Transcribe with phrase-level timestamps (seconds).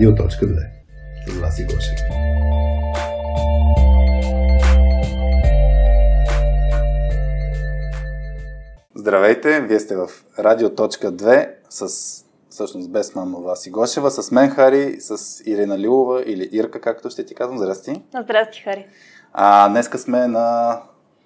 [0.00, 0.66] Радио.2
[1.26, 1.98] с Васи Гошев.
[8.94, 10.08] Здравейте, вие сте в
[10.38, 11.86] Радио.2 с
[12.50, 17.26] всъщност без мама Васи Гошева, с мен Хари, с Ирина Лилова или Ирка, както ще
[17.26, 17.58] ти казвам.
[17.58, 18.02] Здрасти.
[18.22, 18.86] Здрасти, Хари.
[19.32, 20.76] А, днеска сме на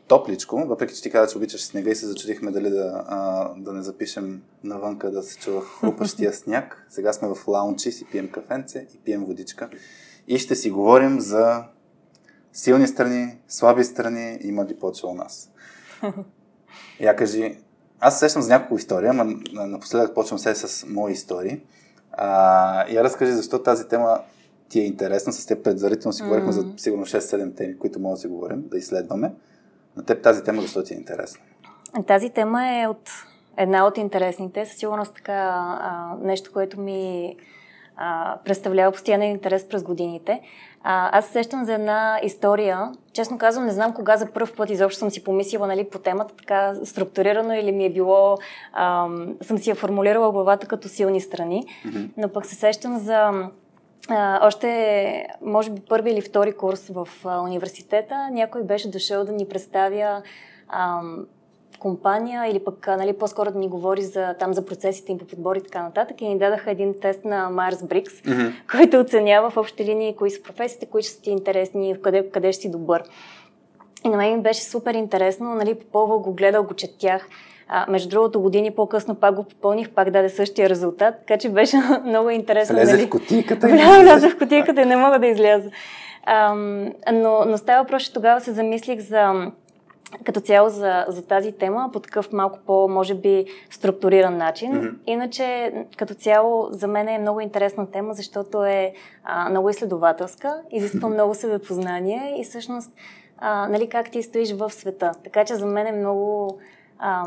[0.09, 3.73] топличко, въпреки че ти каза, че обичаш снега и се зачудихме дали да, а, да
[3.73, 6.87] не запишем навънка да се чува хрупащия сняг.
[6.91, 9.69] Сега сме в лаунчи, си пием кафенце и пием водичка.
[10.29, 11.65] И ще си говорим за
[12.53, 15.51] силни страни, слаби страни, има ли почва у нас.
[17.01, 17.59] Я кажи,
[18.01, 19.25] аз сещам за няколко история, но
[19.67, 21.61] напоследък почвам се с мои истории.
[22.13, 24.21] А, я разкажи защо тази тема
[24.69, 25.33] ти е интересна.
[25.33, 26.27] С теб предварително си mm-hmm.
[26.27, 29.33] говорихме за сигурно 6-7 теми, които може да си говорим, да изследваме.
[29.97, 31.41] На теб тази тема защо ти е интересна?
[32.07, 33.11] Тази тема е от
[33.57, 34.67] една от интересните.
[34.67, 35.33] Със сигурност така
[35.81, 37.37] а, нещо, което ми
[37.97, 40.41] а, представлява постоянен интерес през годините.
[40.83, 42.93] А, аз сещам за една история.
[43.13, 46.35] Честно казвам, не знам кога за първ път изобщо съм си помислила нали, по темата
[46.37, 48.39] така структурирано или ми е било,
[48.73, 49.09] а,
[49.43, 52.09] съм си я формулирала главата като силни страни, mm-hmm.
[52.17, 53.49] но пък се сещам за
[54.09, 59.33] а, още, може би, първи или втори курс в а, университета, някой беше дошъл да
[59.33, 60.23] ни представя
[60.69, 61.01] а,
[61.79, 65.57] компания или пък нали, по-скоро да ни говори за, там за процесите им по подбор
[65.57, 68.53] и така нататък и ни дадаха един тест на Myers-Briggs, mm-hmm.
[68.71, 72.53] който оценява в общи линии кои са професиите, кои ще са ти интересни, къде, къде
[72.53, 73.03] ще си добър.
[74.05, 77.29] И на мен ми беше супер интересно, нали, попълвал го, гледал го, четях.
[77.77, 81.77] А, между другото, години по-късно пак го попълних, пак даде същия резултат, така че беше
[82.05, 82.77] много интересно.
[82.77, 83.07] Влезе нали?
[83.07, 83.69] в кутийката.
[84.03, 85.71] Влезе в кутийката и не мога да изляза.
[86.25, 86.55] А,
[87.13, 89.51] но, но става въпрос, че тогава се замислих за
[90.25, 94.73] като цяло за, за тази тема по такъв малко по, може би, структуриран начин.
[94.73, 94.95] Mm-hmm.
[95.07, 98.93] Иначе, като цяло, за мен е много интересна тема, защото е
[99.25, 102.93] а, много изследователска, изисква много себепознание и всъщност,
[103.39, 105.13] а, нали, как ти стоиш в света.
[105.25, 106.59] Така че за мен е много
[106.99, 107.25] а,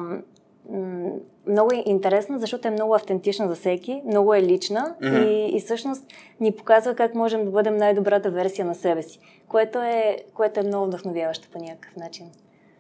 [1.48, 5.28] много е интересна, защото е много автентична за всеки, много е лична mm-hmm.
[5.28, 6.04] и, и всъщност
[6.40, 10.64] ни показва как можем да бъдем най-добрата версия на себе си, което е, което е
[10.64, 12.26] много вдъхновяващо по някакъв начин.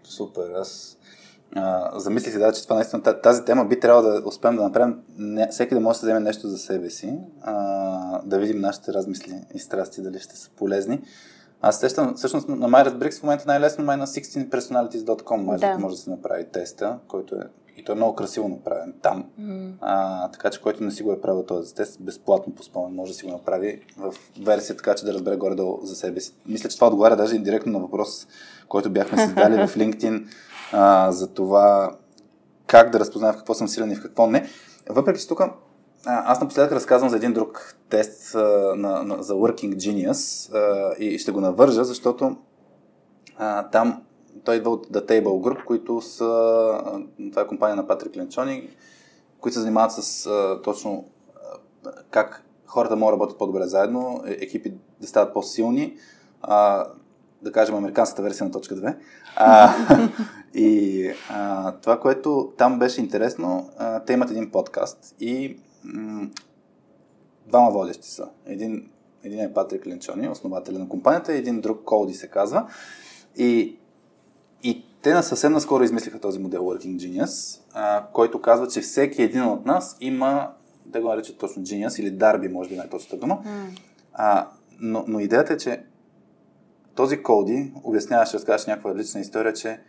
[0.04, 0.52] Супер.
[0.56, 0.98] Аз
[1.56, 5.00] а, замислих си, да, че това наистина тази тема би трябвало да успеем да направим
[5.18, 9.42] не, всеки да може да вземе нещо за себе си, а, да видим нашите размисли
[9.56, 11.02] и страсти, дали ще са полезни.
[11.62, 15.78] Аз тествам, всъщност на MyResBricks в момента най-лесно май на 16personalities.com може да.
[15.80, 17.44] може да се направи теста, който е
[17.78, 19.26] и той е много красиво направен там.
[19.42, 19.72] Mm.
[19.82, 23.12] А, така че който не си го е правил този тест, безплатно по спомен може
[23.12, 26.34] да си го направи в версия, така че да разбере горе-долу за себе си.
[26.46, 28.28] Мисля, че това отговаря даже индиректно на въпрос,
[28.68, 30.28] който бяхме си дали в LinkedIn
[30.72, 31.96] а, за това
[32.68, 34.50] как да разпознаем в какво съм силен и в какво не.
[34.90, 35.42] Въпреки, че тук
[36.06, 38.40] аз напоследък разказвам за един друг тест а,
[38.76, 42.38] на, на, за Working Genius а, и ще го навържа, защото
[43.38, 44.02] а, там
[44.44, 46.82] той идва от The Table Group, които са,
[47.32, 48.70] това е компания на Патрик Ленчони,
[49.40, 50.30] които се занимават с
[50.64, 51.06] точно
[52.12, 55.98] как хората могат да работят по-добре заедно, е, екипи да стават по-силни,
[56.42, 56.86] а,
[57.42, 58.96] да кажем американската версия на точка 2.
[59.36, 59.74] А,
[60.54, 66.30] и а, това, което там беше интересно, а, те имат един подкаст и м-
[67.48, 68.30] двама водещи са.
[68.46, 68.90] Един,
[69.24, 72.68] един е Патрик Ленчони, основателя на компанията, и един друг Колди се казва.
[73.36, 73.78] И
[75.08, 79.44] те на съвсем наскоро измислиха този модел Working Genius, а, който казва, че всеки един
[79.44, 80.52] от нас има,
[80.86, 83.40] да го наричат точно Genius или Дарби, може би най-точната дума.
[83.46, 83.80] Mm.
[84.14, 84.48] А,
[84.80, 85.84] но, но идеята е, че
[86.96, 89.80] този Коди обясняваше, разказваше някаква лична история, че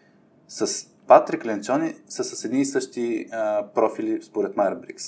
[0.49, 5.05] с Патрик Ленчони са с едни и същи а, профили според Майер Брикс.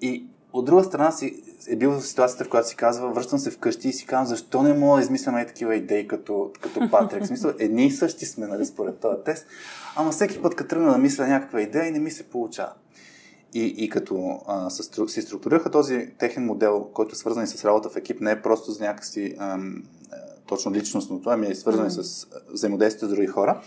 [0.00, 3.50] И от друга страна си е бил в ситуацията, в която си казва, връщам се
[3.50, 7.24] вкъщи и си казвам, защо не мога да измислям и такива идеи като, като Патрик.
[7.24, 9.46] В смисъл, едни и същи сме, нали, според този тест.
[9.96, 12.72] Ама всеки път, като тръгна да мисля някаква идея и не ми се получава.
[13.54, 14.70] И, и като а,
[15.08, 18.72] си структурираха този техен модел, който е свързан с работа в екип, не е просто
[18.72, 19.82] за някакси ам,
[20.46, 22.00] точно личностното, ами е свързан mm.
[22.02, 23.62] с взаимодействието с други хора.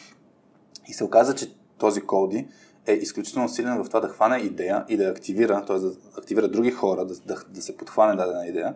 [0.87, 2.47] И се оказа, че този Коди
[2.87, 5.79] е изключително силен в това да хване идея и да активира, т.е.
[5.79, 8.75] да активира други хора, да, да, да се подхване дадена идея.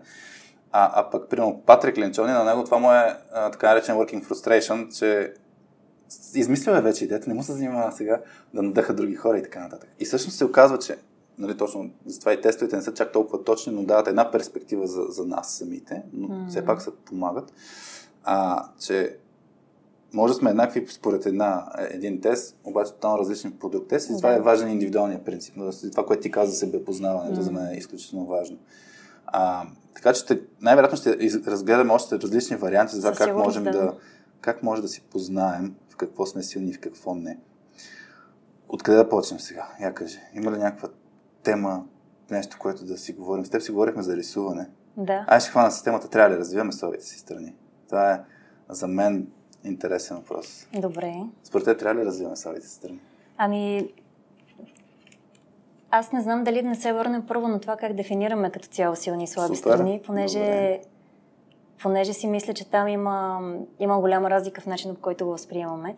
[0.71, 4.25] А, а пък, примерно, Патрик Ленчони, на него това му е а, така наречен working
[4.25, 5.33] frustration, че
[6.33, 8.21] измислил е вече идеята, не му се занимава сега
[8.53, 9.89] да надъха други хора и така нататък.
[9.99, 10.97] И всъщност се оказва, че
[11.37, 15.01] нали, точно затова и тестовете не са чак толкова точни, но дават една перспектива за,
[15.01, 16.49] за нас самите, но mm-hmm.
[16.49, 17.53] все пак се помагат,
[18.23, 19.17] а, че
[20.13, 24.09] може да сме еднакви според една, един тест, обаче тотално различни по друг тест.
[24.09, 24.17] И да.
[24.17, 25.55] това е важен индивидуалният принцип.
[25.91, 27.43] Това, което ти каза за себепознаването, mm.
[27.43, 28.57] за мен е изключително важно.
[29.25, 29.63] А,
[29.95, 31.17] така че най-вероятно ще
[31.47, 33.71] разгледаме още различни варианти за това как можем да.
[33.71, 33.93] да,
[34.41, 37.39] как може да си познаем в какво сме силни и в какво не.
[38.69, 39.67] Откъде да почнем сега?
[39.81, 40.19] Я кажи.
[40.33, 40.89] Има ли някаква
[41.43, 41.85] тема,
[42.31, 43.45] нещо, което да си говорим?
[43.45, 44.69] С теб си говорихме за рисуване.
[44.97, 45.25] Да.
[45.27, 47.55] Ай ще хвана системата, трябва ли да развиваме своите си страни?
[47.87, 48.21] Това е
[48.69, 49.27] за мен
[49.63, 50.67] интересен въпрос.
[50.73, 51.13] Добре.
[51.43, 52.99] Според те трябва ли да развиваме си страни?
[53.37, 53.89] Ами,
[55.91, 58.95] аз не знам дали да не се върнем първо на това как дефинираме като цяло
[58.95, 59.75] силни и слаби Супер.
[59.75, 60.79] страни, понеже,
[61.81, 63.39] понеже си мисля, че там има,
[63.79, 65.95] има голяма разлика в начина, по който го възприемаме.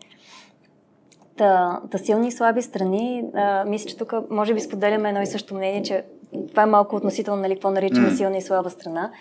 [1.38, 5.26] Та, та силни и слаби страни, а, мисля, че тук може би споделяме едно и
[5.26, 6.06] също мнение, че
[6.50, 9.12] това е малко относително, нали, какво наричаме силна и слаба страна.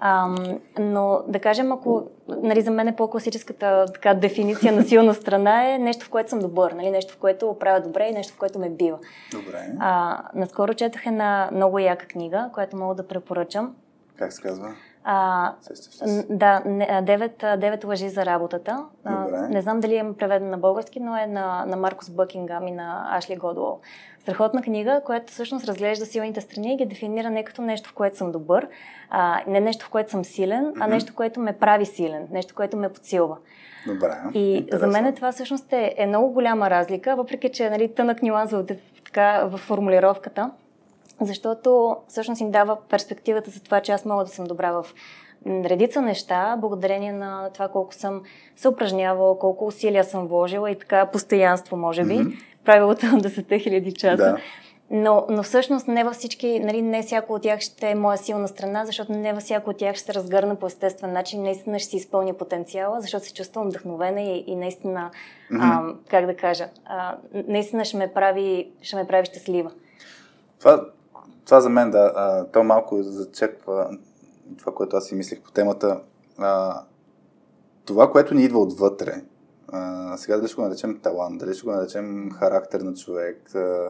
[0.00, 0.36] А,
[0.78, 5.78] но да кажем, ако нали, за мен е по-класическата така, дефиниция на силна страна е
[5.78, 8.58] нещо, в което съм добър, нали, нещо, в което правя добре и нещо, в което
[8.58, 8.98] ме бива.
[9.32, 9.66] Добре.
[9.80, 13.74] А, наскоро четох една много яка книга, която мога да препоръчам.
[14.16, 14.74] Как се казва?
[15.10, 15.52] А,
[16.30, 16.62] да,
[17.02, 18.84] девет, девет лъжи за работата.
[19.06, 19.48] Добре.
[19.48, 23.08] Не знам дали е преведена на български, но е на, на Маркус Бъкингам и на
[23.10, 23.80] Ашли Годуол.
[24.20, 28.16] Страхотна книга, която всъщност разглежда силните страни и ги дефинира не като нещо, в което
[28.16, 28.68] съм добър,
[29.10, 32.76] а, не нещо, в което съм силен, а нещо, което ме прави силен, нещо, което
[32.76, 33.36] ме подсилва.
[33.86, 34.14] Добре.
[34.34, 34.78] И Интересно.
[34.78, 38.64] за мен това всъщност е, е много голяма разлика, въпреки че нали, тънък нюанс в,
[39.04, 40.50] така, в формулировката
[41.20, 44.86] защото всъщност им дава перспективата за това, че аз мога да съм добра в
[45.46, 48.22] редица неща, благодарение на това колко съм
[48.56, 52.14] се упражнявала, колко усилия съм вложила и така постоянство, може би.
[52.14, 52.38] Mm-hmm.
[52.64, 54.16] Правилото на 10 000 часа.
[54.16, 54.38] Да.
[54.90, 58.48] Но, но всъщност не във всички, нали, не всяко от тях ще е моя силна
[58.48, 61.90] страна, защото не във всяко от тях ще се разгърна по естествен начин, наистина ще
[61.90, 65.10] си изпълня потенциала, защото се чувствам вдъхновена и, и наистина,
[65.52, 65.58] mm-hmm.
[65.60, 69.70] а, как да кажа, а, наистина ще ме прави, ще ме прави щастлива.
[70.58, 70.84] Това
[71.48, 73.98] това за мен, да, а, то малко зачеква
[74.58, 76.00] това, което аз си мислих по темата.
[76.38, 76.82] А,
[77.84, 79.22] това, което ни идва отвътре,
[79.68, 83.88] а, сега дали ще го наречем талант, дали ще го наречем характер на човек, а,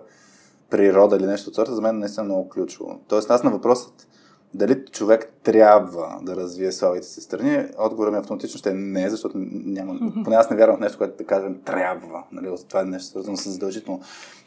[0.71, 3.01] природа или нещо от сорта, за мен наистина е много ключово.
[3.09, 4.09] Тоест, аз на въпросът
[4.55, 9.39] дали човек трябва да развие слабите си страни, отговорът ми автоматично ще е не, защото
[9.51, 12.25] няма, поне аз не вярвам в нещо, което да кажем трябва.
[12.33, 14.01] Нали, това е нещо свързано с задължително.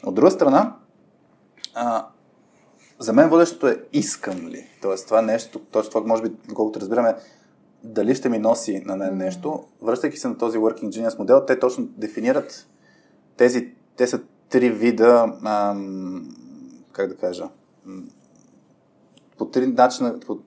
[0.04, 0.76] От друга страна,
[1.74, 2.06] а,
[3.02, 4.66] за мен водещото е искам ли.
[4.82, 7.16] Тоест това нещо, точно това може би, доколкото разбираме,
[7.84, 9.64] дали ще ми носи на мен нещо.
[9.82, 12.66] Връщайки се на този Working Genius модел, те точно дефинират
[13.36, 16.28] тези, те са три вида, ам,
[16.92, 17.48] как да кажа,
[19.38, 20.38] по три начина, по,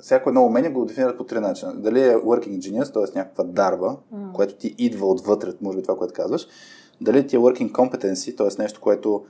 [0.00, 1.74] всяко едно умение го дефинират по три начина.
[1.74, 3.18] Дали е working genius, т.е.
[3.18, 4.32] някаква дарба, mm.
[4.32, 6.46] което ти идва отвътре, може би това, което казваш.
[7.00, 8.62] Дали ти е working competency, т.е.
[8.62, 9.24] нещо, което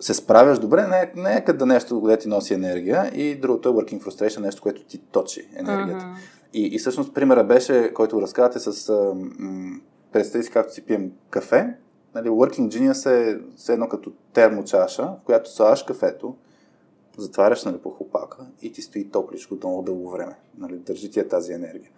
[0.00, 3.68] се справяш добре, не е, не е като нещо, което ти носи енергия и другото
[3.68, 6.04] е working frustration, нещо, което ти точи енергията.
[6.04, 6.16] Uh-huh.
[6.54, 8.92] И, и всъщност примера беше, който разказвате с
[9.38, 9.80] м-
[10.12, 11.74] представи си както си пием кафе,
[12.14, 16.36] нали, working genius е все едно като термочаша, в която слагаш кафето,
[17.18, 20.34] затваряш нали, по хлопака и ти стои топличко много дълго време.
[20.58, 21.90] Нали, държи ти е тази енергия.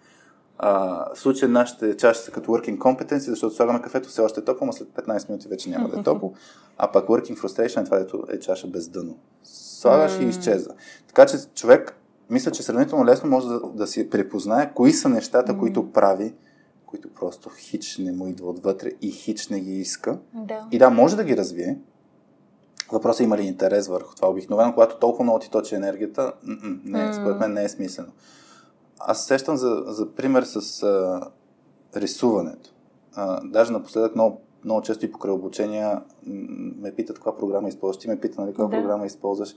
[0.57, 4.43] А, в случая нашите чаши са като working competence, защото слагаме кафето все още е
[4.43, 6.33] топло, но след 15 минути вече няма да е топло.
[6.77, 9.17] А пък working frustration е това, дето е чаша без дъно.
[9.43, 10.25] Слагаш mm.
[10.25, 10.73] и изчезва.
[11.07, 11.97] Така че човек,
[12.29, 15.59] мисля, че сравнително лесно може да, да си препознае кои са нещата, mm.
[15.59, 16.33] които прави,
[16.85, 20.19] които просто хич не му идва отвътре и хич не ги иска.
[20.33, 20.67] Да.
[20.71, 21.77] И да, може да ги развие.
[22.91, 24.29] Въпросът е има ли интерес върху това.
[24.29, 26.33] Обикновено, когато толкова много ти точи енергията,
[26.85, 28.09] не, според мен не е смислено.
[29.07, 31.21] Аз сещам за, за пример с а,
[31.95, 32.73] рисуването.
[33.15, 37.97] А, даже напоследък много, много често и покрай обучения ме питат каква програма използваш.
[37.97, 38.71] Ти ме пита, нали, каква да.
[38.71, 39.55] програма използваш.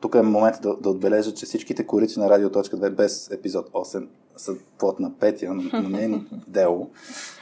[0.00, 4.06] Тук е момент да, да отбележа, че всичките корици на Радио.2 без епизод 8
[4.36, 6.90] са плод на Петя, на, на нейно дело,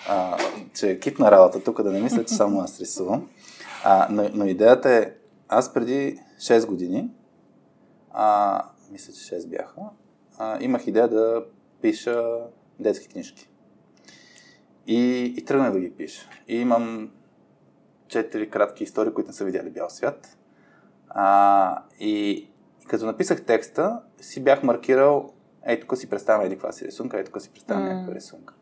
[0.09, 0.39] а,
[0.75, 3.29] че е екипна работа тук, да не мисля, че само аз рисувам.
[3.85, 5.13] А, но, но идеята е,
[5.49, 7.11] аз преди 6 години,
[8.11, 8.63] а,
[8.93, 9.81] мисля, че 6 бяха,
[10.39, 11.45] а, имах идея да
[11.83, 12.25] пиша
[12.81, 13.49] детски книжки.
[14.87, 16.29] И, и тръгнах да ги пиша.
[16.49, 17.11] И имам
[18.09, 20.39] четири кратки истории, които не са видяли бял свят.
[21.09, 22.31] А, и,
[22.83, 25.33] и като написах текста, си бях маркирал,
[25.67, 27.93] ей, тук си представям еди каква си рисунка, ей, тук си представям mm.
[27.93, 28.55] някаква рисунка.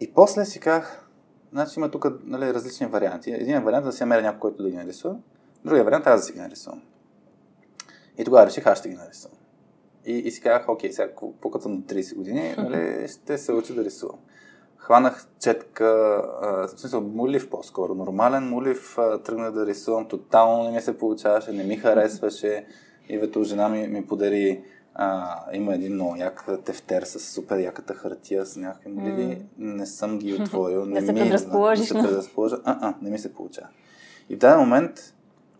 [0.00, 1.08] И после си казах,
[1.52, 3.30] значи има тук нали, различни варианти.
[3.30, 5.16] Един вариант е да си намеря някой, който да ги нарисува.
[5.64, 6.82] Другия вариант е аз да си ги нарисувам.
[8.18, 9.38] И тогава реших, аз ще ги нарисувам.
[10.06, 13.74] И, и си казах, окей, сега покато съм на 30 години, нали, ще се уча
[13.74, 14.18] да рисувам.
[14.76, 15.84] Хванах четка,
[16.42, 20.98] а, в смисъл мулив по-скоро, нормален мулив, а, тръгнах да рисувам, тотално не ми се
[20.98, 22.66] получаваше, не ми харесваше.
[23.08, 28.46] Ивето, жена ми, ми подари а, има един много як тефтер с супер яката хартия,
[28.46, 29.22] с някакви моливи.
[29.22, 29.46] Mm.
[29.58, 30.84] Не съм ги отворил.
[30.84, 31.88] Не предразположиш.
[31.88, 32.56] Да, да се предразположа.
[32.64, 33.68] А, а, не ми се получава.
[34.28, 35.14] И в даден момент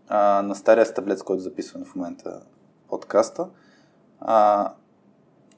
[0.09, 2.41] а, на стария стаблет, който записвам в момента
[2.89, 3.49] подкаста,
[4.25, 4.69] а,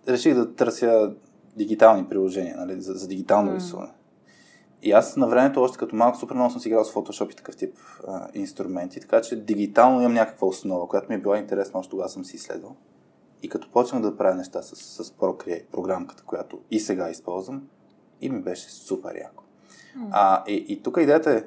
[0.08, 1.12] реших да търся
[1.56, 3.54] дигитални приложения, нали, за, за дигитално mm.
[3.54, 3.92] рисуване.
[4.82, 7.36] И аз на времето, още като малко, супер много съм си играл с Photoshop и
[7.36, 7.78] такъв тип
[8.08, 12.08] а, инструменти, така че дигитално имам някаква основа, която ми е била интересна, още тогава
[12.08, 12.76] съм си изследвал.
[13.42, 17.62] И като почнах да правя неща с, с Procreate, програмката, която и сега използвам,
[18.20, 19.44] и ми беше супер яко.
[19.98, 20.08] Mm.
[20.10, 21.44] А, и, и тук идеята е,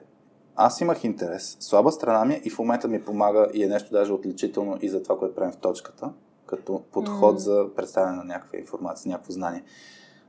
[0.56, 3.92] аз имах интерес, слаба страна ми е и в момента ми помага и е нещо
[3.92, 6.12] даже отличително и за това, което правим в точката,
[6.48, 9.64] като подход за представяне на някаква информация, някакво знание.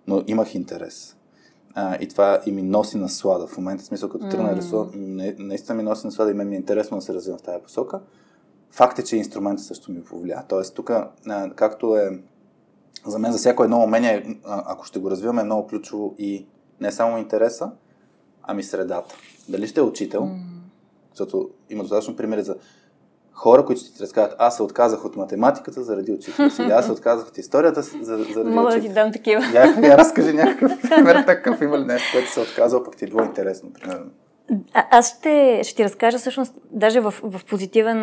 [0.07, 1.17] Но имах интерес.
[1.75, 3.47] А, и това и ми носи наслада.
[3.47, 4.91] В момента, в смисъл, като тръгна рисувам,
[5.39, 8.01] наистина ми носи наслада и мен ми е интересно да се развивам в тази посока.
[8.71, 10.45] Факт е, че инструментът също ми повлия.
[10.49, 10.91] Тоест, тук,
[11.55, 12.23] както е
[13.07, 16.47] за мен за всяко едно умение, ако ще го развиваме, е много ключово и
[16.81, 17.71] не само интереса,
[18.43, 19.15] ами средата.
[19.49, 20.31] Дали ще е учител,
[21.11, 22.57] защото има достатъчно примери за
[23.39, 26.93] хора, които ще ти разказват, аз се отказах от математиката заради учителя си, аз се
[26.93, 29.43] отказах от историята за, заради Мога да ти дам такива.
[29.55, 33.09] Я, я разкажи някакъв пример такъв, има ли нещо, което се отказал, пък ти е
[33.09, 34.11] било интересно, примерно.
[34.75, 37.99] А, аз ще, ще ти разкажа всъщност, даже в, в позитивен,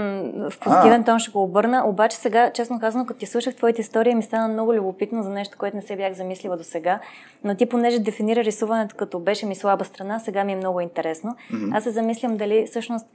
[0.51, 4.15] в позитивен тон ще го обърна, обаче сега, честно казано, като ти слушах твоите истории,
[4.15, 7.00] ми стана много любопитно за нещо, което не се бях замислила до сега.
[7.44, 11.36] Но ти, понеже дефинира рисуването като беше ми слаба страна, сега ми е много интересно.
[11.54, 11.77] Mm-hmm.
[11.77, 13.06] Аз се замислям дали всъщност,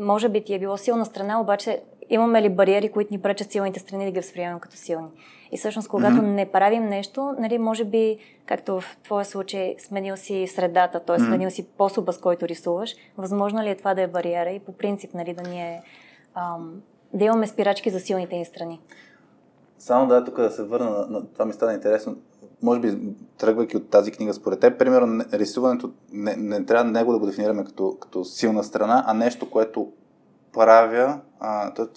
[0.00, 3.80] може би ти е било силна страна, обаче имаме ли бариери, които ни пречат силните
[3.80, 5.08] страни да ги възприемем като силни.
[5.52, 6.34] И всъщност, когато mm-hmm.
[6.34, 11.16] не правим нещо, нали, може би, както в твоя случай, сменил си средата, т.е.
[11.16, 11.26] Mm-hmm.
[11.26, 14.72] сменил си способа, с който рисуваш, възможно ли е това да е бариера и по
[14.72, 15.82] принцип нали, да ни е,
[16.34, 16.82] ам,
[17.14, 18.80] да имаме спирачки за силните ни страни?
[19.78, 22.16] Само да, тук да се върна, на, на това ми стана интересно.
[22.62, 22.98] Може би,
[23.38, 27.64] тръгвайки от тази книга, според теб, примерно, рисуването не, не трябва него да го дефинираме
[27.64, 29.88] като, като силна страна, а нещо, което
[30.52, 31.88] правя, а, това,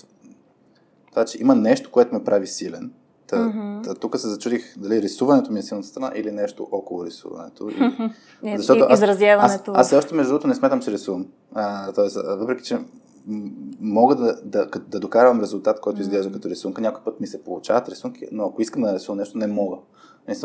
[1.09, 2.91] това, че има нещо, което ме прави силен.
[3.27, 3.83] Та, mm-hmm.
[3.83, 7.69] та, тук се зачудих дали рисуването ми е силната страна или нещо около рисуването.
[7.69, 7.73] И,
[8.53, 9.71] е, защото аз, изразяването.
[9.71, 11.27] Аз, аз, аз още между другото не сметам, че рисувам.
[11.53, 12.79] А, тоест, въпреки, че
[13.79, 16.01] мога да, да, да докарвам резултат, който mm-hmm.
[16.01, 16.81] изглежда като рисунка.
[16.81, 19.77] Някой път ми се получават рисунки, но ако искам да рисувам нещо, не мога.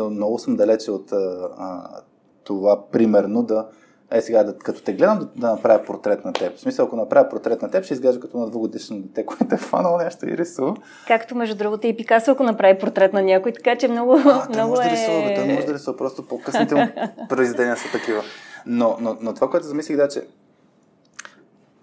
[0.09, 1.89] Много съм далече от а,
[2.43, 3.67] това, примерно, да,
[4.11, 6.57] е сега, да, като те гледам, да, да направя портрет на теб.
[6.57, 9.57] В смисъл, ако направя портрет на теб, ще изглежда като на двугодишно дете, което е
[9.57, 10.75] фанало нещо и рисува.
[11.07, 14.69] Както между другото и Пикасо, ако направи портрет на някой, така че много, а, много
[14.69, 14.85] може е...
[14.85, 16.87] да рисува, той може да рисува, просто по-късните му
[17.29, 18.21] произведения са такива.
[18.65, 20.21] Но, но, но това, което замислих, да, че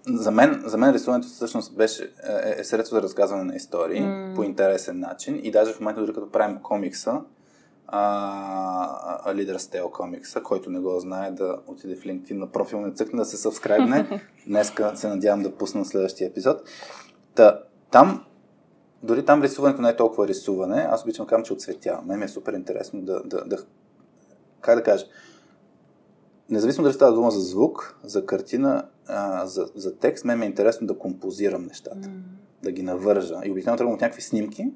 [0.07, 4.35] за мен, за мен рисуването всъщност беше е, е средство за разказване на истории mm.
[4.35, 7.21] по интересен начин и даже в момента, дори като правим комикса,
[7.87, 12.91] а, Leader Tale комикса, който не го знае да отиде в LinkedIn на профил на
[12.91, 14.21] цъкне, да се сабскрайбне.
[14.47, 16.61] Днеска се надявам да пусна следващия епизод.
[17.35, 17.59] Та,
[17.91, 18.25] там,
[19.03, 20.87] дори там рисуването не е толкова рисуване.
[20.89, 22.01] Аз обичам казвам, че отцветява.
[22.05, 23.57] Мен ми е супер интересно да, да, да
[24.65, 25.05] как да кажа,
[26.49, 30.49] независимо дали става дума за звук, за картина, а, за, за текст, мен ми е
[30.49, 32.21] интересно да композирам нещата, mm.
[32.63, 33.41] да ги навържа.
[33.45, 34.71] И обикновено тръгвам от някакви снимки,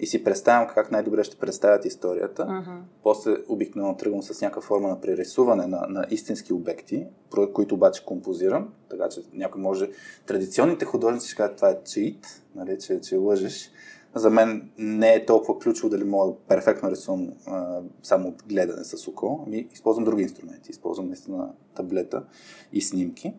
[0.00, 2.42] и си представям как най-добре ще представят историята.
[2.42, 2.78] Uh-huh.
[3.02, 7.06] После обикновено тръгвам с някаква форма на прерисуване на, на истински обекти,
[7.54, 9.90] които обаче композирам, така че някой може...
[10.26, 13.70] Традиционните художници ще кажат, това е чит, нали, че, че лъжеш.
[14.14, 19.08] За мен не е толкова ключово дали мога перфектно рисувам а, само от гледане с
[19.08, 19.44] око.
[19.46, 20.70] Ами, използвам други инструменти.
[20.70, 22.24] Използвам наистина таблета
[22.72, 23.34] и снимки.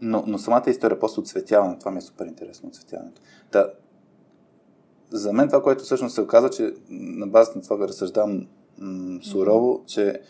[0.00, 3.22] Но, но самата история, после отцветяване, това ми е супер интересно, отцветяването.
[3.50, 3.70] Та,
[5.10, 8.46] за мен това, което всъщност се оказа, че на базата на това да разсъждавам
[8.78, 10.20] м- сурово, че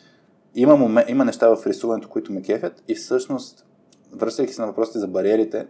[0.54, 3.66] има, момент, има неща в рисуването, които ме кефят и всъщност,
[4.12, 5.66] връщайки се на въпросите за бариерите,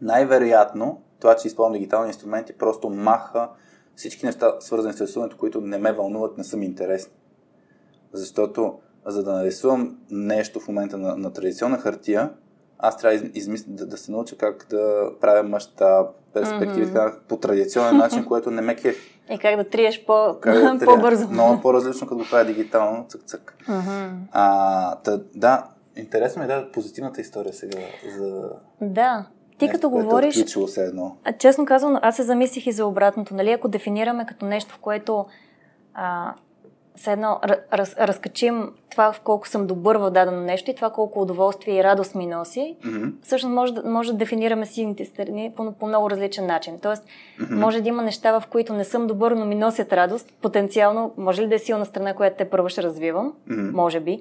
[0.00, 3.48] най-вероятно това, че използвам дигитални инструменти, просто маха
[3.96, 7.12] всички неща, свързани с рисуването, които не ме вълнуват, не са ми интересни.
[8.12, 12.30] Защото, за да нарисувам нещо в момента на, на традиционна хартия,
[12.78, 17.14] аз трябва да, измисля, да, да се науча как да правя мащаб, перспективи, mm-hmm.
[17.28, 19.20] по традиционен начин, което не ме кефи.
[19.30, 21.28] И как да триеш по, да по-бързо.
[21.28, 23.54] Много по-различно, като го правя дигитално, цък-цък.
[23.68, 24.10] Mm-hmm.
[24.32, 25.64] А, та, да,
[25.96, 27.78] интересно е да позитивната история сега
[28.18, 28.50] за...
[28.80, 29.26] Да,
[29.58, 30.36] ти нещо, като е говориш...
[30.36, 31.16] Е се едно.
[31.24, 33.34] А, честно казвам, аз се замислих и за обратното.
[33.34, 33.50] Нали?
[33.50, 35.26] Ако дефинираме като нещо, в което
[35.94, 36.34] а,
[36.96, 37.40] все едно
[37.72, 41.84] раз, разкачим това в колко съм добър в дадено нещо и това колко удоволствие и
[41.84, 43.12] радост ми носи, mm-hmm.
[43.22, 46.78] всъщност може, може да дефинираме силните страни по, по много различен начин.
[46.82, 47.54] Тоест, mm-hmm.
[47.54, 50.32] може да има неща, в които не съм добър, но ми носят радост.
[50.42, 53.32] Потенциално, може ли да е силна страна, която те първо ще развивам?
[53.48, 53.70] Mm-hmm.
[53.70, 54.20] Може би.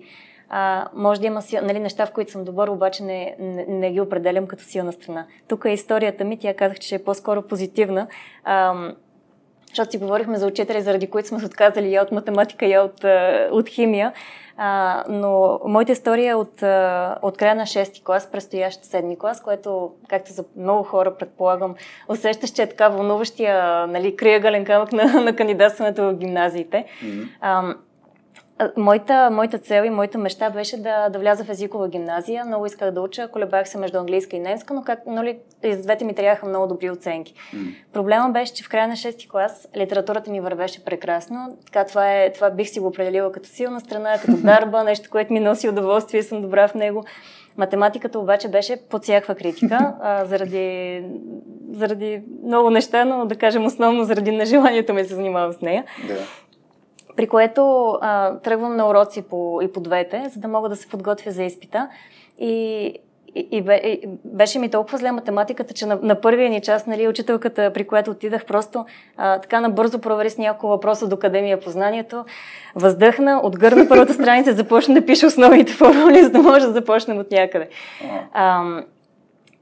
[0.54, 4.02] А, може да има нали, неща, в които съм добър, обаче не, не, не ги
[4.02, 5.26] определям като силна страна.
[5.48, 8.08] Тук е историята ми, тя казах, че е по-скоро позитивна.
[8.44, 8.92] А,
[9.72, 13.04] защото си говорихме за учители, заради които сме се отказали я от математика, я от,
[13.52, 14.14] от химия.
[14.58, 16.54] А, но моята история е от,
[17.22, 21.76] от края на 6-ти клас, предстоящ 7 клас, което, както за много хора предполагам,
[22.08, 26.86] усещаш, че е така вълнуващия нали, криягален камък на, на кандидатстването в гимназиите.
[27.04, 27.76] Mm-hmm.
[28.78, 32.46] Моята, моята цел и моята мечта беше да, да вляза в езикова гимназия.
[32.46, 35.82] Много исках да уча, колебах се между английска и немска, но как, нали, и за
[35.82, 37.34] двете ми трябваха много добри оценки.
[37.34, 37.76] Mm.
[37.94, 41.58] Проблема беше, че в края на 6-ти клас литературата ми вървеше прекрасно.
[41.66, 45.34] Така, това, е, това бих си го определила като силна страна, като дарба, нещо, което
[45.34, 47.04] ми носи удоволствие и съм добра в него.
[47.58, 51.04] Математиката обаче беше под всякаква критика, а, заради,
[51.72, 55.86] заради много неща, но да кажем основно заради нежеланието ми се занимавам с нея.
[56.08, 56.16] Да
[57.22, 60.88] при което а, тръгвам на уроци по, и по двете, за да мога да се
[60.88, 61.88] подготвя за изпита.
[62.40, 62.54] И,
[63.36, 67.08] и, и, и беше ми толкова зле математиката, че на, на първия ни час, нали,
[67.08, 68.86] учителката, при която отидах, просто
[69.18, 72.26] а, така набързо провери с няколко въпроса до Академия познанието,
[72.76, 77.32] въздъхна, отгърна първата страница, започна да пише основните формули, за да може да започнем от
[77.32, 77.70] някъде.
[78.34, 78.64] А,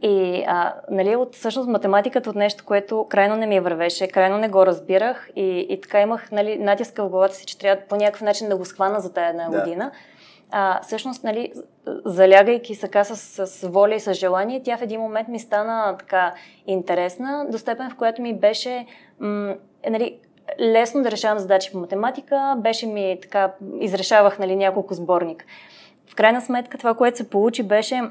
[0.01, 4.49] и а, нали, от всъщност математиката от нещо, което крайно не ми вървеше, крайно не
[4.49, 8.21] го разбирах и, и така имах нали, натиска в главата си, че трябва по някакъв
[8.21, 9.59] начин да го схвана за тази една да.
[9.59, 9.91] година.
[10.51, 11.53] А, всъщност, нали,
[12.05, 16.33] залягайки сака с, с воля и с желание, тя в един момент ми стана така
[16.67, 18.85] интересна, до степен в която ми беше
[19.19, 19.55] м-
[19.89, 20.19] нали,
[20.59, 25.45] лесно да решавам задачи по математика, беше ми така, изрешавах нали, няколко сборник.
[26.11, 28.01] В крайна сметка това, което се получи, беше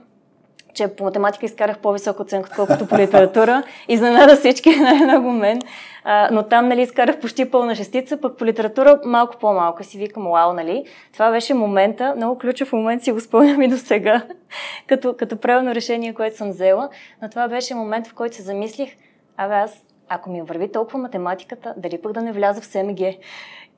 [0.74, 3.62] че по математика изкарах по-висока оценка, отколкото по литература.
[3.88, 5.64] Изненада всички на един момент.
[6.04, 9.84] А, но там, нали, изкарах почти пълна шестица, пък по литература малко по-малко.
[9.84, 10.84] Си викам, вау, нали?
[11.12, 14.22] Това беше момента, много ключов момент, си го спомням и до сега,
[14.86, 16.88] като, като правилно решение, което съм взела.
[17.22, 18.90] Но това беше момент, в който се замислих,
[19.36, 22.98] абе аз, ако ми върви толкова математиката, дали пък да не вляза в СМГ?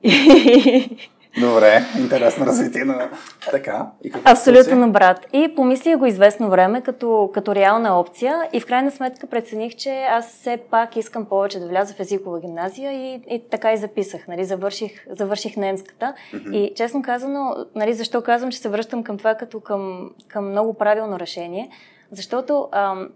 [1.39, 3.09] Добре, интересно развитие на
[3.51, 3.87] така.
[4.03, 5.27] И Абсолютно, брат.
[5.33, 9.89] И помислих го известно време като, като реална опция и в крайна сметка прецених, че
[9.89, 14.27] аз все пак искам повече да вляза в езикова гимназия и, и така и записах.
[14.27, 16.13] Нали, завърших, завърших немската.
[16.33, 16.55] Mm-hmm.
[16.55, 20.73] И честно казано, нали, защо казвам, че се връщам към това като към, към много
[20.73, 21.69] правилно решение?
[22.11, 23.09] Защото ам,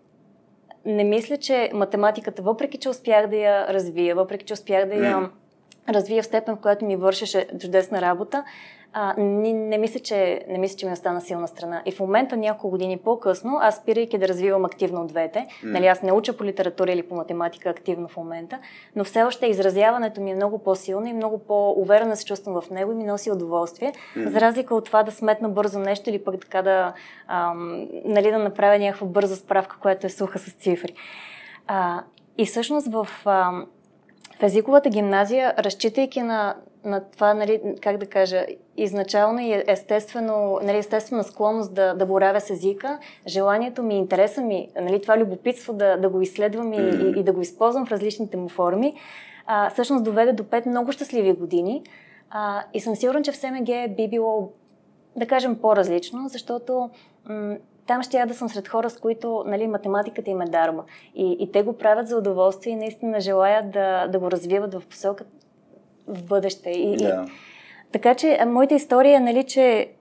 [0.86, 5.16] не мисля, че математиката, въпреки че успях да я развия, въпреки че успях да я
[5.16, 5.30] mm
[5.90, 8.44] развия в степен, в която ми вършеше чудесна работа,
[8.98, 11.82] а, не, не, мисля, че, не мисля, че ми остана силна страна.
[11.86, 15.72] И в момента, няколко години по-късно, аз спирайки да развивам активно двете, mm.
[15.72, 18.60] нали, аз не уча по литература или по математика активно в момента,
[18.96, 22.92] но все още изразяването ми е много по-силно и много по-уверена се чувствам в него
[22.92, 24.28] и ми носи удоволствие, mm.
[24.28, 26.94] за разлика от това да сметна бързо нещо или пък така да,
[27.28, 30.94] ам, нали, да направя някаква бърза справка, която е суха с цифри.
[31.68, 32.04] А,
[32.38, 33.08] и всъщност в...
[33.26, 33.66] Ам,
[34.40, 38.46] в езиковата гимназия, разчитайки на, на това, нали, как да кажа,
[38.78, 44.70] изначално и естествено, нали, естествена склонност да, да боравя с езика, желанието ми, интереса ми,
[44.82, 48.38] нали, това любопитство да, да го изследвам и, и, и да го използвам в различните
[48.38, 48.94] му форми,
[49.46, 51.84] а, всъщност доведе до пет много щастливи години.
[52.30, 54.52] А, и съм сигурна, че в СМГ би било,
[55.16, 56.90] да кажем, по-различно, защото
[57.30, 60.84] м- там ще я да съм сред хора, с които нали, математиката им е дарба.
[61.16, 64.84] И, и те го правят за удоволствие и наистина желаят да, да го развиват в
[64.90, 65.24] посока
[66.08, 66.70] в бъдеще.
[66.70, 67.26] И, yeah.
[67.26, 67.32] и,
[67.92, 69.92] така че, моята история е, нали, че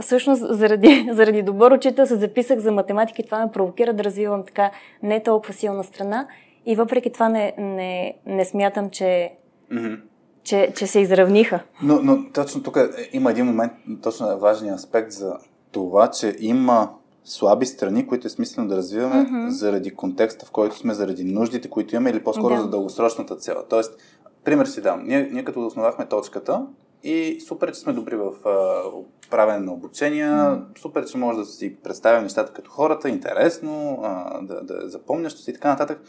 [0.00, 4.44] всъщност заради, заради добър учител се записах за математика и това ме провокира да развивам
[4.44, 4.70] така
[5.02, 6.26] не толкова силна страна.
[6.66, 9.32] И въпреки това не, не, не смятам, че,
[9.72, 10.00] mm-hmm.
[10.42, 11.60] че, че се изравниха.
[11.82, 12.78] Но, но точно тук
[13.12, 15.38] има един момент, точно важен аспект за
[15.72, 16.90] това, че има
[17.24, 19.48] слаби страни, които е смислено да развиваме mm-hmm.
[19.48, 22.60] заради контекста, в който сме, заради нуждите, които имаме или по-скоро да.
[22.60, 23.64] за дългосрочната цел.
[23.70, 24.02] Тоест,
[24.44, 25.04] пример си дам.
[25.04, 26.66] Ние, ние като основахме точката
[27.04, 28.82] и супер, че сме добри в а,
[29.30, 30.78] правене на обучения, mm-hmm.
[30.78, 35.50] супер, че може да си представим нещата като хората, интересно, а, да, да запомнящо си
[35.50, 36.00] и така нататък.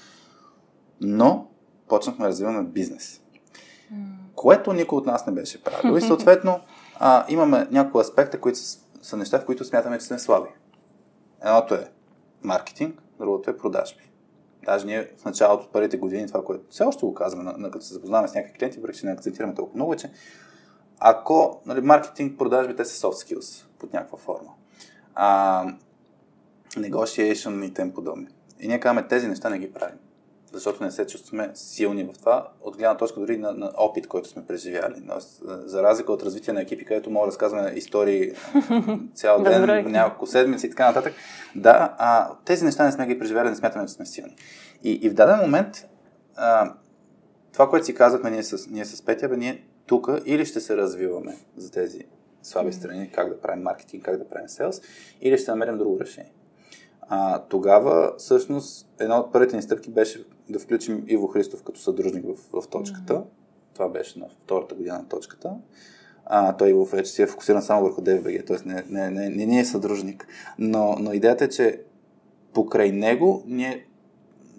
[1.01, 1.47] Но
[1.87, 3.21] почнахме да развиваме бизнес.
[3.93, 4.35] Mm-hmm.
[4.35, 5.97] Което никой от нас не беше правил.
[5.97, 6.59] И съответно
[6.99, 10.49] а, имаме някои аспекти, които са, са неща, в които смятаме, че сме слаби.
[11.45, 11.91] Едното е
[12.43, 14.11] маркетинг, другото е продажби.
[14.65, 17.93] Даже ние в началото от първите години, това, което все още го казваме, като се
[17.93, 20.11] запознаваме с някакви клиенти, въпреки че не акцентираме толкова много, е, че
[20.99, 24.49] ако нали, маркетинг, продажби, те са soft skills под някаква форма.
[25.15, 25.65] А,
[26.69, 28.27] negotiation и тем подобни.
[28.59, 29.97] И ние казваме, тези неща не ги правим.
[30.55, 34.29] Защото не се чувстваме силни в това, от гледна точка дори на, на опит, който
[34.29, 34.95] сме преживяли.
[35.03, 35.13] Но,
[35.43, 38.31] за разлика от развитие на екипи, където мога да разказваме истории
[39.15, 41.13] цял ден, няколко седмици и така нататък.
[41.55, 44.35] Да, а, тези неща не сме ги преживяли, не смятаме, че сме силни.
[44.83, 45.87] И, и в даден момент,
[46.35, 46.73] а,
[47.53, 50.77] това, което си казахме ние с, ние с Петя, бе, ние тук или ще се
[50.77, 52.05] развиваме за тези
[52.43, 54.81] слаби страни, как да правим маркетинг, как да правим селс,
[55.21, 56.31] или ще намерим друго решение.
[57.09, 62.25] А, тогава, всъщност, една от първите ни стъпки беше да включим Иво Христов като съдружник
[62.25, 63.13] в, в точката.
[63.13, 63.25] Mm-hmm.
[63.73, 65.51] Това беше на втората година на точката.
[66.25, 68.57] А, той Иво вече си е фокусиран само върху DFBG, т.е.
[68.67, 70.27] Не, не, не, не, не е съдружник.
[70.59, 71.81] Но, но идеята е, че
[72.53, 73.87] покрай него ние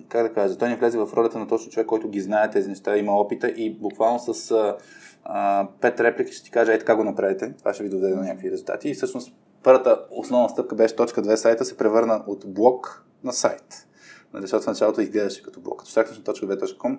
[0.09, 2.69] как да кажа, той ни влезе в ролята на точно човек, който ги знае тези
[2.69, 4.77] неща, има опита и буквално с а,
[5.25, 8.23] а, пет реплики ще ти кажа, ей така го направите, това ще ви доведе до
[8.23, 8.89] някакви резултати.
[8.89, 9.35] И всъщност
[9.67, 13.89] първата основна стъпка беше точка 2 сайта се превърна от блок на сайт.
[14.33, 15.79] Нали, защото в началото изглеждаше като блок.
[15.79, 16.99] Като сякаш на точка 2.com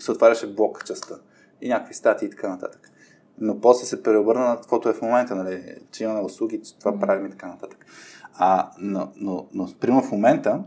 [0.00, 1.14] се отваряше блок частта
[1.60, 2.90] и някакви статии и така нататък.
[3.38, 6.98] Но после се преобърна на каквото е в момента, нали, че имаме услуги, че това
[6.98, 7.86] правим и така нататък.
[8.34, 10.64] А, но, но, но, примерно в момента,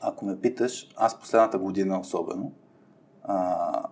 [0.00, 2.52] ако ме питаш, аз последната година особено,
[3.22, 3.88] а,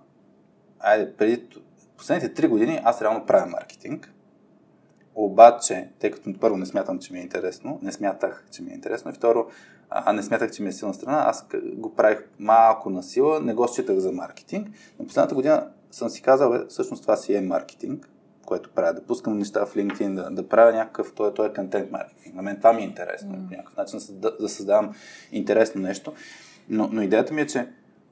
[0.78, 1.48] айде, преди
[1.96, 4.14] последните три години аз реално правя маркетинг.
[5.14, 8.74] Обаче, тъй като първо не смятам, че ми е интересно, не смятах, че ми е
[8.74, 9.46] интересно, и второ,
[9.90, 13.54] а не смятах, че ми е силна страна, аз го правих малко на сила, не
[13.54, 14.68] го считах за маркетинг.
[14.98, 18.08] Но последната година съм си казал, бе, всъщност това си е маркетинг,
[18.46, 21.90] което правя, да пускам неща в LinkedIn, да, да правя някакъв, той, той е контент
[21.90, 22.34] маркетинг.
[22.34, 23.48] На мен това ми е интересно, mm.
[23.48, 24.94] по някакъв начин да, да създавам
[25.32, 26.12] интересно нещо.
[26.68, 27.68] Но, но идеята ми е, че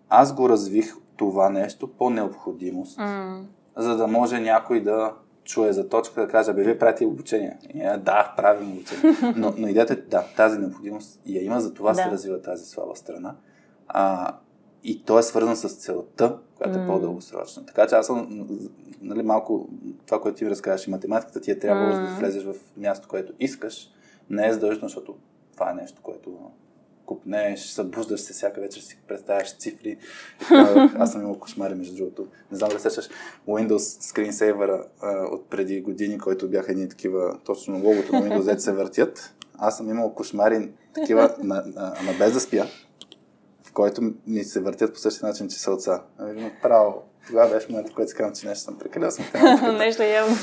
[0.08, 3.42] аз го развих това нещо по необходимост, mm.
[3.76, 5.12] за да може някой да
[5.48, 7.58] чуе за точка, да каже, бе, вие правите обучение.
[7.74, 9.16] И, да, правим обучение.
[9.37, 12.02] Но, но идеята е, да, тази необходимост я има, за това да.
[12.02, 13.37] се развива тази слаба страна.
[13.88, 14.34] А,
[14.84, 17.66] и то е свързано с целта, която е по-дългосрочна.
[17.66, 18.48] Така че аз съм
[19.00, 19.68] нали, малко
[20.06, 22.08] това, което ти ми разказваш и математиката, ти е трябвало mm.
[22.08, 23.90] да влезеш в място, което искаш.
[24.30, 25.16] Не е задължително, защото
[25.52, 26.38] това е нещо, което
[27.08, 29.96] купнеш, събуждаш се всяка вечер, си представяш цифри.
[30.98, 32.26] Аз съм имал кошмари, между другото.
[32.50, 33.08] Не знам да сещаш
[33.48, 34.84] Windows Screensaver
[35.32, 39.34] от преди години, който бяха едни такива, точно логото на Windows Z се въртят.
[39.58, 42.66] Аз съм имал кошмари такива, на, на, на без да спя,
[43.62, 46.00] в който ми се въртят по същия начин чиселца.
[46.18, 49.10] Ами, право, тогава беше момента, който си казвам, че нещо съм прекалил.
[49.78, 50.36] нещо явно.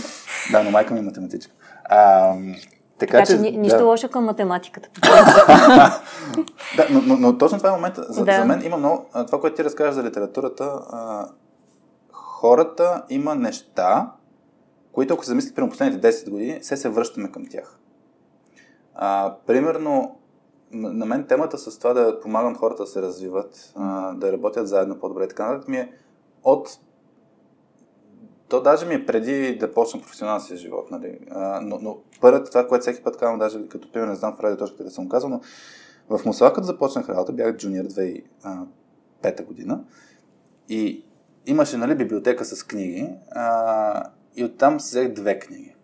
[0.52, 1.52] Да, но майка ми е математичка.
[1.84, 2.34] А,
[2.98, 3.86] така, така че, че нищо да.
[3.86, 4.90] лошо към математиката.
[6.78, 8.04] да, но, но, но точно това е момента.
[8.10, 8.32] За, да.
[8.32, 9.06] за мен има много.
[9.26, 11.28] Това, което ти разкажеш за литературата, а,
[12.12, 14.12] хората има неща,
[14.92, 17.80] които ако се замислят прямо последните 10 години, се се връщаме към тях.
[18.96, 20.16] А, примерно,
[20.72, 25.00] на мен темата с това да помагам хората да се развиват, а, да работят заедно
[25.00, 25.92] по-добре, така нататък ми е
[26.44, 26.80] от
[28.56, 31.20] то даже ми е преди да почна професионалния си живот, нали?
[31.32, 34.40] А, но, но първата, това, което всеки път казвам, даже като пример, не знам в
[34.40, 35.42] радиоточката да съм казал, но
[36.10, 39.84] в Мусала, като започнах работа, бях джуниор 2005 година
[40.70, 41.06] и
[41.46, 44.04] имаше нали, библиотека с книги а,
[44.36, 45.76] и оттам взех две книги.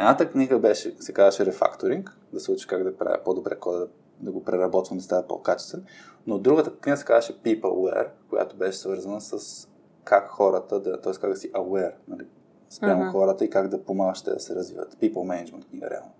[0.00, 3.88] Едната книга беше, се казваше рефакторинг, да се учи как да правя по-добре кода, да,
[4.20, 5.84] да го преработвам, да става по-качествен.
[6.26, 9.68] Но другата книга се казваше Peopleware, която беше свързана с
[10.06, 11.12] как хората да, т.е.
[11.12, 12.26] как да си aware, нали,
[12.70, 13.12] спрямо uh-huh.
[13.12, 14.94] хората и как да помагаш те да се развиват.
[14.94, 16.10] People management книга, реално.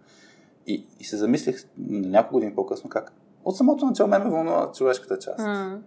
[0.66, 3.12] И, и се замислих няколко години по-късно как
[3.44, 5.38] от самото начало ме ме вълнува човешката част.
[5.38, 5.78] Uh-huh.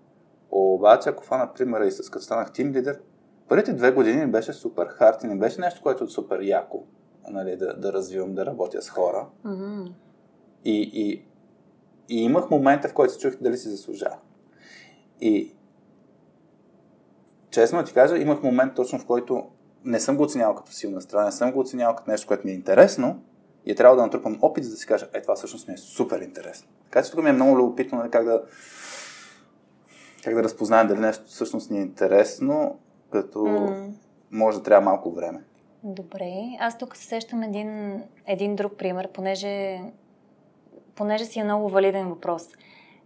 [0.51, 3.01] Обаче, ако фана примера и с като станах тим лидер,
[3.47, 6.83] първите две години беше супер хард и не беше нещо, което е супер яко
[7.29, 9.27] нали, да, да развивам, да работя с хора.
[9.45, 9.91] Uh-huh.
[10.65, 11.25] И, и,
[12.09, 14.17] и имах момента, в който се чух дали си заслужава.
[15.21, 15.55] И,
[17.51, 19.43] честно ти кажа, имах момент точно в който
[19.85, 22.51] не съм го оценявал като силна страна, не съм го оценявал като нещо, което ми
[22.51, 23.23] е интересно
[23.65, 25.77] и е трябва да натрупам опит, за да си кажа, е, това всъщност ми е
[25.77, 26.69] супер интересно.
[26.83, 28.43] Така че тук ми е много любопитно нали, как да
[30.23, 32.79] как да разпознаем дали нещо всъщност ни е интересно,
[33.11, 33.91] като mm.
[34.31, 35.43] може да трябва малко време.
[35.83, 36.31] Добре.
[36.59, 39.81] Аз тук се сещам един, един друг пример, понеже,
[40.95, 42.47] понеже си е много валиден въпрос.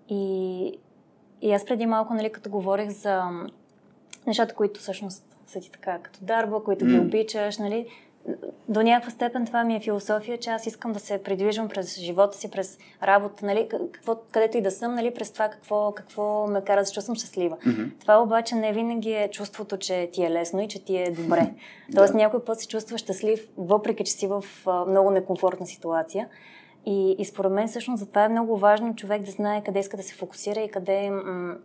[0.10, 0.80] И,
[1.42, 3.24] и аз преди малко, нали, като говорих за
[4.28, 7.88] нещата, които всъщност са ти така като дарба, които ги обичаш, нали?
[8.70, 12.38] до някаква степен това ми е философия, че аз искам да се придвижвам през живота
[12.38, 16.62] си, през работа, нали, какво, където и да съм, нали, през това какво, какво ме
[16.62, 17.58] кара да се чувствам щастлива.
[17.58, 17.90] Mm-hmm.
[18.02, 21.54] Това обаче не винаги е чувството, че ти е лесно и че ти е добре.
[21.96, 26.28] Тоест някой път се чувства щастлив, въпреки че си в а, много некомфортна ситуация.
[26.86, 29.98] И, и според мен всъщност за това е много важно човек да знае къде иска
[29.98, 31.56] да се фокусира и къде м-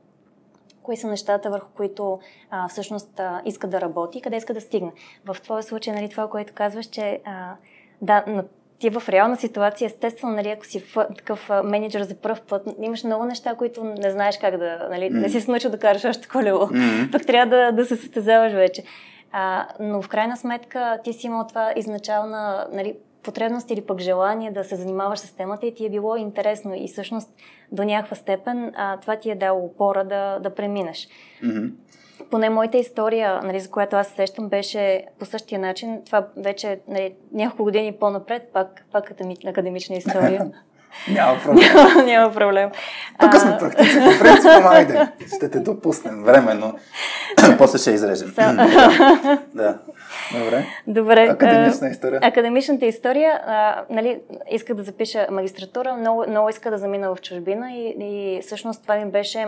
[0.89, 2.19] кои са нещата, върху които
[2.51, 4.93] а, всъщност а, иска да работи и къде иска да стигне.
[5.25, 7.55] В твоя случай, нали, това, което казваш, че а,
[8.03, 8.45] да,
[8.79, 12.63] ти в реална ситуация, естествено, нали, ако си в, такъв а, менеджер за първ път,
[12.83, 15.21] имаш много неща, които не знаеш как да, нали, mm.
[15.21, 17.13] не си научил да караш още колело, mm-hmm.
[17.13, 18.85] пък трябва да, да се състезаваш вече.
[19.33, 24.51] А, но в крайна сметка ти си имал това изначална нали, потребност или пък желание
[24.51, 27.31] да се занимаваш с темата и ти е било интересно и всъщност
[27.73, 31.09] до някаква степен а, това ти е дало опора да, да преминеш.
[31.45, 31.73] Mm-hmm.
[32.31, 36.03] Поне моята история, нали, за която аз сещам, беше по същия начин.
[36.07, 39.15] Това вече нали, няколко години по-напред, пак, пак
[39.47, 40.51] академична история.
[41.09, 41.67] Няма проблем.
[41.75, 42.71] няма, няма проблем.
[43.21, 45.09] Тук сме практици по принцип, айде.
[45.37, 46.79] Ще те допуснем временно.
[47.59, 48.33] После ще изрежем.
[49.55, 49.79] да.
[50.33, 50.67] Добре.
[50.87, 51.29] Добре.
[51.31, 52.21] Академична история.
[52.23, 54.21] Академичната история, а, нали,
[54.51, 58.97] исках да запиша магистратура, много, много исках да замина в чужбина и, и всъщност това
[58.97, 59.47] ми беше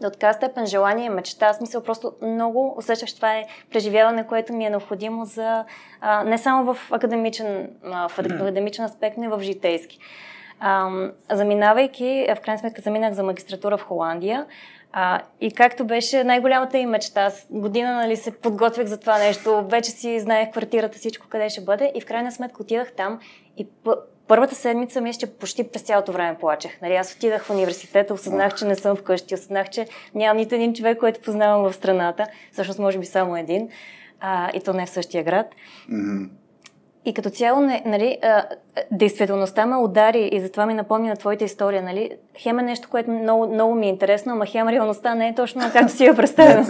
[0.00, 4.66] до така степен желание, мечта, смисъл просто много усещах, че това е преживяване, което ми
[4.66, 5.64] е необходимо за
[6.00, 9.98] а, не само в академичен, а, в академичен аспект, но и в житейски.
[10.60, 10.90] А,
[11.32, 14.46] заминавайки, в крайна сметка заминах за магистратура в Холандия.
[14.92, 19.64] А, и както беше най-голямата им мечта, аз година нали, се подготвях за това нещо,
[19.68, 23.20] вече си знаех квартирата, всичко къде ще бъде и в крайна сметка отидах там
[23.56, 23.66] и
[24.28, 26.80] първата седмица мисля, че почти през цялото време плачех.
[26.82, 30.74] Нали, аз отидах в университета, осъзнах, че не съм вкъщи, осъзнах, че нямам нито един
[30.74, 33.68] човек, който познавам в страната, всъщност може би само един,
[34.20, 35.54] а, и то не в същия град.
[35.90, 36.28] Mm-hmm.
[37.06, 38.44] И като цяло, нали, а,
[38.90, 41.82] действителността ме удари и затова ми напомня на твоята история.
[41.82, 42.10] Нали?
[42.38, 45.62] Хем е нещо, което много, много ми е интересно, ама хем реалността не е точно
[45.72, 46.64] както си я представям.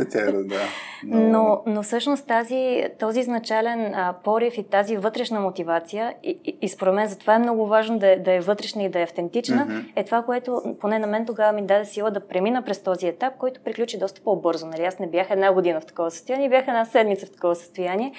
[0.49, 0.57] да.
[1.05, 6.69] Но, но всъщност тази, този изначален а, порив и тази вътрешна мотивация, и, и, и
[6.69, 9.93] според мен затова е много важно да, да е вътрешна и да е автентична, mm-hmm.
[9.97, 13.35] е това, което поне на мен тогава ми даде сила да премина през този етап,
[13.39, 14.67] който приключи доста по-бързо.
[14.67, 14.85] Нали?
[14.85, 18.13] Аз не бях една година в такова състояние, бях една седмица в такова състояние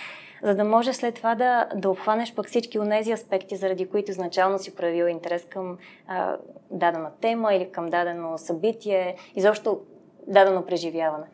[0.44, 4.12] за да може след това да, да обхванеш пък всички от тези аспекти, заради които
[4.12, 6.38] изначално си проявил интерес към а,
[6.72, 9.82] дадена тема или към дадено събитие, изобщо
[10.28, 11.26] дадено преживяване.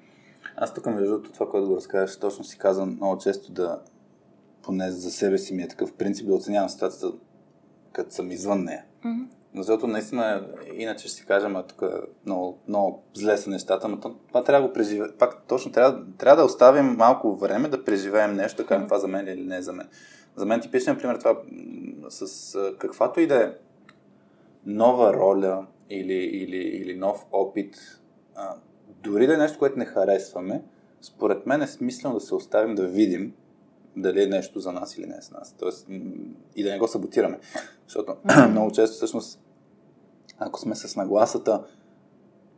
[0.55, 3.79] Аз тук, между другото, това, което го разказваш, точно си казвам много често да,
[4.61, 7.17] поне за себе си ми е такъв принцип да оценявам ситуацията,
[7.91, 8.85] като съм извън нея.
[9.05, 9.27] Mm-hmm.
[9.55, 11.83] Защото наистина, иначе ще си кажем, а тук
[12.25, 15.11] много, много зле са нещата, но това трябва да го преживеем.
[15.19, 19.07] Пак точно трябва, трябва да оставим малко време да преживеем нещо, да кажем това за
[19.07, 19.87] мен или не за мен.
[20.35, 21.37] За мен типичен пример това
[22.09, 23.51] с каквато и да е
[24.65, 27.75] нова роля или, или, или нов опит,
[28.35, 28.55] а,
[28.87, 30.63] дори да е нещо, което не харесваме,
[31.01, 33.33] според мен е смислено да се оставим да видим
[33.95, 35.55] дали е нещо за нас или не е за нас.
[35.59, 35.87] Тоест,
[36.55, 37.39] и да не го саботираме.
[37.87, 38.15] Защото
[38.49, 39.42] много често всъщност,
[40.39, 41.63] ако сме с нагласата,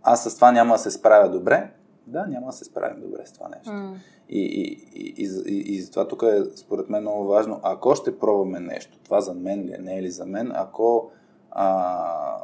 [0.03, 1.71] аз с това няма да се справя добре,
[2.07, 3.69] да, няма да се справим добре с това нещо.
[3.69, 3.95] Mm.
[4.29, 8.59] И, и, и, и, и, затова тук е според мен много важно, ако ще пробваме
[8.59, 11.11] нещо, това за мен ли е, не е ли за мен, ако
[11.51, 12.37] а,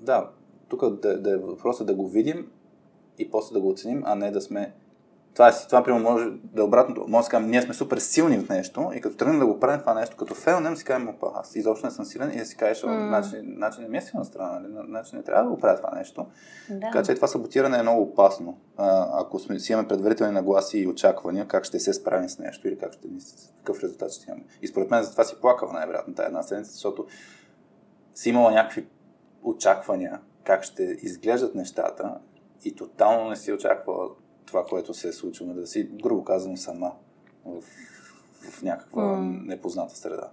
[0.00, 0.30] да,
[0.68, 2.50] тук да, да е въпросът да го видим
[3.18, 4.74] и после да го оценим, а не да сме
[5.34, 7.04] това, е, това примерно може да е обратното.
[7.08, 9.80] Може да кажем, ние сме супер силни в нещо и като тръгнем да го правим
[9.80, 12.56] това нещо, като фейлнем, си кажем, опа, аз изобщо не съм силен и да си
[12.56, 13.10] кажеш, mm.
[13.10, 14.88] начин, начин не ми е силна страна, нали?
[14.88, 16.26] начин не трябва да го правя това нещо.
[16.70, 16.80] Да.
[16.80, 18.58] Така че това саботиране е много опасно.
[18.76, 22.68] А, ако сме, си имаме предварителни нагласи и очаквания, как ще се справим с нещо
[22.68, 23.08] или как ще
[23.58, 24.44] какъв резултат ще имаме.
[24.62, 27.06] И според мен за това си плакал най-вероятно тази една седмица, защото
[28.14, 28.86] си имала някакви
[29.42, 32.18] очаквания как ще изглеждат нещата
[32.64, 34.08] и тотално не си очаквала
[34.52, 36.92] това, което се е случило, да си, грубо казано, сама
[37.44, 37.62] в,
[38.50, 39.46] в някаква mm.
[39.46, 40.28] непозната среда.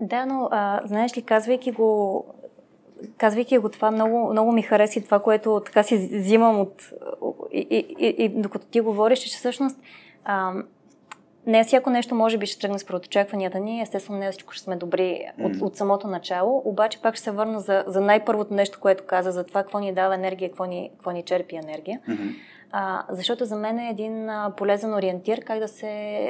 [0.00, 2.24] Да, но а, знаеш ли, казвайки го,
[3.18, 6.92] казвайки го това, много, много ми хареса това, което така си взимам от...
[7.52, 9.78] И, и, и, и докато ти говориш, че всъщност
[10.24, 10.52] а,
[11.46, 14.76] не всяко нещо може би ще тръгне според очакванията ни, естествено не всичко ще сме
[14.76, 15.62] добри от, mm.
[15.62, 19.44] от самото начало, обаче пак ще се върна за, за най-първото нещо, което каза, за
[19.44, 22.00] това какво ни дава енергия, какво ни, какво ни черпи енергия.
[22.08, 22.34] Mm-hmm.
[22.76, 25.86] А, защото за мен е един а, полезен ориентир как да се.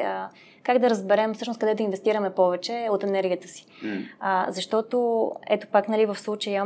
[0.06, 0.28] А,
[0.62, 3.66] как да разберем всъщност къде да инвестираме повече от енергията си.
[3.84, 4.06] Mm.
[4.20, 6.64] А, защото, ето пак, нали, в случая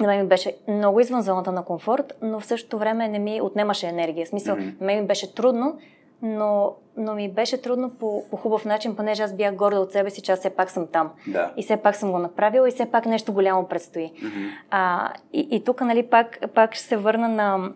[0.00, 3.40] на мен ми беше много извън зоната на комфорт, но в същото време не ми
[3.40, 4.26] отнемаше енергия.
[4.26, 4.80] В смисъл, mm-hmm.
[4.80, 5.78] на мен ми беше трудно,
[6.22, 10.10] но, но ми беше трудно по, по хубав начин, понеже аз бях горда от себе
[10.10, 11.10] си, че аз все пак съм там.
[11.26, 11.52] Да.
[11.56, 14.12] И все пак съм го направила и все пак нещо голямо предстои.
[14.22, 14.46] Мгм.
[14.70, 17.72] А, и, и тук, нали, пак, пак ще се върна на,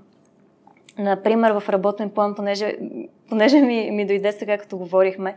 [0.98, 2.76] например, в работен план, понеже,
[3.28, 5.34] понеже ми, ми дойде сега, като говорихме.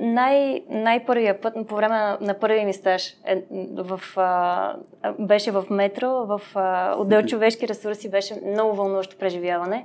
[0.00, 3.42] Най, най-първия път, по време на, на първия ми стаж, е,
[3.74, 4.74] в, а,
[5.18, 9.84] беше в метро, в а, отдел човешки ресурси, беше много вълнуващо преживяване.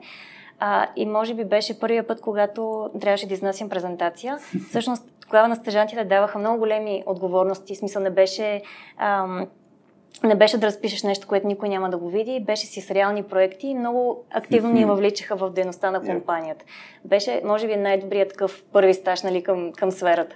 [0.60, 4.38] А, и може би беше първия път, когато трябваше да изнасям презентация.
[4.69, 7.76] Всъщност, тогава на стъжантите даваха много големи отговорности.
[7.76, 8.62] Смисъл не беше,
[8.97, 9.47] ам,
[10.23, 12.43] не беше да разпишеш нещо, което никой няма да го види.
[12.45, 16.65] Беше си с реални проекти и много активно ни въвличаха в дейността на компанията.
[17.06, 20.36] Беше, може би, най-добрият такъв първи стаж нали, към, към сферата.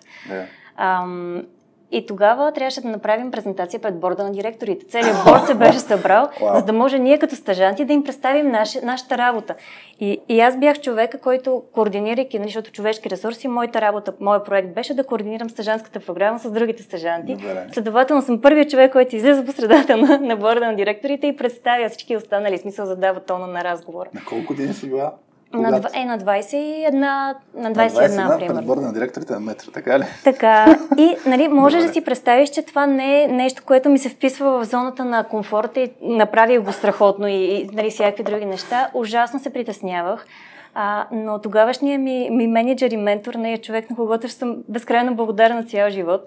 [0.77, 1.43] Ам,
[1.91, 4.85] и тогава трябваше да направим презентация пред борда на директорите.
[4.85, 8.81] Целият борд се беше събрал, за да може ние като стъжанти да им представим наше,
[8.83, 9.55] нашата работа.
[9.99, 14.93] И, и аз бях човека, който координирайки, защото човешки ресурси, моята работа, моят проект беше
[14.93, 17.33] да координирам стъжанската програма с другите стъжанти.
[17.33, 17.67] Добре.
[17.71, 21.89] Следователно съм първият човек, който излиза по средата на, на борда на директорите и представя
[21.89, 24.09] всички останали, смисъл задава тона на разговора.
[24.13, 25.13] На колко години си била?
[25.53, 28.75] На, е, на 21, на На 21, примерно.
[28.75, 30.03] пред на директорите на метро, така ли?
[30.23, 34.09] Така, и нали, можеш да си представиш, че това не е нещо, което ми се
[34.09, 38.89] вписва в зоната на комфорта и направих го страхотно и, и нали, всякакви други неща.
[38.93, 40.25] Ужасно се притеснявах.
[40.73, 45.15] А, но тогавашният ми, ми менеджер и ментор не е човек, на когото съм безкрайно
[45.15, 46.21] благодарна цял живот.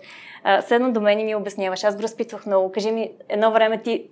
[0.45, 1.85] А, седна до мен и ми обясняваш.
[1.85, 2.73] Аз го разпитвах много.
[2.73, 4.05] Кажи ми, едно време ти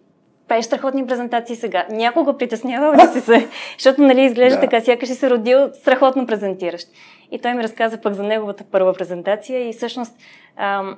[0.49, 1.87] правиш страхотни презентации сега.
[1.91, 3.49] Някога притеснявал ли си се?
[3.79, 4.61] Защото нали, изглежда Да.
[4.61, 6.89] така, сякаш си се родил страхотно презентиращ.
[7.31, 10.17] И той ми разказа пък за неговата първа презентация и всъщност
[10.57, 10.97] ам,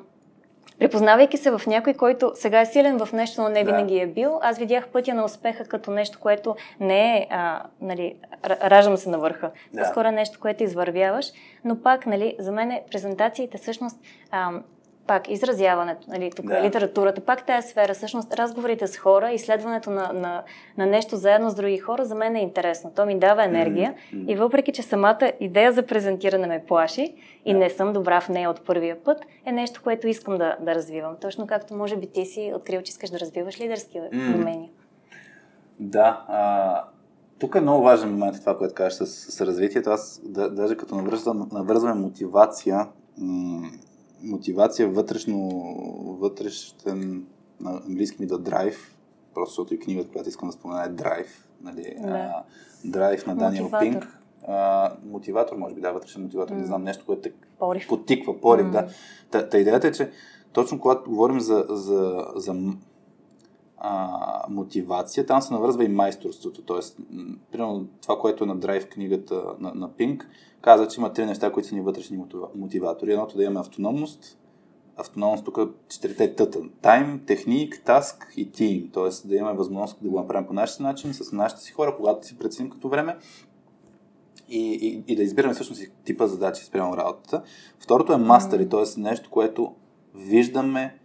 [0.78, 3.70] припознавайки се в някой, който сега е силен в нещо, но не Да.
[3.70, 8.14] винаги е бил, аз видях пътя на успеха като нещо, което не е, а, нали,
[8.50, 9.50] раждам се на върха.
[9.74, 9.82] Да.
[9.82, 11.26] По-скоро е нещо, което извървяваш,
[11.64, 13.96] но пак, нали, за мен презентациите всъщност
[14.30, 14.62] ам,
[15.10, 16.54] пак изразяването, нали, тук Да.
[16.54, 16.62] да.
[16.66, 20.42] литературата, пак тази сфера, всъщност разговорите с хора, изследването на, на,
[20.78, 22.92] на нещо заедно с други хора, за мен е интересно.
[22.96, 24.30] То ми дава енергия Мгм.
[24.30, 28.50] и въпреки, че самата идея за презентиране ме плаши и не съм добра в нея
[28.50, 31.16] от първия път, е нещо, което искам да, да развивам.
[31.20, 34.34] Точно както може би ти си открил, че искаш да развиваш лидерски М.
[34.34, 34.70] умения.
[35.80, 36.24] Да.
[36.28, 36.84] А,
[37.38, 39.90] тук е много важен момент това, което кажеш с, с развитието.
[39.90, 42.86] Аз да, даже като навързвам, навързваме мотивация,
[43.18, 43.70] м-
[44.22, 45.48] мотивация вътрешно,
[46.20, 47.26] вътрешен,
[47.60, 48.96] на английски ми да драйв,
[49.34, 52.08] просто защото и книгата, която искам да спомена е драйв, нали, Да.
[52.08, 52.42] а,
[52.84, 53.70] драйв на Даниел.
[53.80, 54.16] Пинк.
[54.48, 56.66] А, мотиватор, може би, да, вътрешен мотиватор, не М.
[56.66, 57.88] знам, нещо, което те Порив.
[57.88, 58.72] потиква, порив, М.
[58.72, 58.88] да.
[59.30, 60.10] Та, та идеята е, че
[60.52, 62.54] точно когато говорим за, за, за
[63.76, 66.62] а, мотивация, там се навързва и майсторството.
[66.62, 66.98] Тоест,
[67.52, 70.28] примерно това, което е на драйв книгата на, на Пинк,
[70.62, 73.12] каза, че има три неща, които са ни вътрешни мотива- мотиватори.
[73.12, 74.38] Едното да имаме автономност,
[74.96, 76.58] автономност тук четирите тъта.
[76.82, 78.90] Тайм, техник, таск и тим.
[78.92, 82.26] Тоест да имаме възможност да го направим по нашия начин, с нашите си хора, когато
[82.26, 83.16] си преценим като време
[84.48, 87.42] и, и, и да избираме всъщност типа задачи спрямо работата.
[87.78, 89.00] Второто е мастери, т.е.
[89.00, 89.74] нещо, което
[90.14, 90.98] виждаме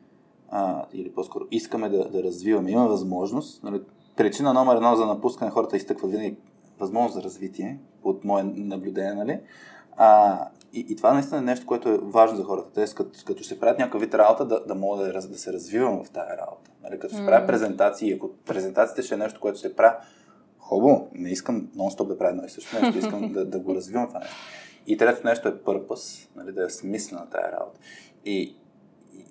[0.50, 2.72] а, или по-скоро искаме да, да развиваме.
[2.72, 3.64] Има възможност.
[3.64, 3.82] Нали,
[4.16, 6.36] причина номер едно за напускане хората изтъкват винаги
[6.80, 9.40] възможност за развитие, от мое наблюдение, нали?
[9.98, 10.40] А,
[10.74, 12.72] и, и това наистина е нещо, което е важно за хората.
[12.74, 16.04] Те като, като ще правят някакъв вид работа, да, да могат да, да се развивам
[16.04, 16.72] в тази работа.
[16.84, 17.00] Нали?
[17.00, 17.48] Като ще правя М.
[17.48, 19.96] презентации, ако презентациите ще е нещо, което ще правя,
[20.60, 24.08] хубаво, не искам нон-стоп да правя едно и също нещо, искам да, да го развивам
[24.08, 24.36] това нещо.
[24.88, 27.80] И третото нещо е пърпъс, нали, да е смислена тази работа.
[28.26, 28.56] И, и,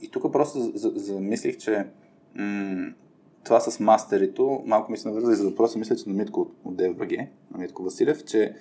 [0.02, 1.87] и тук просто за- за- замислих, че
[2.35, 2.92] м-
[3.44, 6.76] това с мастерито малко ми се навърза и за въпроса, мисля, че на Митко от,
[6.76, 7.12] ДФБГ,
[7.52, 8.54] на Митко Василев, че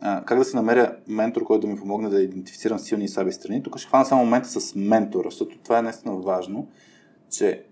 [0.00, 3.32] а, как да си намеря ментор, който да ми помогне да идентифицирам силни и слаби
[3.32, 3.62] страни.
[3.62, 6.68] Тук ще хвана само момента с ментора, защото това е наистина важно,
[7.30, 7.64] че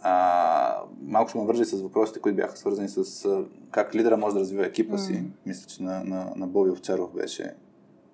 [0.00, 4.34] а, малко ще ме вържи с въпросите, които бяха свързани с а, как лидера може
[4.34, 5.12] да развива екипа си.
[5.12, 5.28] М.
[5.46, 7.54] Мисля, че на, на, на Боби Овчаров беше.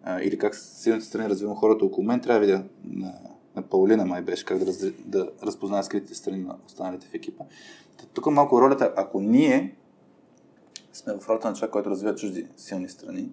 [0.02, 2.20] А, или как силните страни развивам хората около мен.
[2.20, 3.14] Трябва да видя на,
[3.56, 7.44] на Паулина май беше как да, раз, да разпознае скритите страни на останалите в екипа.
[8.14, 9.76] Тук малко ролята, ако ние
[10.92, 13.30] сме в ролята на човек, който развива чужди силни страни,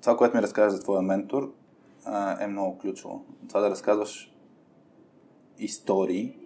[0.00, 1.52] това, което ми разказваш за твоя ментор,
[2.40, 3.24] е много ключово.
[3.48, 4.34] Това да разказваш
[5.58, 6.36] истории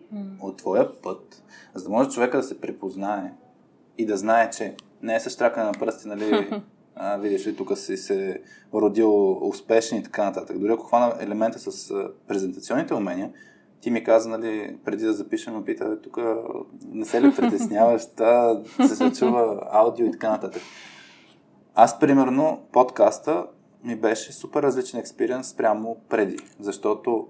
[0.41, 1.43] от твоя път,
[1.75, 3.33] за да може човека да се припознае
[3.99, 6.51] и да знае, че не е същракане на пръсти, нали,
[6.97, 8.42] а, видиш ли, тук си се
[8.74, 10.59] родил успешен и така нататък.
[10.59, 11.94] Дори ако хвана елемента с
[12.28, 13.30] презентационните умения,
[13.80, 16.18] ти ми каза, нали, преди да запишем, ме пита, «Бе, тук
[16.92, 20.62] не се ли притесняваш, та се чува аудио и така нататък.
[21.74, 23.47] аз, примерно, подкаста
[23.84, 27.26] ми беше супер различен експириенс прямо преди, защото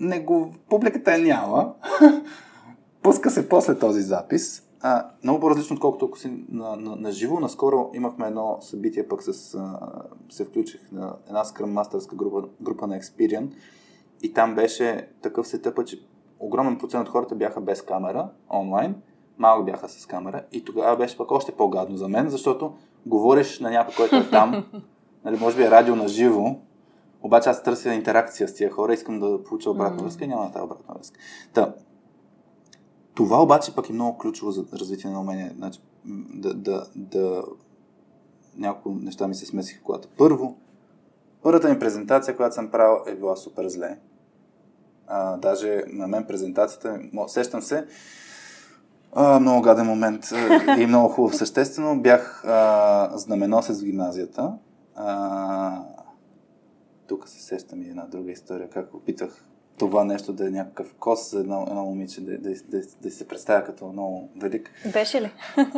[0.00, 1.74] не го, публиката е няма.
[3.02, 4.62] Пуска се после този запис.
[4.84, 7.40] А, много по-различно, отколкото ако си на, на, на живо.
[7.40, 9.78] Наскоро имахме едно събитие, пък с, а,
[10.30, 13.48] се включих на една скръм мастерска група, група на Experian.
[14.22, 16.00] И там беше такъв сетъп, че
[16.40, 18.94] огромен процент от хората бяха без камера, онлайн,
[19.38, 20.44] малко бяха с камера.
[20.52, 22.74] И тогава беше пък още по-гадно за мен, защото
[23.06, 24.64] говориш на някой, който е там,
[25.24, 26.56] нали, може би е радио на живо,
[27.22, 30.24] обаче аз търся интеракция с тия хора, искам да получа обратна връзка.
[30.24, 31.20] И няма тази обратна връзка.
[31.52, 31.74] Та,
[33.14, 35.52] това обаче пък е много ключово за развитие на умение.
[35.56, 35.80] Значи,
[36.34, 37.42] да, да, да...
[38.56, 40.08] Няколко неща ми се смесиха когато.
[40.18, 40.56] Първо,
[41.42, 43.98] първата ми презентация, която съм правил, е била супер зле.
[45.06, 47.86] А, даже на мен презентацията, сещам се,
[49.12, 50.24] а, много гаден момент
[50.78, 51.36] и много хубав.
[51.36, 54.52] Съществено бях а, знаменосец в гимназията.
[54.94, 55.82] А,
[57.06, 59.44] тук се сещам и една друга история, как опитах
[59.78, 63.28] това нещо да е някакъв кос за едно, едно момиче, да, да, да, да се
[63.28, 64.70] представя като много велик.
[64.92, 65.32] Беше ли?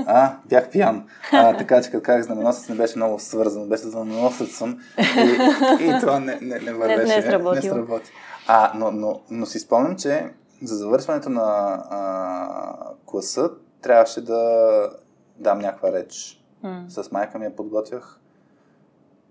[0.07, 1.09] А, бях пиян.
[1.33, 6.01] А, така че като казах знаменосец не беше много свързано, беше знаменосец съм и, и
[6.01, 6.99] това не, не, не вървеше.
[6.99, 8.11] Не, не, е не сработи.
[8.47, 10.31] А, но, но, но си спомням, че
[10.63, 11.43] за завършването на
[11.91, 13.51] а, класа
[13.83, 14.91] трябваше да
[15.37, 16.45] дам някаква реч.
[16.65, 16.89] Mm.
[16.89, 18.21] С майка ми я подготвях.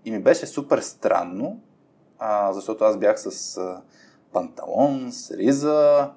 [0.04, 1.60] И ми беше супер странно,
[2.18, 3.82] а, защото аз бях с а,
[4.34, 6.10] панталон, с риза,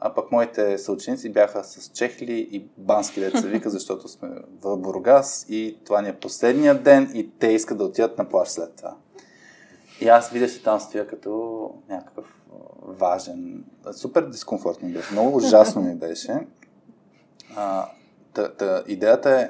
[0.00, 4.28] а пък моите съученици бяха с чехли и бански деца вика, защото сме
[4.60, 8.48] в Бургас и това ни е последния ден и те искат да отидат на плаж
[8.48, 8.96] след това.
[10.00, 12.42] И аз видя, че там стоя като някакъв
[12.82, 13.64] важен.
[13.92, 15.12] Супер дискомфортно беше.
[15.12, 16.46] Много ужасно ми беше.
[17.56, 17.88] А,
[18.32, 19.48] та, та, идеята е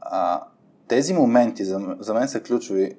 [0.00, 0.44] а,
[0.88, 2.96] тези моменти за, за мен са ключови.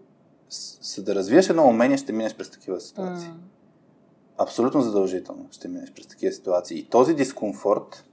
[0.82, 3.30] За да развиеш едно умение, ще минеш през такива ситуации.
[3.30, 3.55] Mm.
[4.38, 6.80] Абсолютно задължително ще минеш през такива ситуации.
[6.80, 8.06] И този дискомфорт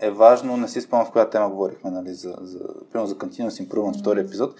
[0.00, 2.58] е важно, не си спомням в коя тема говорихме, нали, за, за,
[2.92, 4.00] примерно за Continuous Improvement, mm.
[4.00, 4.54] втори епизод.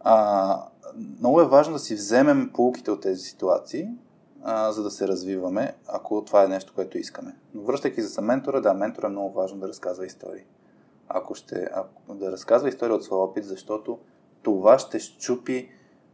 [0.00, 0.66] А,
[1.18, 3.88] много е важно да си вземем полуките от тези ситуации,
[4.42, 7.36] а, за да се развиваме, ако това е нещо, което искаме.
[7.54, 10.44] Но връщайки за ментора, да, ментора е много важно да разказва истории.
[11.08, 13.98] Ако ще, ако, да разказва история от своя опит, защото
[14.42, 15.68] това ще щупи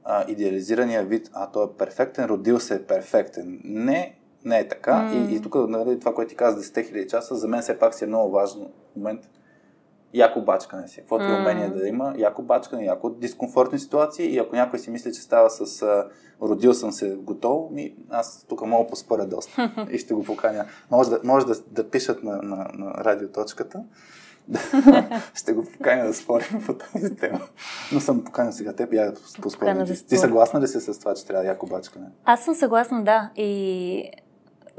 [0.04, 3.60] а, идеализирания вид, а той е перфектен, родил се е перфектен.
[3.64, 4.92] Не, не е така.
[4.92, 5.28] Mm.
[5.28, 7.94] И, и тук нали, това, което ти каза 10 000 часа, за мен все пак
[7.94, 9.20] си е много важно момент
[10.14, 11.00] яко бачкане си.
[11.00, 11.40] Каквото mm.
[11.40, 15.50] умение да има, яко бачкане, яко дискомфортни ситуации и ако някой си мисли, че става
[15.50, 16.06] с а,
[16.42, 20.64] родил съм се готов, ми, аз тук мога поспоря доста и ще го поканя.
[20.90, 23.82] Може да, може да, да пишат на, на, на радиоточката.
[25.34, 27.40] ще го поканя да спорим по тази тема.
[27.92, 29.86] Но съм поканя сега теб я да поспорим.
[30.08, 32.06] Ти съгласна ли си с това, че трябва яко бачкане?
[32.24, 33.30] Аз съм съгласна, да.
[33.36, 34.10] И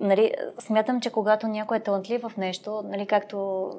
[0.02, 3.70] нали, смятам, че когато някой е талантлив в нещо, нали, както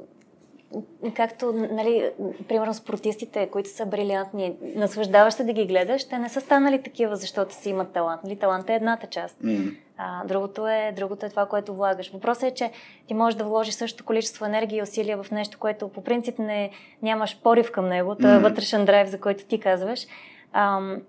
[1.15, 2.11] както, нали,
[2.49, 7.17] примерно спортистите, които са брилянтни, наслаждаваш се да ги гледаш, те не са станали такива,
[7.17, 8.25] защото си имат талант.
[8.25, 9.39] Нали, талант е едната част.
[9.43, 9.77] Mm.
[9.97, 12.13] А, другото, е, другото е това, което влагаш.
[12.13, 12.71] Въпросът е, че
[13.07, 16.71] ти можеш да вложиш същото количество енергия и усилия в нещо, което по принцип не,
[17.03, 18.39] нямаш порив към него, mm.
[18.39, 20.07] вътрешен драйв, за който ти казваш.
[20.53, 21.03] Ам,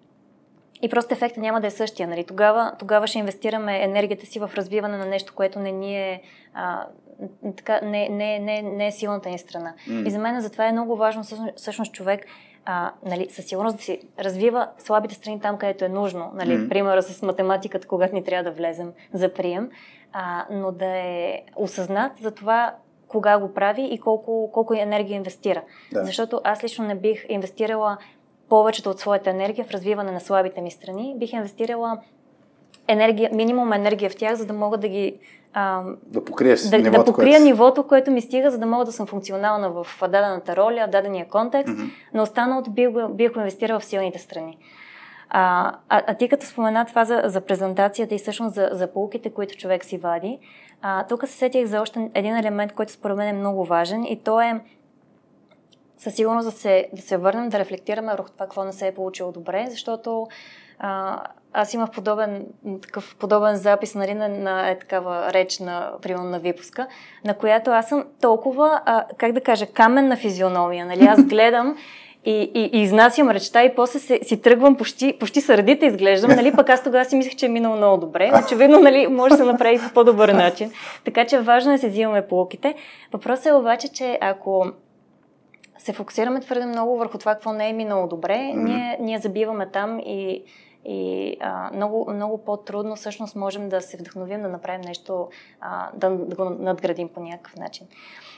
[0.83, 2.07] и просто ефектът няма да е същия.
[2.07, 2.23] Нали?
[2.23, 6.21] Тогава, тогава ще инвестираме енергията си в развиване на нещо, което не ни е
[6.53, 6.85] а,
[7.57, 9.73] така, не, не, не, не е силната ни страна.
[9.87, 10.07] Mm.
[10.07, 11.23] И за мен затова е много важно
[11.55, 12.25] всъщност човек
[12.65, 16.31] а, нали, със сигурност да си развива слабите страни там, където е нужно.
[16.33, 16.69] Нали, mm.
[16.69, 19.69] Примера с математиката, когато ни трябва да влезем за прием,
[20.13, 22.75] а, но да е осъзнат за това
[23.07, 25.61] кога го прави и колко, колко енергия инвестира.
[25.91, 26.05] Да.
[26.05, 27.97] Защото аз лично не бих инвестирала
[28.49, 31.15] повечето от своята енергия в развиване на слабите ми страни.
[31.17, 31.97] Бих инвестирала
[32.87, 35.19] енергия, минимум енергия в тях, за да мога да ги
[35.53, 37.43] а, да покриеш да, нивото, да покрия което...
[37.43, 41.73] нивото, което ми стига, за да мога да съм функционална в дадената роля, дадения контекст,
[41.73, 41.89] mm-hmm.
[42.13, 44.57] но останалото бих, бих инвестирала в силните страни.
[45.29, 49.29] А, а, а ти като спомена това за, за презентацията и всъщност за, за полуките,
[49.29, 50.39] които човек си вади,
[50.81, 54.19] а, тук се сетих за още един елемент, който според мен е много важен и
[54.23, 54.61] то е
[56.03, 58.95] със сигурност да се, да се върнем, да рефлектираме върху това, какво не се е
[58.95, 60.27] получило добре, защото
[60.79, 61.21] а,
[61.53, 62.45] аз имах подобен,
[62.81, 66.87] такъв подобен запис нали, на, на е такава реч на, примерно, на випуска,
[67.25, 70.85] на която аз съм толкова, а, как да кажа, каменна физиономия.
[70.85, 71.05] Нали?
[71.05, 71.77] Аз гледам
[72.25, 76.55] и, и, и изнасям речта и после се, си тръгвам, почти, почти сърдите изглеждам, нали?
[76.55, 78.31] Пък аз тогава си мислех, че е минало много добре.
[78.45, 80.71] Очевидно, нали, може да се направи по по-добър начин.
[81.05, 82.75] Така че важно е да се взимаме полуките.
[83.13, 84.65] Въпросът е обаче, че ако
[85.83, 88.63] се фокусираме твърде много върху това, какво не е минало добре, mm-hmm.
[88.63, 90.43] ние, ние забиваме там и,
[90.85, 95.29] и а, много, много по-трудно всъщност можем да се вдъхновим да направим нещо,
[95.61, 97.87] а, да, да го надградим по някакъв начин.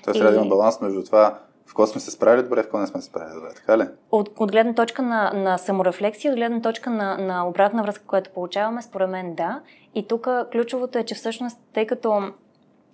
[0.03, 2.77] Тоест, трябва да има баланс между това в какво сме се справили добре, в какво
[2.77, 3.83] не сме се справили добре, така ли?
[4.11, 8.29] От, от гледна точка на, на саморефлексия, от гледна точка на, на обратна връзка, която
[8.29, 9.61] получаваме, според мен да.
[9.95, 12.31] И тук ключовото е, че всъщност, тъй като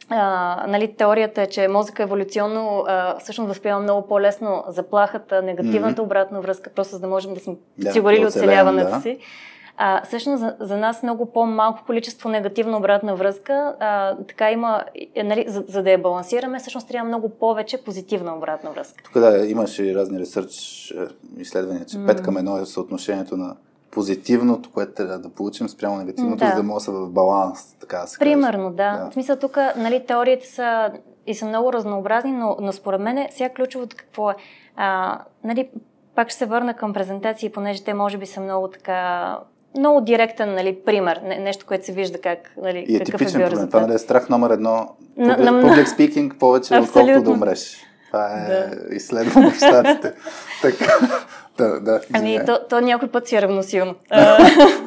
[0.10, 6.06] а, нали, теорията е, че мозъка еволюционно а, всъщност възприема много по-лесно заплахата, негативната mm-hmm.
[6.06, 9.02] обратна връзка, просто за да можем да сме подсигурили да, оцеляването да.
[9.02, 9.18] си.
[9.78, 14.84] А, всъщност за, за нас много по-малко количество негативна обратна връзка, а, така има,
[15.16, 19.04] е, нали, за, за да я балансираме, всъщност трябва много повече позитивна обратна връзка.
[19.04, 20.52] Тук да, имаше разни ресърч
[20.92, 22.18] е, изследвания, че mm.
[22.18, 23.56] 5 към 1 е съотношението на
[23.92, 26.50] позитивното, което трябва да получим спрямо негативното, да.
[26.50, 28.76] за да може да са в баланс, така да се Примерно, каже.
[28.76, 29.04] да.
[29.04, 29.10] да.
[29.10, 30.92] В смисъл тук, нали, теориите са
[31.28, 34.36] и са много разнообразни, но, но според мен сега ключовото какво е.
[34.76, 35.70] А, нали,
[36.16, 39.38] пак ще се върна към презентации, понеже те може би са много така
[39.78, 43.26] много директен нали, пример, не, нещо, което се вижда как, нали, и е какъв е
[43.26, 43.68] типичен е пример.
[43.68, 44.96] Това нали, е страх номер едно.
[45.18, 47.78] На, public, на, public speaking повече, отколкото да умреш.
[48.08, 48.96] Това е да.
[48.96, 50.14] изследвано в щатите.
[50.62, 50.86] така,
[51.62, 53.96] да, да, ами, то, то някой път си е равносилно.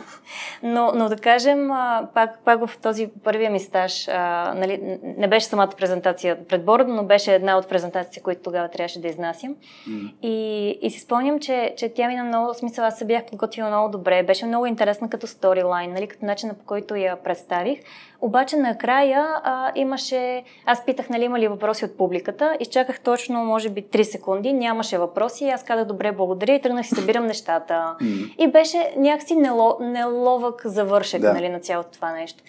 [0.62, 1.68] Но, но да кажем,
[2.14, 6.92] пак, пак в този първия ми стаж, а, нали, не беше самата презентация пред борда,
[6.92, 9.54] но беше една от презентациите, които тогава трябваше да изнасям.
[9.88, 10.12] Mm.
[10.22, 13.88] И, и си спомням, че, че тя мина много смисъл, аз се бях подготвила много
[13.88, 17.78] добре, беше много интересна като сторилайн, нали, като начина по който я представих.
[18.20, 23.68] Обаче накрая а, имаше, аз питах, нали, има ли въпроси от публиката, изчаках точно, може
[23.68, 27.96] би, 3 секунди, нямаше въпроси, аз казах, добре, благодаря и тръгнах си събирам нещата.
[28.00, 28.36] Mm.
[28.36, 29.76] И беше някакси нело,
[30.14, 31.32] неловък завършек да.
[31.32, 32.44] нали, на цялото това нещо.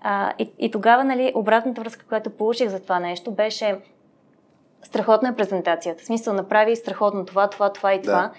[0.00, 3.78] А, и, и тогава, нали, обратната връзка, която получих за това нещо, беше
[4.82, 6.02] страхотна е презентацията.
[6.02, 8.12] В смисъл, направи страхотно това, това, това и това.
[8.12, 8.30] Да.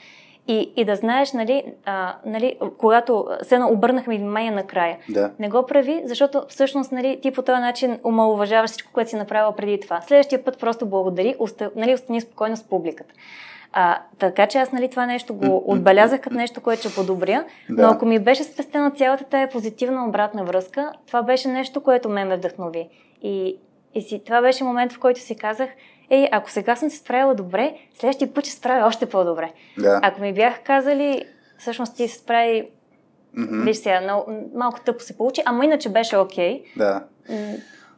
[0.48, 5.32] И, и да знаеш, нали, а, нали когато се обърнахме внимание накрая, да.
[5.40, 9.56] не го прави, защото всъщност нали, ти по този начин омалуважаваш всичко, което си направила
[9.56, 10.02] преди това.
[10.02, 13.14] Следващия път просто благодари, уста, нали, остани спокойно с публиката.
[13.80, 17.82] А, така че аз нали, това нещо го отбелязах като нещо, което ще подобря, да.
[17.82, 22.26] но ако ми беше спестена цялата тая позитивна обратна връзка, това беше нещо, което ме
[22.26, 22.90] ме вдъхнови.
[23.22, 23.58] И,
[23.96, 25.70] и си, това беше момент, в който си казах,
[26.10, 29.52] ей, ако сега съм се справила добре, следващия път ще се справя още по-добре.
[29.78, 30.00] Да.
[30.04, 31.24] Ако ми бях казали,
[31.58, 32.70] всъщност ти се справи,
[33.38, 33.64] mm-hmm.
[33.64, 36.64] виж сега, много, малко тъпо се получи, ама иначе беше окей.
[36.64, 36.78] Okay.
[36.78, 37.04] Да.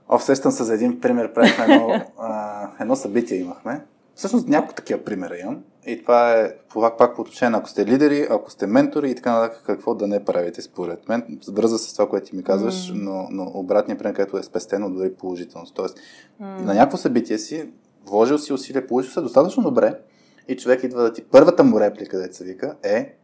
[0.10, 3.82] О, сещам се за един пример, правихме едно, а, едно събитие имахме.
[4.20, 5.64] Всъщност няколко такива примера имам.
[5.86, 9.40] И това е пак, пак по отношение, ако сте лидери, ако сте ментори и така
[9.40, 11.40] нататък, какво да не правите според мен.
[11.48, 13.04] Връза с това, което ти ми казваш, mm.
[13.04, 15.68] но, но обратният пример, където е спестено, дори положително.
[15.74, 16.62] Тоест, mm.
[16.62, 17.70] на някакво събитие си,
[18.06, 20.00] вложил си усилия, получил се достатъчно добре
[20.48, 21.24] и човек идва да ти...
[21.24, 23.16] Първата му реплика, да се вика, е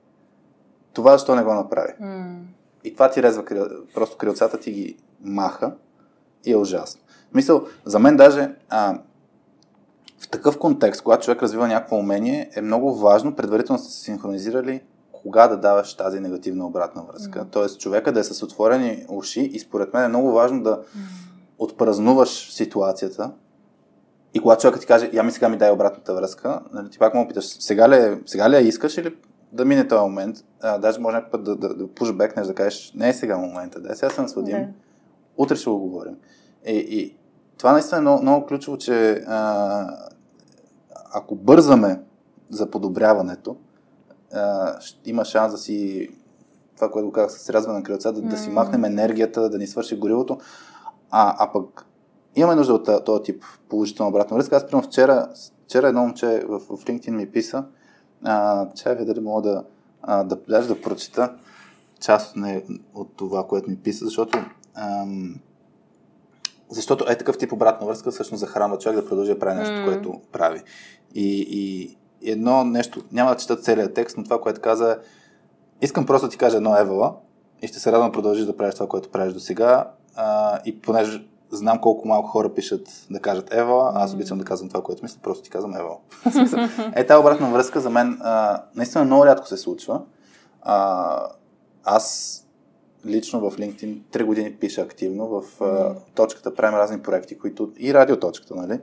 [0.94, 1.94] това защо не го направи.
[2.02, 2.38] Mm.
[2.84, 3.44] И това ти резва,
[3.94, 5.76] просто крилцата ти ги маха
[6.46, 7.02] и е ужасно.
[7.34, 9.00] Мисъл, за мен даже а,
[10.20, 14.82] в такъв контекст, когато човек развива някакво умение, е много важно предварително сте се синхронизирали
[15.12, 17.40] кога да даваш тази негативна обратна връзка.
[17.40, 17.52] Mm.
[17.52, 20.84] Тоест човека да е с отворени уши и според мен е много важно да mm.
[21.58, 23.32] отпразнуваш ситуацията
[24.34, 27.14] и когато човека ти каже, я ми сега ми дай обратната връзка, нали, ти пак
[27.14, 29.16] му питаш, сега ли, сега ли я искаш или
[29.52, 32.92] да мине този момент, а, даже може някакъв път да, да, да пушбекнеш, да кажеш,
[32.96, 34.68] не е сега момента, да, сега се насладим, mm.
[35.38, 36.16] утре ще го говорим.
[36.68, 37.16] И, и
[37.58, 39.88] това наистина е много, много ключово, че а,
[41.14, 42.02] ако бързаме
[42.50, 43.56] за подобряването,
[44.34, 44.74] а,
[45.06, 46.10] има шанс да си
[46.76, 48.28] това, което казах, с рязва на крилца, да, mm.
[48.28, 50.38] да си махнем енергията, да ни свърши горивото.
[51.12, 51.86] А, а пък
[52.36, 54.56] имаме нужда от този тип положителна обратна връзка.
[54.56, 55.30] Аз, примерно, вчера,
[55.66, 57.66] вчера едно момче в, в LinkedIn ми писа,
[58.24, 59.64] а, че дали мога да,
[60.02, 61.34] а, да, даже да прочита
[62.02, 64.40] част от, не, от това, което ми писа, защото
[64.76, 65.36] ам,
[66.70, 69.86] защото е такъв тип обратна връзка всъщност захранва човек да продължи да прави нещо, mm.
[69.86, 70.62] което прави.
[71.16, 71.98] И, и
[72.32, 74.98] едно нещо, няма да чета целият текст, но това, което каза
[75.82, 77.14] искам просто да ти кажа едно евала
[77.62, 79.92] и ще се радвам да продължиш да правиш това, което правиш до сега.
[80.66, 84.84] и понеже знам колко малко хора пишат да кажат Ева, аз обичам да казвам това,
[84.84, 85.96] което мисля, просто ти казвам Ева.
[86.96, 90.02] е, тази обратна връзка за мен а, наистина много рядко се случва.
[90.62, 91.28] А,
[91.84, 92.45] аз
[93.06, 97.94] лично в LinkedIn 3 години пиша активно в а, точката, правим разни проекти, които и
[97.94, 98.80] радиоточката, нали?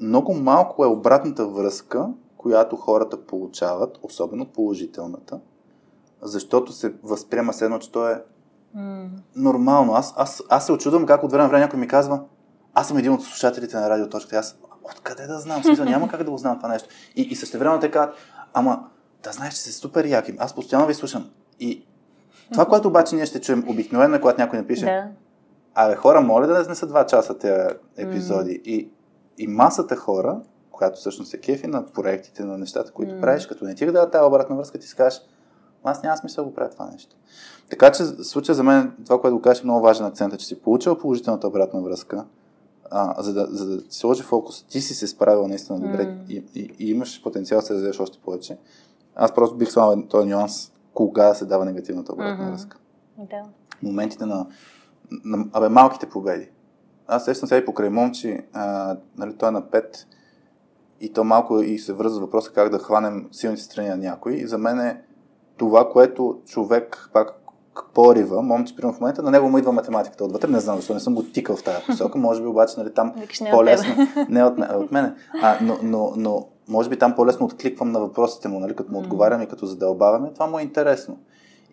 [0.00, 5.40] Много малко е обратната връзка, която хората получават, особено положителната,
[6.22, 8.22] защото се възприема едно, че то е
[8.76, 9.08] mm.
[9.36, 9.94] нормално.
[9.94, 12.20] Аз, аз, аз се очудвам как от време на време някой ми казва,
[12.74, 14.36] аз съм един от слушателите на радиоточката.
[14.36, 15.62] Аз, откъде да знам?
[15.62, 16.88] Смисъл, няма как да го знам това нещо.
[17.16, 18.14] И, и същевременно те казват,
[18.52, 18.88] ама
[19.22, 20.34] да знаеш, че си супер яки.
[20.38, 21.30] Аз постоянно ви слушам.
[21.60, 21.86] И
[22.52, 25.08] това, което обаче ние ще чуем обикновено, е когато някой напише, Да.
[25.74, 28.60] Абе, хора, моля да не са два часа тези епизоди.
[28.64, 28.90] И,
[29.38, 30.40] и масата хора,
[30.70, 34.24] която всъщност се кефи на проектите, на нещата, които правиш, като не ти да тази
[34.24, 35.20] обратна връзка, ти си кажеш,
[35.84, 37.16] аз няма смисъл да го правя това нещо.
[37.70, 40.46] Така че случая за мен, това, което го кажеш, е много важен акцент, е, че
[40.46, 42.24] си получил положителната обратна връзка,
[42.90, 46.44] а, за, да, за да ти сложи фокус, ти си се справил наистина добре и,
[46.54, 48.58] и, и имаш потенциал да се развиеш още повече.
[49.14, 52.78] Аз просто бих слагал този нюанс, кога се дава негативната обратна връзка
[53.18, 53.42] Да.
[53.82, 54.46] моментите на,
[55.24, 56.50] на абе, малките победи.
[57.06, 60.06] Аз сещам сега и покрай момчи, а, нали, той е на 5
[61.00, 64.32] и то малко и се връзва въпроса как да хванем силните страни на някой.
[64.32, 65.02] И за мен е
[65.56, 67.41] това, което човек пак
[67.94, 71.00] порива, момче, примерно в момента, на него му идва математиката отвътре, не знам защо, не
[71.00, 73.94] съм го тикал в тази посока, може би обаче нали, там Викаш, не от по-лесно,
[74.28, 78.00] не от, ме- от мене, а, но, но, но може би там по-лесно откликвам на
[78.00, 81.18] въпросите му, нали, като му отговарям и като задълбаваме, това му е интересно.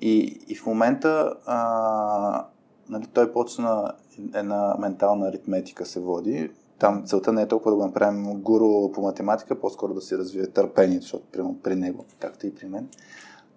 [0.01, 2.45] И, и в момента а,
[2.89, 3.91] нали, той почна
[4.33, 6.51] една ментална аритметика се води.
[6.79, 10.47] Там целта не е толкова да го направим гуру по математика, по-скоро да се развие
[10.47, 12.87] търпението, защото примерно при него, както и при мен,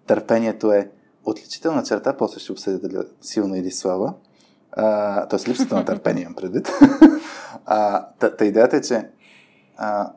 [0.07, 0.91] търпението е
[1.25, 4.13] отличителна черта, после ще обсъдя дали силна или слаба.
[5.29, 6.69] Тоест липсата на търпение имам предвид.
[7.65, 9.09] а, та, та идеята е, че
[9.77, 10.11] а,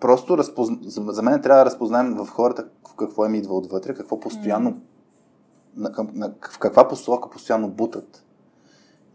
[0.00, 0.78] просто разпозна...
[0.82, 2.66] за, мен трябва да разпознаем в хората
[2.98, 4.80] какво им идва отвътре, какво постоянно,
[5.76, 8.24] на, към- на, в каква посока постоянно бутат.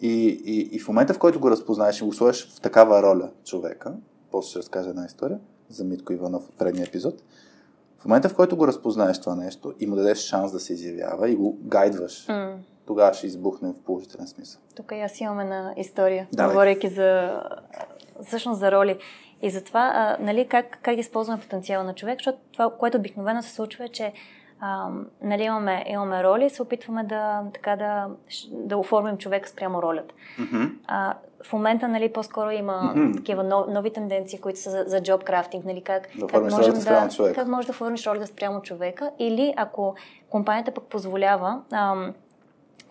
[0.02, 3.30] И, и, и в момента, в който го разпознаеш и го сложиш в такава роля
[3.44, 3.94] човека,
[4.32, 5.40] после ще разкажа една история
[5.70, 7.24] за Митко Иванов от предния епизод,
[8.04, 11.30] в момента, в който го разпознаеш това нещо и му дадеш шанс да се изявява
[11.30, 12.58] и го гайдваш, М.
[12.86, 14.62] тогава ще избухне в положителен смисъл.
[14.76, 16.54] Тук и аз имам една история, Давай.
[16.54, 17.42] говорейки за,
[18.24, 18.98] всъщност за роли.
[19.42, 23.44] И затова, а, нали, как, как да използваме потенциала на човек, защото това, което обикновено
[23.44, 24.14] се случва е, че
[24.66, 24.90] а,
[25.22, 28.08] нали, имаме, имаме роли и се опитваме да, така, да,
[28.52, 30.14] да оформим човека спрямо ролята.
[30.40, 30.64] Мгм.
[30.88, 33.14] А, в момента, нали, по-скоро има Мгм.
[33.16, 36.54] такива нов, нови тенденции, които са за, за job crafting, нали, как, Да как, оформиш
[36.54, 39.96] можем да, как може да формиш ролята спрямо човека или ако
[40.30, 42.14] компанията пък позволява, ам,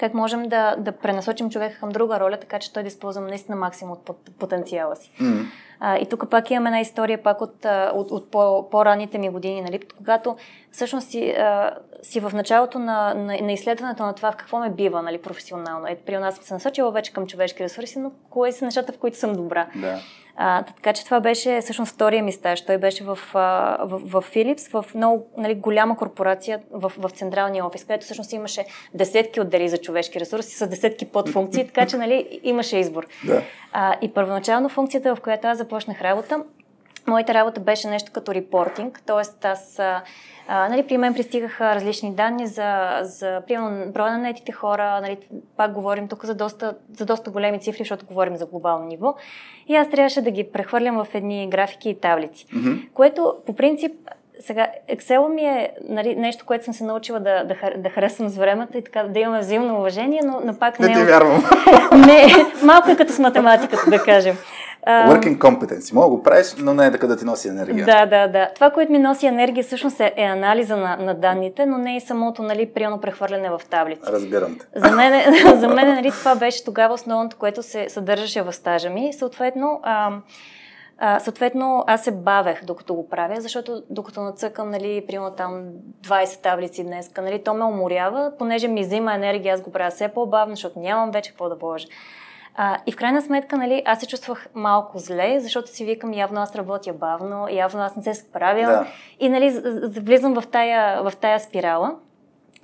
[0.03, 3.57] как можем да, да пренасочим човека към друга роля, така че той да използва наистина
[3.57, 5.13] максимум от пот- потенциала си.
[5.21, 5.45] М.
[5.81, 9.61] А, и тук пак имаме една история пак от, от, от по, по-ранните ми години,
[9.61, 9.81] нали?
[9.97, 10.37] когато
[10.71, 14.71] всъщност си, а, си в началото на, на, на изследването на това в какво ме
[14.71, 15.87] бива нали, професионално.
[15.89, 18.99] Ето, при нас съм се насочила вече към човешки ресурси, но кое са нещата, в
[18.99, 19.67] които съм добра.
[19.77, 19.99] Да.
[20.37, 22.65] А, така че това беше всъщност втория ми стаж.
[22.65, 27.67] Той беше в, а, в, в Philips, в много нали, голяма корпорация в, в централния
[27.67, 28.65] офис, където всъщност имаше
[28.95, 33.07] десетки отдели за човешки ресурси с десетки подфункции, така че нали, имаше избор.
[33.27, 33.43] Да.
[33.73, 36.45] А, и първоначално функцията, в която аз започнах работа,
[37.07, 39.47] моята работа беше нещо като репортинг, т.е.
[39.47, 45.01] аз, а, нали, при мен пристигаха различни данни за, за примерно, броя на наетите хора,
[45.03, 45.19] нали,
[45.57, 49.15] пак говорим тук за доста, за доста големи цифри, защото говорим за глобално ниво.
[49.69, 52.73] И аз трябваше да ги прехвърлям в едни графики и таблици, Мгм.
[52.95, 53.93] което по принцип
[54.41, 58.37] сега, Excel ми е нали, нещо, което съм се научила да, да, да харесвам с
[58.37, 61.45] времето и така да имаме взаимно уважение, но, но пак Не не, ти е вярвам.
[62.07, 62.27] не,
[62.63, 64.37] малко е като с математиката, да кажем.
[64.87, 65.95] Working competence.
[65.95, 67.87] Мога да го правиш, но не е така да ти носи енергия.
[67.87, 68.51] Да, да, да.
[68.55, 72.01] Това, което ми носи енергия, всъщност е, е анализа на, на данните, но не и
[72.01, 74.03] самото, нали, приемно прехвърляне в таблици.
[74.07, 74.81] Разбирам те.
[74.81, 79.13] За мен, за мен нали, това беше тогава основното, което се съдържаше в стажа ми.
[79.13, 80.11] Съответно, а,
[80.99, 85.65] а, съответно, аз се бавех докато го правя, защото докато нацъкам, нали, примерно там
[86.05, 90.09] 20 таблици днес, нали, то ме уморява, понеже ми взима енергия, аз го правя все
[90.09, 91.87] по-бавно, защото нямам вече какво да вложа.
[92.55, 96.41] А, и в крайна сметка, нали, аз се чувствах малко зле, защото си викам, явно
[96.41, 98.67] аз работя бавно, явно аз не се справям.
[98.67, 98.87] Да.
[99.21, 99.61] И нали,
[100.01, 101.95] влизам в тая, в тая спирала.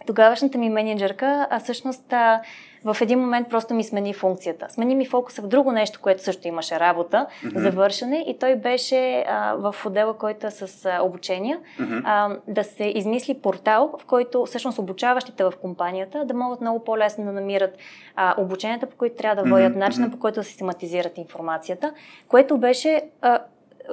[0.07, 2.41] Тогавашната ми менеджерка, а всъщност а,
[2.85, 4.67] в един момент просто ми смени функцията.
[4.71, 7.59] Смени ми фокуса в друго нещо, което също имаше работа, mm-hmm.
[7.59, 11.99] завършене и той беше а, в отдела, който е с а, обучения, Мгм.
[12.05, 17.25] а, да се измисли портал, в който всъщност обучаващите в компанията да могат много по-лесно
[17.25, 17.79] да намират
[18.17, 21.93] а, обученията, по които трябва да водят, Мгм, начина по който да систематизират информацията,
[22.29, 23.39] което беше а,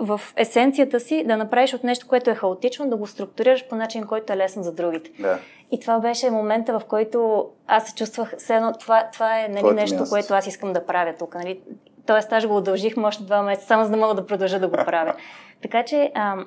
[0.02, 4.04] в есенцията си да направиш от нещо, което е хаотично, да го структурираш по начин,
[4.04, 5.12] който е лесен за другите.
[5.20, 5.40] Да.
[5.72, 9.60] И това беше момента, в който аз се чувствах, все едно, това, това е нали,
[9.60, 10.10] Твоето нещо, място.
[10.10, 11.36] което аз искам да правя тук.
[11.36, 11.60] Нали.
[12.08, 14.74] Тоест, аз го удължихме още два месеца, само за да мога да продължа да го
[14.74, 15.14] правя.
[15.62, 16.46] Така че ам,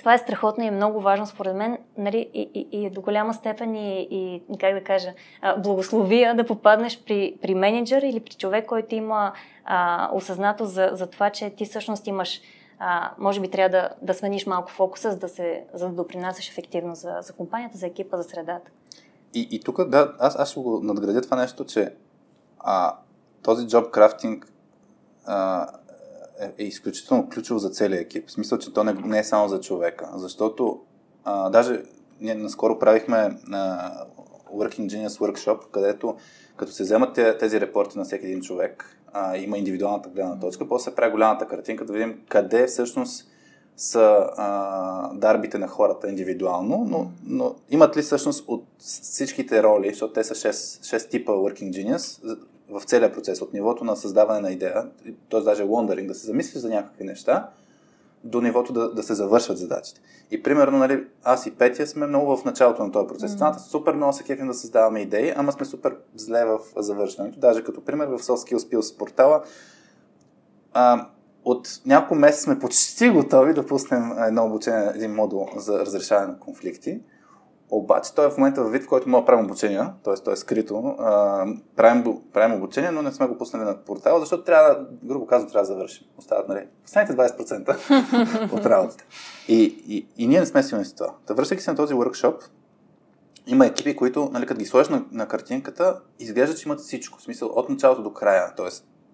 [0.00, 3.34] това е страхотно и е много важно според мен нали, и, и, и до голяма
[3.34, 5.12] степен и, и как да кажа,
[5.58, 9.32] благословия да попаднеш при, при менеджер или при човек, който има
[9.64, 12.40] а, осъзнато за, за това, че ти всъщност имаш
[12.82, 16.48] а, може би трябва да, да смениш малко фокуса, за да, се, за да допринасяш
[16.48, 18.70] ефективно за, за компанията, за екипа, за средата.
[19.34, 21.94] И, и тук, да, аз, аз ще го надградя това нещо, че
[22.58, 22.96] а,
[23.42, 24.52] този джоб крафтинг
[25.26, 25.68] а,
[26.40, 28.28] е, е изключително ключово за целия екип.
[28.28, 30.08] В смисъл, че то не, не е само за човека.
[30.14, 30.80] Защото
[31.24, 31.82] а, даже
[32.20, 33.16] ние наскоро правихме
[33.52, 33.90] а,
[34.54, 36.16] Working Genius Workshop, където
[36.56, 40.94] като се вземат тези репорти на всеки един човек, а, има индивидуалната гледна точка, после
[40.94, 43.26] прави голямата картинка, да видим къде всъщност
[43.76, 50.12] са а, дарбите на хората индивидуално, но, но имат ли всъщност от всичките роли, защото
[50.12, 50.50] те са 6,
[50.96, 52.36] 6 типа Working Genius,
[52.70, 54.86] в целия процес, от нивото на създаване на идея,
[55.30, 55.40] т.е.
[55.40, 57.48] даже wondering, да се замислиш за някакви неща,
[58.24, 60.00] до нивото да, да се завършат задачите.
[60.30, 63.32] И примерно, нали, аз и Петя сме много в началото на този процес.
[63.32, 63.58] Mm-hmm.
[63.58, 67.38] супер много се кефим да създаваме идеи, ама сме супер зле в завършването.
[67.38, 69.42] Даже като пример в Soft Skills Pills портала,
[70.72, 71.06] а,
[71.44, 76.38] от няколко месеца сме почти готови да пуснем едно обучение, един модул за разрешаване на
[76.38, 77.00] конфликти.
[77.70, 80.14] Обаче той е в момента в вид, в който мога да правим обучение, т.е.
[80.14, 80.96] той е скрито.
[80.98, 81.46] А,
[81.76, 85.62] правим, правим обучение, но не сме го пуснали на портала, защото трябва, грубо казвам, трябва
[85.62, 86.06] да завършим.
[86.18, 89.04] Остават, нали, последните 20% от работата.
[89.48, 91.14] И, и, и, ние не сме силни с това.
[91.26, 92.42] Та връщайки се на този workshop,
[93.46, 97.18] има екипи, които, нали, като ги сложиш на, на картинката, изглежда, че имат всичко.
[97.18, 98.54] В смисъл, от началото до края.
[98.54, 98.68] Т.е.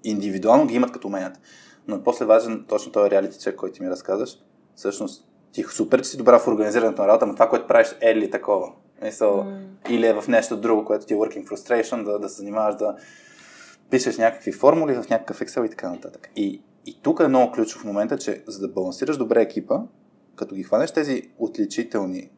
[0.05, 1.41] индивидуално ги имат като уменията.
[1.89, 4.39] Но после важен точно този реалити чек, който ти ми разказваш.
[4.75, 5.26] Всъщност,
[5.57, 8.31] ти супер, че си добра в организирането на работа, но това, което правиш е ли
[8.31, 8.73] такова?
[9.03, 9.91] Мисъл, mm.
[9.91, 12.97] Или е в нещо друго, което ти е working frustration, да, да се занимаваш да
[13.91, 16.31] пишеш някакви формули в някакъв Excel и така нататък.
[16.37, 19.81] И, и тук е много ключов момента, че за да балансираш добре екипа,
[20.37, 22.31] като ги хванеш тези отличителни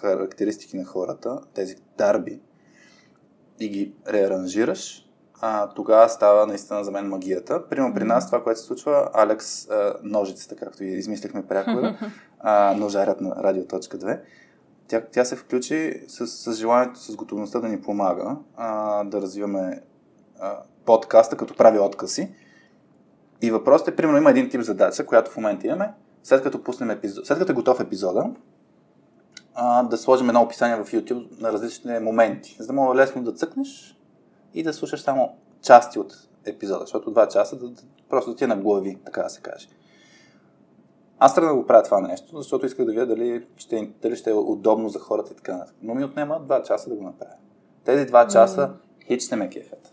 [0.00, 2.40] характеристики на хората, тези дарби,
[3.60, 5.07] и ги реаранжираш,
[5.40, 7.68] а, тогава става наистина за мен магията.
[7.68, 11.98] Примерно при нас това, което се случва, Алекс а, ножицата, както и измислихме прякора,
[12.40, 14.20] а, ножарят на Радио.2,
[14.88, 19.82] тя, тя се включи с, с желанието, с готовността да ни помага а, да развиваме
[20.40, 22.34] а, подкаста, като прави откази.
[23.42, 25.92] И въпросът е, примерно, има един тип задача, която в момента имаме.
[26.22, 28.30] След като пуснем епизод, след като е готов епизода,
[29.54, 33.32] а, да сложим едно описание в YouTube на различни моменти, за да мога лесно да
[33.32, 33.97] цъкнеш
[34.54, 38.44] и да слушаш само части от епизода, защото два часа да, да, просто да ти
[38.44, 39.68] е на глави, така да се каже.
[41.18, 44.30] Аз трябва да го правя това нещо, защото исках да видя дали ще, дали ще
[44.30, 45.76] е удобно за хората и така нататък.
[45.82, 47.34] Но ми отнема два часа да го направя.
[47.84, 48.70] Тези два часа
[49.06, 49.92] хич не ме кефят.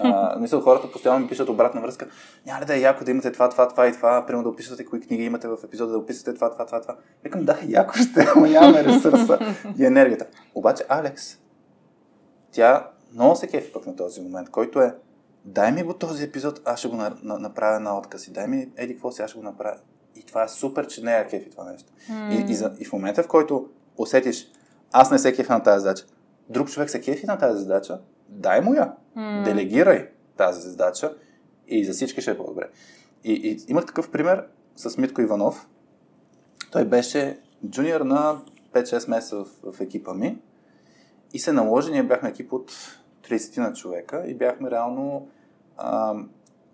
[0.38, 2.06] мисля, хората постоянно ми пишат обратна връзка.
[2.46, 4.84] Няма ли да е яко да имате това, това, това и това, примерно да описвате
[4.84, 6.96] кои книги имате в епизода, да описвате това, това, това, това.
[7.24, 9.38] Викам, да, яко ще, но нямаме ресурса
[9.78, 10.26] и енергията.
[10.54, 11.38] Обаче Алекс,
[12.52, 14.94] тя много се кефи пък на този момент, който е
[15.44, 18.46] дай ми го този епизод, аз ще го на, на, направя на отказ и дай
[18.46, 19.78] ми еди какво си, аз ще го направя.
[20.16, 21.92] И това е супер, че не е кефи това нещо.
[22.10, 22.48] Mm.
[22.48, 24.52] И, и, за, и в момента, в който усетиш,
[24.92, 26.04] аз не се кефи на тази задача,
[26.48, 28.92] друг човек се кефи на тази задача, дай му я.
[29.16, 29.44] Mm.
[29.44, 31.16] Делегирай тази задача
[31.68, 32.68] и за всички ще е по-добре.
[33.24, 34.46] И, и имах такъв пример
[34.76, 35.68] с Митко Иванов.
[36.70, 38.40] Той беше джуниор на
[38.72, 40.38] 5-6 месеца в, в екипа ми
[41.32, 42.72] и се наложи, ние бяхме екип от
[43.28, 45.28] 30 на човека и бяхме реално...
[45.76, 46.14] А,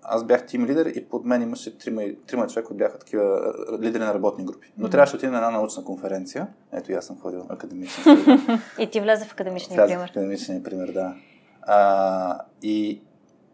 [0.03, 4.15] аз бях тим лидер и под мен имаше трима, трима човека, бяха такива лидери на
[4.15, 4.73] работни групи.
[4.77, 4.91] Но mm-hmm.
[4.91, 6.47] трябваше да отидем на една научна конференция.
[6.73, 8.05] Ето и аз съм ходил академичен.
[8.79, 10.07] и ти влезе в академичния пример.
[10.07, 11.15] в академичния пример, да.
[11.63, 13.03] А, и,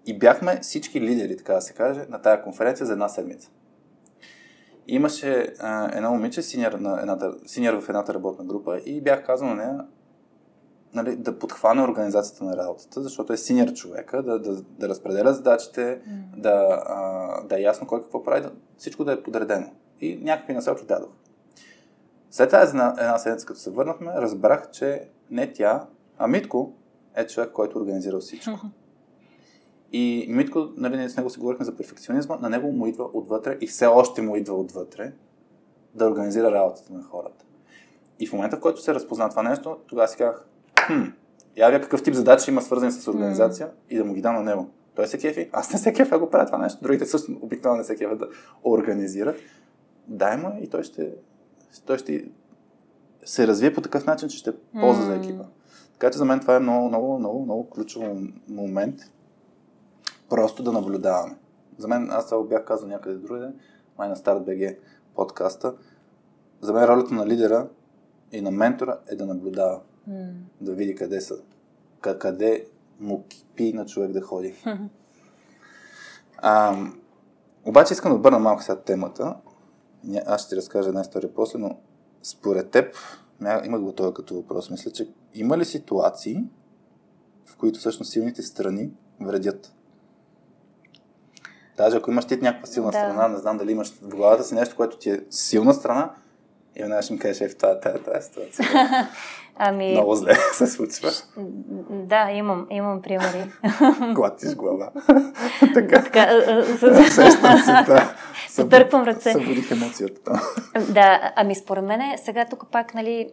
[0.06, 3.50] и бяхме всички лидери, така да се каже, на тая конференция за една седмица.
[4.88, 9.48] Имаше а, едно момиче, синьор, на едната, синьор в едната работна група и бях казал
[9.48, 9.84] на нея,
[10.94, 15.80] нали, да подхване организацията на работата, защото е синьор човека, да, да, да разпределя задачите,
[15.80, 16.40] mm.
[16.40, 19.70] да, а, да е ясно кой какво прави, да, всичко да е подредено.
[20.00, 21.10] И някакви насоки дадох.
[22.30, 25.86] След тази една, една седмица, като се върнахме, разбрах, че не тя,
[26.18, 26.72] а Митко
[27.14, 28.50] е човек, който организира всичко.
[28.50, 28.68] Mm-hmm.
[29.92, 33.66] И Митко, нали, с него си говорихме за перфекционизма, на него му идва отвътре и
[33.66, 35.12] все още му идва отвътре
[35.94, 37.44] да организира работата на хората.
[38.20, 40.46] И в момента, в който се разпозна това нещо, тогава си казах,
[40.86, 41.02] хм,
[41.56, 43.70] явя какъв тип задачи има свързани с организация mm.
[43.90, 44.70] и да му ги дам на него.
[44.94, 46.82] Той се кефи, аз не се кефя, го правя това нещо.
[46.82, 48.28] Другите също обикновено не се кефят да
[48.64, 49.36] организират.
[50.06, 51.12] Дай му и той ще,
[51.86, 52.24] той ще
[53.24, 55.04] се развие по такъв начин, че ще полза mm.
[55.04, 55.44] за екипа.
[55.92, 58.04] Така че за мен това е много, много, много, много ключов
[58.48, 59.00] момент.
[60.28, 61.36] Просто да наблюдаваме.
[61.78, 63.52] За мен, аз това бях казал някъде другаде,
[63.98, 64.76] май на Старт БГ
[65.14, 65.74] подкаста.
[66.60, 67.68] За мен ролята на лидера
[68.32, 69.80] и на ментора е да наблюдава.
[70.10, 70.32] Mm.
[70.60, 71.34] Да види къде са.
[72.00, 72.66] Къде
[73.00, 74.54] му кипи на човек да ходи.
[76.38, 76.76] А,
[77.64, 79.36] обаче искам да обърна малко сега темата
[80.26, 81.78] аз ще ти разкажа една история после, но
[82.22, 82.96] според теб,
[83.64, 86.44] имах го това като въпрос, мисля, че има ли ситуации,
[87.46, 88.90] в които всъщност силните страни
[89.20, 89.72] вредят?
[91.76, 92.98] Даже ако имаш ти някаква силна да.
[92.98, 96.14] страна, не знам дали имаш в главата си нещо, което ти е силна страна,
[96.76, 98.68] и веднага ще ми кажеш, е в тази, тази, тази ситуация.
[99.56, 99.92] Ами...
[99.92, 101.10] Много зле се случва.
[101.90, 103.50] Да, имам, имам примери.
[104.14, 104.90] Клатиш глава.
[105.74, 106.02] така.
[107.10, 108.14] Сещам си, да.
[108.56, 109.32] Потърквам ръце.
[109.32, 110.32] Събудих емоцията.
[110.90, 113.28] да, ами според мен сега тук пак, нали,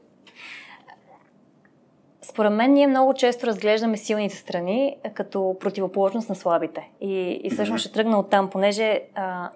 [2.22, 6.90] според мен ние много често разглеждаме силните страни като противоположност на слабите.
[7.02, 7.90] И, и всъщност mm-hmm.
[7.90, 9.50] ще тръгна от там, понеже а,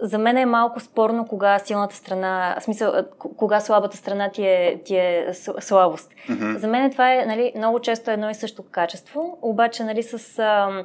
[0.00, 4.80] за мен е малко спорно кога силната страна, в смисъл, кога слабата страна ти е,
[4.84, 5.28] ти е
[5.60, 6.12] слабост.
[6.28, 6.56] Mm-hmm.
[6.56, 10.84] За мен това е нали, много често едно и също качество, обаче нали, с а,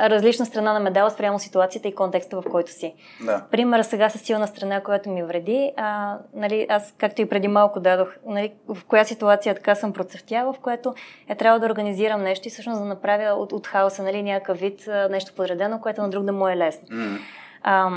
[0.00, 2.94] различна страна на медала спрямо ситуацията и контекста, в който си.
[3.24, 3.44] Да.
[3.50, 7.80] Примера сега с силна страна, която ми вреди, а, нали, аз както и преди малко
[7.80, 10.94] дадох, нали, в коя ситуация така съм процъфтяла, в което
[11.28, 14.88] е трябва да организирам нещо и всъщност да направя от, от хаоса нали, някакъв вид
[15.10, 16.88] нещо подредено, което на друг да му е лесно.
[16.88, 17.18] Mm-hmm.
[17.62, 17.90] А,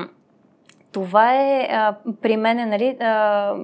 [0.92, 3.56] това е а, при мен, нали, а,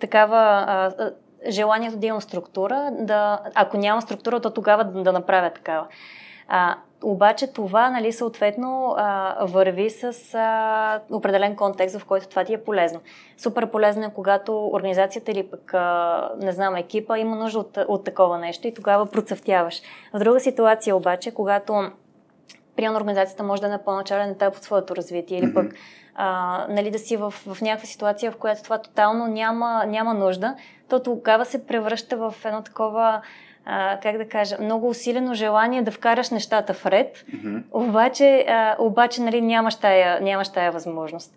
[0.00, 1.10] такава а,
[1.48, 5.86] желанието да имам структура, да, ако няма структура, то тогава да, да направя такава.
[6.48, 12.54] А, обаче това, нали, съответно, а, върви с а, определен контекст, в който това ти
[12.54, 13.00] е полезно.
[13.36, 18.04] Супер полезно е, когато организацията или пък, а, не знам, екипа има нужда от, от
[18.04, 19.82] такова нещо и тогава процъфтяваш.
[20.14, 21.90] В друга ситуация обаче, когато
[22.76, 25.74] приемна организацията може да е на по-начален етап от своето развитие или пък
[26.14, 30.54] а, нали, да си в, в някаква ситуация, в която това тотално няма, няма нужда,
[30.88, 33.22] то тогава се превръща в едно такова
[33.64, 37.62] а, как да кажа, много усилено желание да вкараш нещата в ред, mm-hmm.
[37.72, 41.34] обаче, а, обаче нали, нямаш, тая, нямаш тая възможност.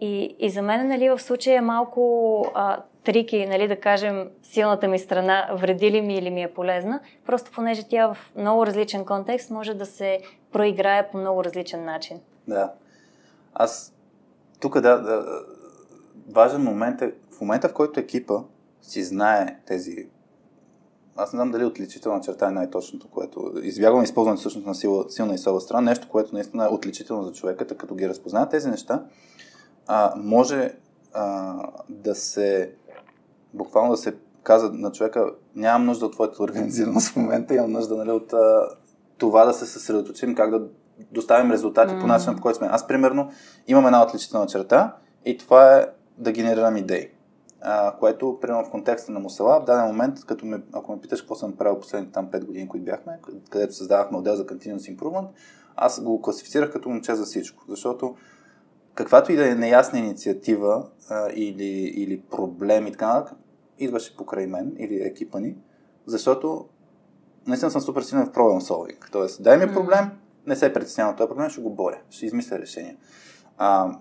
[0.00, 4.88] И, и за мен нали, в случая е малко а, трики, нали, да кажем, силната
[4.88, 9.04] ми страна вреди ли ми или ми е полезна, просто понеже тя в много различен
[9.04, 10.20] контекст може да се
[10.56, 12.20] проиграе по много различен начин.
[12.48, 12.72] Да.
[13.54, 13.94] Аз
[14.60, 15.42] тук да, да
[16.28, 18.34] важен момент е в момента, в който екипа
[18.82, 20.08] си знае тези
[21.16, 25.34] аз не знам дали отличителна черта е най-точното, което избягвам използването всъщност на сила, силна
[25.34, 29.04] и слаба страна, нещо, което наистина е отличително за човека, като ги разпознава тези неща,
[29.86, 30.72] а, може
[31.12, 31.54] а,
[31.88, 32.72] да се
[33.54, 37.96] буквално да се каза на човека, нямам нужда от твоята организираност в момента, имам нужда
[37.96, 38.68] нали, от а,
[39.18, 40.62] това да се съсредоточим, как да
[41.12, 42.00] доставим резултати mm-hmm.
[42.00, 42.68] по начина, по който сме.
[42.70, 43.30] Аз, примерно,
[43.66, 45.86] имам една отличителна черта и това е
[46.18, 47.10] да генерирам идеи
[47.60, 51.20] а, което, примерно в контекста на Мусала, в даден момент, като ме, ако ме питаш
[51.20, 53.18] какво съм правил последните там 5 години, които бяхме,
[53.50, 55.28] където създавах модел за Continuous Improvement,
[55.76, 58.16] аз го класифицирах като момче за всичко, защото
[58.94, 63.24] каквато и да е неясна инициатива а, или, или проблем и така
[63.78, 65.56] идваше покрай мен или екипа ни,
[66.06, 66.68] защото
[67.46, 69.10] наистина съм супер силен в проблем solving.
[69.12, 70.10] Тоест, дай ми проблем,
[70.46, 72.96] не се притеснявам този проблем, ще го боря, ще измисля решение.
[73.58, 73.98] А,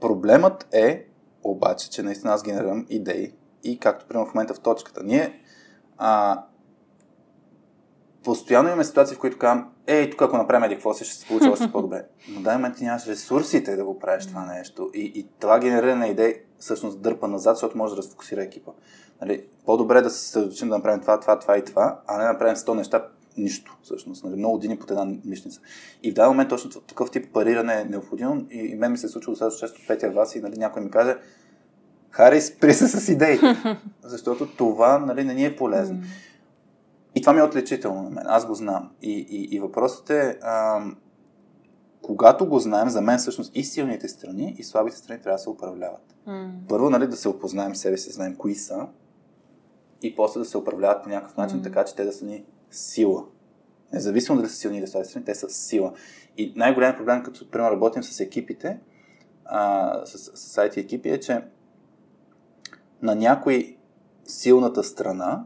[0.00, 1.06] проблемът е,
[1.42, 3.32] обаче, че наистина аз генерирам идеи
[3.64, 5.02] и както примерно в момента в точката.
[5.04, 5.40] Ние
[5.98, 6.42] а,
[8.24, 11.26] постоянно имаме ситуации, в които казвам, ей, тук ако направим еди какво си, ще се
[11.26, 12.04] получи още по-добре.
[12.28, 14.90] Но дай момент ти нямаш ресурсите да го правиш това нещо.
[14.94, 18.70] И, и това генериране на идеи всъщност дърпа назад, защото може да разфокусира екипа.
[19.20, 22.32] Нали, по-добре да се съсредоточим да направим това, това, това и това, а не да
[22.32, 23.06] направим 100 неща,
[23.36, 24.24] нищо, всъщност.
[24.24, 25.60] Нали, много години под една мишница.
[26.02, 28.46] И в даден момент точно такъв тип париране е необходимо.
[28.50, 30.90] И, и мен ми се е случило достатъчно често Петя вас и нали, някой ми
[30.90, 31.16] каже,
[32.10, 33.38] Хари, спри се с идеи.
[34.02, 36.00] Защото това нали, не ни е полезно.
[37.14, 38.24] И това ми е отличително на мен.
[38.26, 38.90] Аз го знам.
[39.02, 40.84] И, и, и въпросът е, а,
[42.02, 45.50] когато го знаем, за мен всъщност и силните страни, и слабите страни трябва да се
[45.50, 46.14] управляват.
[46.28, 46.50] Mm.
[46.68, 48.86] Първо, нали, да се опознаем себе си, знаем кои са,
[50.02, 51.62] и после да се управляват по някакъв начин, mm.
[51.62, 53.24] така че те да са ни сила.
[53.92, 55.92] Независимо дали са силни или слаби страни, те са сила.
[56.36, 58.80] И най-голям проблем, като примерно работим с екипите,
[59.44, 61.42] а, с, с IT екипи, е, че
[63.02, 63.76] на някой
[64.24, 65.44] силната страна,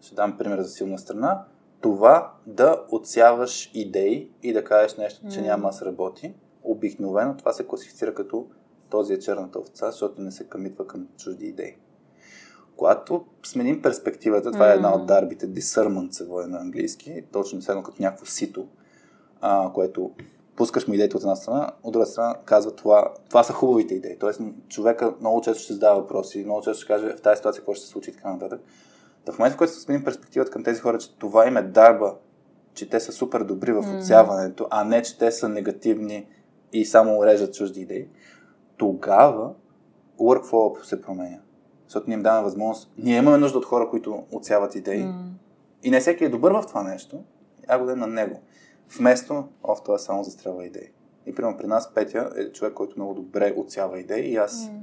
[0.00, 1.44] ще дам пример за силна страна,
[1.80, 6.34] това да отсяваш идеи и да кажеш нещо, че няма да сработи.
[6.62, 8.46] Обикновено това се класифицира като
[8.90, 11.76] този е черната овца, защото не се къмитва към чужди идеи.
[12.78, 17.82] Когато сменим перспективата, това е една от дарбите, discernment се води на английски, точно едно
[17.82, 18.68] като някакво сито,
[19.40, 20.10] а, което
[20.56, 24.18] пускаш му идеите от една страна, от друга страна казва това, това са хубавите идеи.
[24.18, 27.74] Тоест човека много често ще задава въпроси, много често ще каже в тази ситуация какво
[27.74, 28.60] ще се случи и така нататък.
[29.26, 31.62] Да в момента, в който се сменим перспективата към тези хора, че това им е
[31.62, 32.14] дарба,
[32.74, 36.26] че те са супер добри в отсяването, а не, че те са негативни
[36.72, 38.08] и само режат чужди идеи,
[38.76, 39.52] тогава
[40.18, 41.38] workflow се променя.
[41.88, 42.90] Защото ние им даваме възможност.
[42.98, 45.02] Ние имаме нужда от хора, които отсяват идеи.
[45.02, 45.28] Mm.
[45.82, 47.24] И не всеки е добър в това нещо.
[47.68, 48.40] А го да на него.
[48.98, 50.90] Вместо, оф, това само застрелва идеи.
[51.26, 54.78] И примерно при нас Петя е човек, който много добре отсява идеи и аз mm.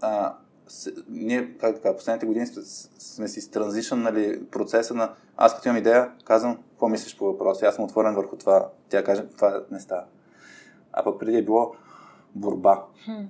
[0.00, 0.34] а,
[0.68, 2.62] с, ние, как така, последните години сме,
[2.98, 7.66] сме си транзишън, нали, процеса на аз като имам идея, казвам, какво мислиш по въпроса,
[7.66, 10.04] аз съм отворен върху това, тя каже, това не става.
[10.92, 11.74] А пък преди е било
[12.34, 12.84] борба.
[13.08, 13.26] Hmm.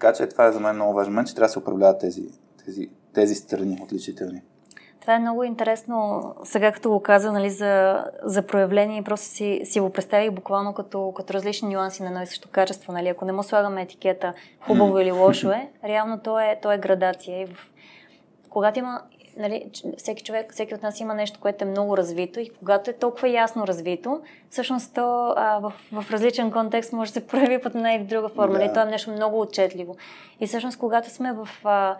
[0.00, 2.28] Така че това е за мен много важен момент, че трябва да се управляват тези,
[2.64, 4.42] тези, тези страни отличителни.
[5.00, 6.34] Това е много интересно.
[6.44, 11.12] Сега като го каза нали, за, за проявление, просто си, си го представих буквално като,
[11.16, 12.92] като различни нюанси на едно и също качество.
[12.92, 13.08] Нали.
[13.08, 15.02] Ако не му слагаме етикета хубаво mm.
[15.02, 17.42] или лошо е, реално то е, то е градация.
[17.42, 17.70] И в...
[18.50, 19.00] Когато има
[19.36, 22.94] нали, всеки човек, всеки от нас има нещо, което е много развито и когато е
[22.94, 24.20] толкова ясно развито,
[24.50, 28.28] всъщност то а, в, в различен контекст може да се прояви под една или друга
[28.28, 28.52] форма.
[28.52, 28.58] Нали.
[28.58, 28.64] Да.
[28.64, 29.96] Нали, то е нещо много отчетливо.
[30.40, 31.48] И всъщност, когато сме в...
[31.64, 31.96] А,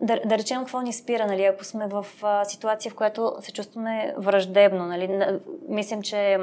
[0.00, 3.52] да, да речем какво ни спира, нали, ако сме в а, ситуация, в която се
[3.52, 5.38] чувстваме враждебно, нали,
[5.68, 6.38] мислим, че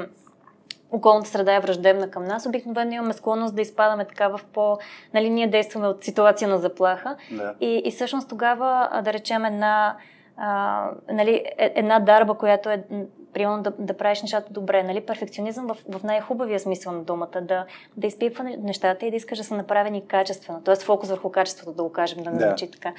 [0.92, 4.78] околната среда е враждебна към нас, обикновено имаме склонност да изпадаме така в по...
[5.14, 7.54] Нали, ние действаме от ситуация на заплаха да.
[7.60, 9.96] и, и всъщност тогава, да речем, една,
[10.36, 12.84] а, нали, е, една дарба, която е
[13.32, 17.64] примерно да, да правиш нещата добре, нали, перфекционизъм в, в най-хубавия смисъл на думата, да,
[17.96, 20.76] да изпипва нещата и да искаш да са направени качествено, т.е.
[20.76, 22.72] фокус върху качеството, да го кажем, да не звучи да.
[22.72, 22.92] така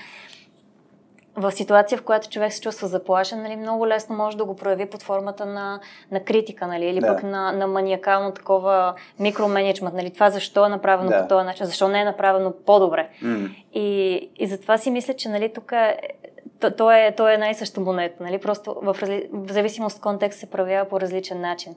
[1.36, 4.86] в ситуация, в която човек се чувства заплашен, нали, много лесно може да го прояви
[4.86, 5.80] под формата на,
[6.12, 7.08] на критика, нали, или да.
[7.08, 9.96] пък на, на маниакално такова микроменеджмент.
[9.96, 11.22] Нали, това защо е направено да.
[11.22, 13.10] по този начин, защо не е направено по-добре.
[13.24, 13.56] Mm.
[13.74, 15.98] И, и затова си мисля, че нали, тук е,
[16.60, 18.24] то, то, е, то е една и съща монета.
[18.24, 18.38] Нали?
[18.38, 19.30] Просто в, разли...
[19.34, 21.76] в зависимост от контекст се проявява по различен начин.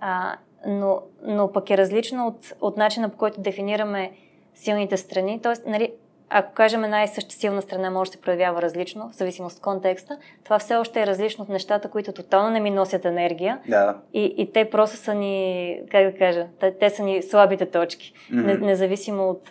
[0.00, 0.36] А,
[0.66, 4.12] но, но пък е различно от, от начина по който дефинираме
[4.54, 5.40] силните страни.
[5.42, 5.92] Тоест, нали,
[6.30, 9.62] ако кажем една и съща силна страна може да се проявява различно, в зависимост от
[9.62, 13.60] контекста, това все още е различно от нещата, които тотално не ми носят енергия.
[13.68, 13.96] Да.
[14.12, 18.12] И, и те просто са ни, как да кажа, те, те са ни слабите точки,
[18.32, 18.60] mm-hmm.
[18.60, 19.50] независимо от,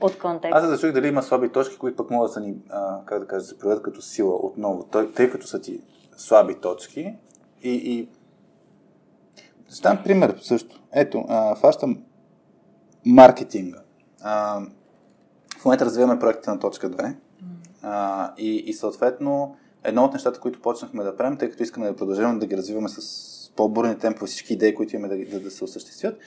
[0.00, 0.58] от контекста.
[0.58, 3.26] Аз се дали има слаби точки, които пък могат да са ни, а, как да
[3.26, 5.80] кажа, се проявят като сила отново, тъй, тъй като са ти
[6.16, 7.14] слаби точки.
[7.62, 8.08] И, и...
[9.68, 10.80] Стан пример също.
[10.94, 11.98] Ето, а, фащам
[13.06, 13.78] маркетинга.
[14.22, 14.60] А,
[15.62, 17.14] в момента развиваме проектите на точка 2 mm.
[17.82, 21.96] а, и, и съответно едно от нещата, които почнахме да правим, тъй като искаме да
[21.96, 25.64] продължим да ги развиваме с по-бурни темпове всички идеи, които имаме да, да, да се
[25.64, 26.18] осъществят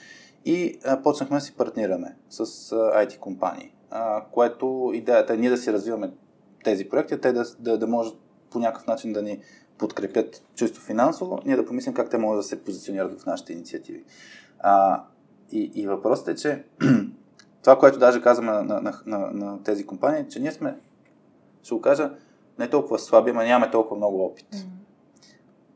[0.44, 2.44] и а, почнахме да си партнираме с а,
[2.76, 6.10] IT компании, а, което идеята е ние да си развиваме
[6.64, 8.10] тези проекти, те да, да, да може
[8.50, 9.40] по някакъв начин да ни
[9.78, 14.04] подкрепят чисто финансово, ние да помислим как те могат да се позиционират в нашите инициативи.
[14.58, 15.04] А,
[15.52, 16.64] и, и въпросът е, че
[17.66, 20.76] това, което даже казваме на, на, на, на, тези компании, че ние сме,
[21.62, 22.10] ще го кажа,
[22.58, 24.46] не толкова слаби, но нямаме толкова много опит.
[24.52, 24.66] Mm-hmm.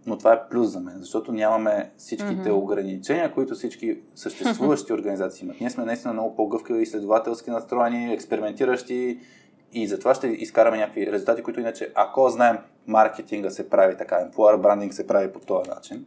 [0.06, 2.52] Но това е плюс за мен, защото нямаме всичките mm-hmm.
[2.52, 5.60] ограничения, които всички съществуващи организации имат.
[5.60, 9.20] Ние сме наистина много по-гъвкави, изследователски настроени, експериментиращи
[9.72, 14.60] и затова ще изкараме някакви резултати, които иначе, ако знаем маркетинга се прави така, employer
[14.60, 16.06] брандинг се прави по този начин,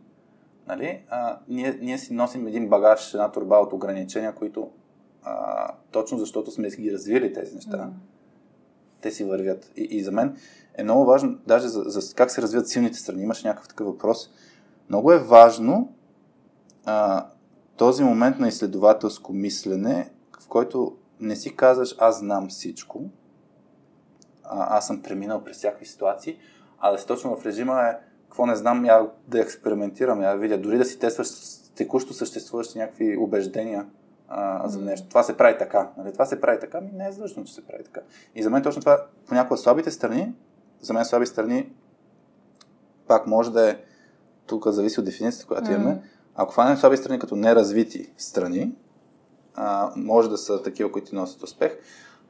[0.68, 4.70] нали, а, ние, ние си носим един багаж, една турба от ограничения, които
[5.24, 7.92] а, точно защото сме ги развили тези неща, mm.
[9.02, 9.72] те си вървят.
[9.76, 10.38] И, и за мен
[10.76, 14.30] е много важно, даже за, за как се развиват силните страни, имаше някакъв такъв въпрос.
[14.90, 15.94] Много е важно
[16.86, 17.28] а,
[17.78, 20.10] този момент на изследователско мислене,
[20.42, 23.10] в който не си казваш аз знам всичко,
[24.44, 26.38] а, аз съм преминал през всякакви ситуации,
[26.80, 27.94] а да си точно в режима е
[28.24, 31.30] какво не знам, я да експериментирам, я да видя, дори да си тестваш
[31.76, 33.86] текущо съществуващи някакви убеждения,
[34.36, 35.08] а, за нещо.
[35.10, 35.92] Това се прави така.
[35.98, 36.14] Нали?
[36.14, 38.02] Това се прави така, ми не е задължено, че се прави така.
[38.36, 40.34] И за мен точно това, понякога слабите страни,
[40.82, 41.74] за мен слаби страни,
[43.08, 43.78] пак може да е,
[44.46, 45.76] тук зависи от дефиницията, която mm.
[45.76, 46.02] имаме,
[46.36, 48.76] ако фанем слаби страни като неразвити страни,
[49.56, 51.78] а, може да са такива, които ти носят успех.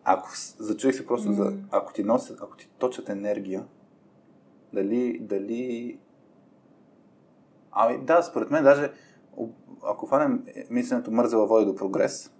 [0.04, 0.30] Ако
[0.60, 1.34] зачуих се просто mm.
[1.34, 3.64] за, ако ти носят, ако ти точат енергия,
[4.74, 6.00] дали, дали...
[7.72, 8.92] Ами да, според мен даже
[9.84, 12.34] ако фанем мисленето мързела води до прогрес,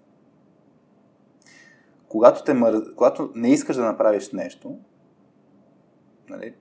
[2.08, 2.96] когато, те мър...
[2.96, 4.78] когато не искаш да направиш нещо,
[6.30, 6.56] нали,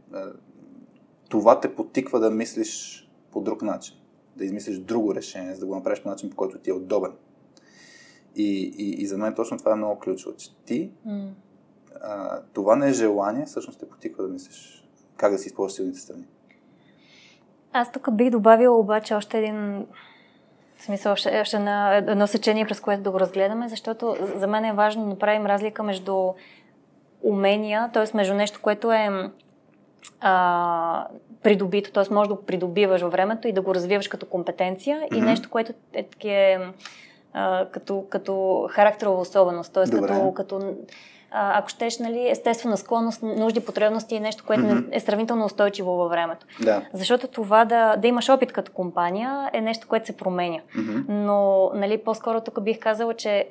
[1.28, 3.96] това те потиква да мислиш по друг начин.
[4.36, 7.12] Да измислиш друго решение, за да го направиш по начин, по който ти е удобен.
[8.36, 11.30] И, и, и за мен точно това е много ключово, че ти mm.
[12.00, 15.98] а, това не е желание, всъщност те потиква да мислиш как да си използваш силните
[15.98, 16.24] страни.
[17.72, 19.86] Аз тук бих добавила обаче още един
[20.82, 24.64] В смисъл, ще, ще на едно сечение, през което да го разгледаме, защото за мен
[24.64, 26.32] е важно да направим разлика между
[27.22, 28.16] умения, т.е.
[28.16, 29.08] между нещо, което е
[30.20, 31.06] а,
[31.42, 32.14] придобито, т.е.
[32.14, 35.18] може да го придобиваш във времето и да го развиваш като компетенция mm-hmm.
[35.18, 36.58] и нещо, което е, е
[37.32, 39.90] а, като, като характерова особеност, т.е.
[39.90, 40.74] като, като
[41.32, 44.88] ако щеш, нали, естествена склонност, нужди, потребности и нещо, което mm-hmm.
[44.92, 46.46] е сравнително устойчиво във времето.
[46.60, 46.82] Да.
[46.92, 50.58] Защото това да, да имаш опит като компания е нещо, което се променя.
[50.58, 51.04] Mm-hmm.
[51.08, 53.46] Но нали, по-скоро тук бих казала, че е,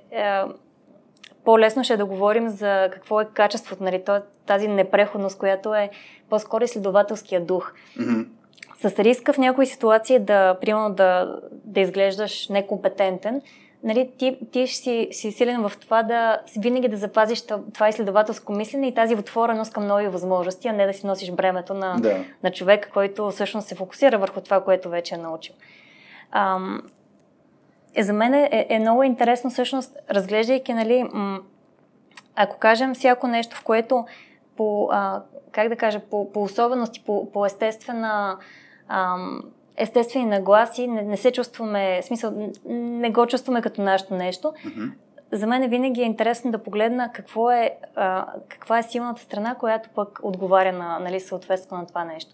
[1.45, 4.03] по-лесно ще да говорим за какво е качеството, нали,
[4.45, 5.89] тази непреходност, която е
[6.29, 7.73] по-скоро изследователския дух.
[7.99, 8.27] Mm-hmm.
[8.77, 13.41] С риска в някои ситуации да, примерно, да, да изглеждаш некомпетентен,
[13.83, 18.53] нали, ти, ти ще си, си силен в това да винаги да запазиш това изследователско
[18.53, 22.25] мислене и тази отвореност към нови възможности, а не да си носиш бремето на, да.
[22.43, 25.55] на човека, който всъщност се фокусира върху това, което вече е научил.
[26.31, 26.81] Ам,
[27.95, 31.39] е, за мен е, е много интересно всъщност, разглеждайки, нали, м-
[32.35, 34.05] ако кажем всяко нещо, в което
[34.57, 35.21] по, а,
[35.51, 38.37] как да кажа, по, по особености, по, по естествена
[38.87, 39.43] ам,
[39.81, 44.53] естествени нагласи, не, не се чувстваме, смисъл, не го чувстваме като нашето нещо.
[44.65, 44.91] Mm-hmm.
[45.31, 49.89] За мен винаги е интересно да погледна какво е, а, каква е силната страна, която
[49.95, 52.31] пък отговаря на, нали, съответство на това нещо.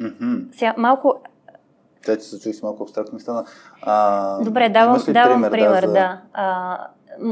[0.00, 0.54] Mm-hmm.
[0.54, 1.20] Сега, малко...
[2.04, 3.44] Те, че се си малко абстрактно стана.
[3.82, 5.86] А, Добре, давам, давам пример, пример да.
[5.86, 5.92] За...
[5.92, 6.20] да.
[6.32, 6.78] А,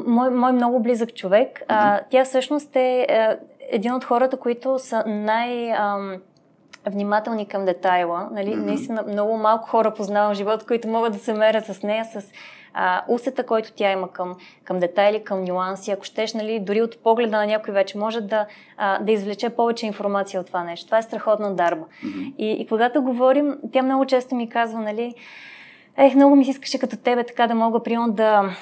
[0.07, 1.65] мой, мой много близък човек, mm-hmm.
[1.69, 3.39] а, тя всъщност е а,
[3.71, 5.73] един от хората, които са най...
[5.73, 6.17] Ам,
[6.87, 8.29] внимателни към детайла.
[8.33, 8.51] Нали?
[8.51, 8.65] Mm-hmm.
[8.65, 12.33] Наистина много малко хора познавам в живота, които могат да се мерят с нея, с
[12.75, 15.91] а, усета, който тя има към, към детайли, към нюанси.
[15.91, 19.87] Ако щеш, нали, дори от погледа на някой вече може да, а, да извлече повече
[19.87, 20.87] информация от това нещо.
[20.87, 21.85] Това е страхотна дарба.
[21.85, 22.35] Mm-hmm.
[22.39, 25.15] И, и когато говорим, тя много често ми казва, нали,
[25.97, 28.57] ех, много ми се искаше като тебе така да мога, примерно, да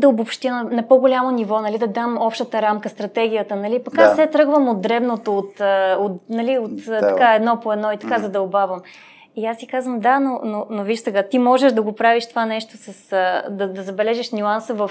[0.00, 4.02] да обобщя на, на по-голямо ниво, нали, да дам общата рамка, стратегията, нали, пък да.
[4.02, 5.60] аз се тръгвам от дребното, от,
[5.98, 8.22] от, нали, от да, така едно по едно и така mm-hmm.
[8.22, 8.80] задълбавам.
[9.36, 12.28] И аз си казвам, да, но, но, но виж сега, ти можеш да го правиш
[12.28, 13.10] това нещо с,
[13.50, 14.90] да, да забележиш нюанса в,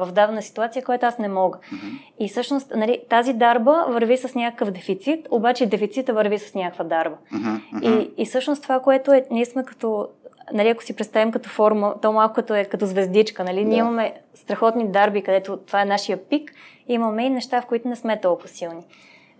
[0.00, 1.58] в дадена ситуация, която аз не мога.
[1.58, 1.98] Mm-hmm.
[2.18, 7.16] И всъщност нали, тази дарба върви с някакъв дефицит, обаче дефицита върви с някаква дарба.
[7.32, 7.82] Mm-hmm.
[7.82, 10.08] И, и всъщност това, което е, ние сме като
[10.52, 13.62] нали, ако си представим като форма, то малко като е като звездичка, нали?
[13.62, 13.68] Да.
[13.68, 16.52] Ние имаме страхотни дарби, където това е нашия пик,
[16.88, 18.86] и имаме и неща, в които не сме толкова силни.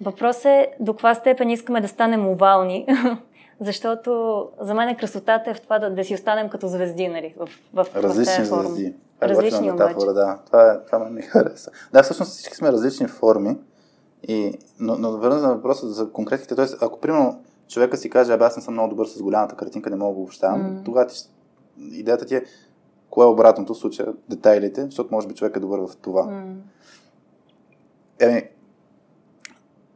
[0.01, 2.87] Въпрос е до каква степен искаме да станем овални,
[3.61, 7.49] защото за мен красотата е в това да, да си останем като звезди, нали, в,
[7.75, 8.63] в, различни в форма.
[8.63, 8.95] звезди.
[9.23, 10.39] Е различни метафора, да.
[10.47, 11.71] Това, е, това ми хареса.
[11.93, 13.57] Да, всъщност всички сме различни форми,
[14.29, 16.57] и, но, но да върна на въпроса за конкретните.
[16.57, 19.91] Тоест, ако примерно човека си каже, абе аз не съм много добър с голямата картинка,
[19.91, 20.85] не мога да обобщавам, mm.
[20.85, 21.17] тогава ти,
[21.79, 22.45] идеята ти е
[23.11, 26.23] кое е обратното в случая, детайлите, защото може би човек е добър в това.
[26.23, 26.55] Mm.
[28.19, 28.43] Еми,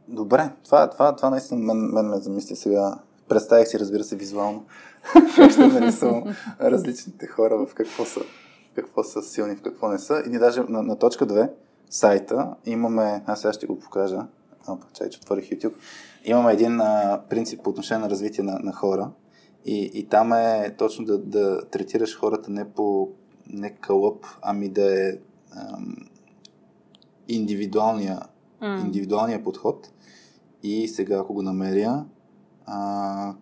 [0.09, 2.99] добре, това, това, това наистина мен, мен ме замисли сега.
[3.29, 4.65] Представих си, разбира се, визуално.
[5.51, 6.25] ще нарисувам
[6.61, 8.21] различните хора в какво са,
[8.75, 10.23] какво са силни, в какво не са.
[10.27, 11.51] И ни даже на, на точка 2,
[11.91, 14.27] сайта, имаме, аз сега ще го покажа,
[14.69, 15.75] Опа, чай, че отворих YouTube.
[16.25, 19.11] Имаме един а, принцип по отношение на развитие на, на хора
[19.65, 23.09] и, и там е точно да, да третираш хората не по
[23.51, 25.13] не кълъп, ами да е
[25.57, 25.97] ам,
[27.29, 28.21] индивидуалния,
[28.63, 28.85] mm.
[28.85, 29.91] индивидуалния подход.
[30.63, 32.05] И сега, ако го намеря,
[32.67, 33.35] а,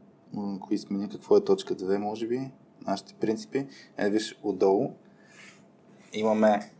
[0.57, 2.51] ако изменя какво е точка 2, може би,
[2.87, 3.67] нашите принципи,
[3.97, 4.91] е, виж, отдолу
[6.13, 6.71] имаме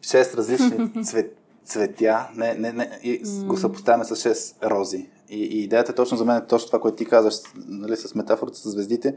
[0.00, 1.35] 6 различни цвет,
[1.66, 3.46] цветя, не, не, не, и mm.
[3.46, 5.10] го съпоставяме с 6 рози.
[5.28, 8.58] И, и идеята точно за мен е точно това, което ти казваш нали, с метафората
[8.58, 9.16] с звездите.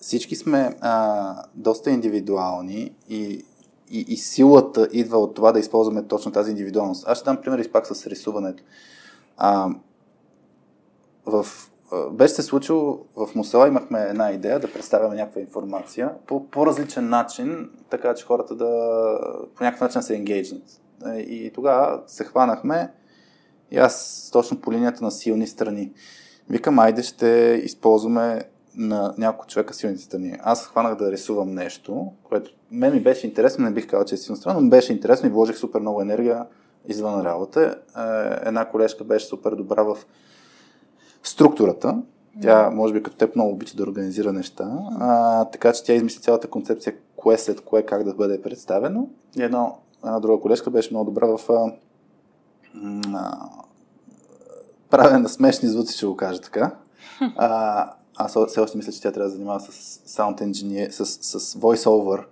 [0.00, 3.44] Всички сме а, доста индивидуални и,
[3.90, 7.04] и, и силата идва от това да използваме точно тази индивидуалност.
[7.08, 8.62] Аз ще дам пример и пак с рисуването.
[9.36, 9.68] А,
[11.26, 11.46] в,
[12.12, 17.70] беше се случило, в Мусала имахме една идея да представяме някаква информация по по-различен начин,
[17.90, 18.68] така че хората да
[19.54, 20.80] по някакъв начин се енгейджнат.
[21.06, 22.92] Е, и тогава се хванахме
[23.70, 25.92] и аз точно по линията на силни страни.
[26.50, 28.42] Викам, айде ще използваме
[28.76, 30.38] на няколко човека силните страни.
[30.42, 34.18] Аз хванах да рисувам нещо, което мен ми беше интересно, не бих казал, че е
[34.18, 36.46] силна страна, но ми беше интересно и вложих супер много енергия
[36.88, 37.62] извън работа.
[37.62, 39.96] Е, една колежка беше супер добра в
[41.22, 42.02] структурата.
[42.42, 44.78] Тя, може би, като теб много обича да организира неща.
[45.00, 49.08] А, така че тя измисли цялата концепция, кое след кое, как да бъде представено.
[49.38, 51.72] И едно една друга колежка беше много добра в а,
[53.14, 53.48] а,
[54.90, 56.76] правене на смешни звуци, ще го кажа така.
[57.36, 61.54] А, аз все още мисля, че тя трябва да занимава с sound engineer, с, с
[61.54, 62.24] voice-over,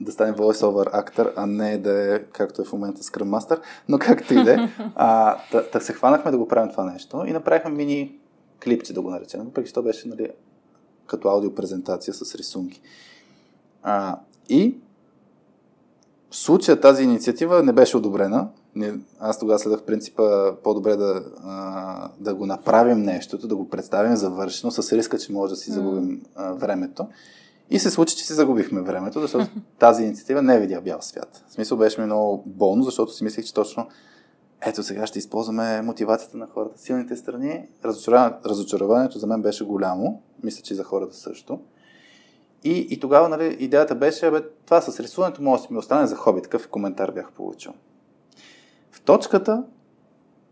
[0.00, 3.98] да стане voice-over актор, а не да е, както е в момента Scrum Master, но
[3.98, 4.56] както и да е.
[5.52, 8.18] Та, та се хванахме да го правим това нещо и направихме мини
[8.64, 9.40] клипче, да го наречем.
[9.44, 10.30] Въпреки, че то беше нали,
[11.06, 12.80] като аудиопрезентация с рисунки.
[13.82, 14.18] А,
[14.48, 14.74] и
[16.30, 18.48] в случая тази инициатива не беше одобрена.
[19.20, 24.70] Аз тогава следах принципа по-добре да, а, да го направим нещото, да го представим завършено,
[24.70, 27.06] с риска, че може да си загубим а, времето.
[27.70, 29.46] И се случи, че си загубихме времето, защото
[29.78, 31.44] тази инициатива не е видя бял свят.
[31.48, 33.86] В смисъл беше ми много болно, защото си мислех, че точно
[34.62, 37.68] ето сега ще използваме мотивацията на хората, силните страни.
[38.44, 41.60] Разочарованието за мен беше голямо, мисля, че и за хората също.
[42.64, 46.16] И, и тогава нали, идеята беше, бе, това с рисуването може да ми остане за
[46.16, 46.42] хоби.
[46.42, 47.72] Такъв коментар бях получил.
[48.90, 49.64] В точката,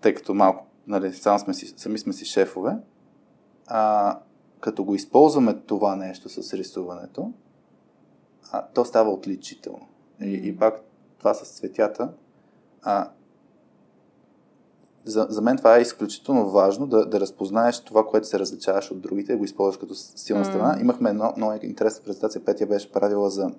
[0.01, 2.77] тъй като малко, нали, сам сме си, сами сме си шефове,
[3.67, 4.19] а,
[4.61, 7.33] като го използваме това нещо с рисуването,
[8.53, 9.89] а, то става отличително.
[10.21, 10.81] И, и пак
[11.19, 12.13] това с цветята,
[12.83, 13.11] а,
[15.09, 19.01] за, за мен това е изключително важно да, да разпознаеш това, което се различаваш от
[19.01, 20.49] другите, да го използваш като силна mm.
[20.49, 20.79] страна.
[20.81, 23.51] Имахме едно много интересна презентация, Петя беше правила за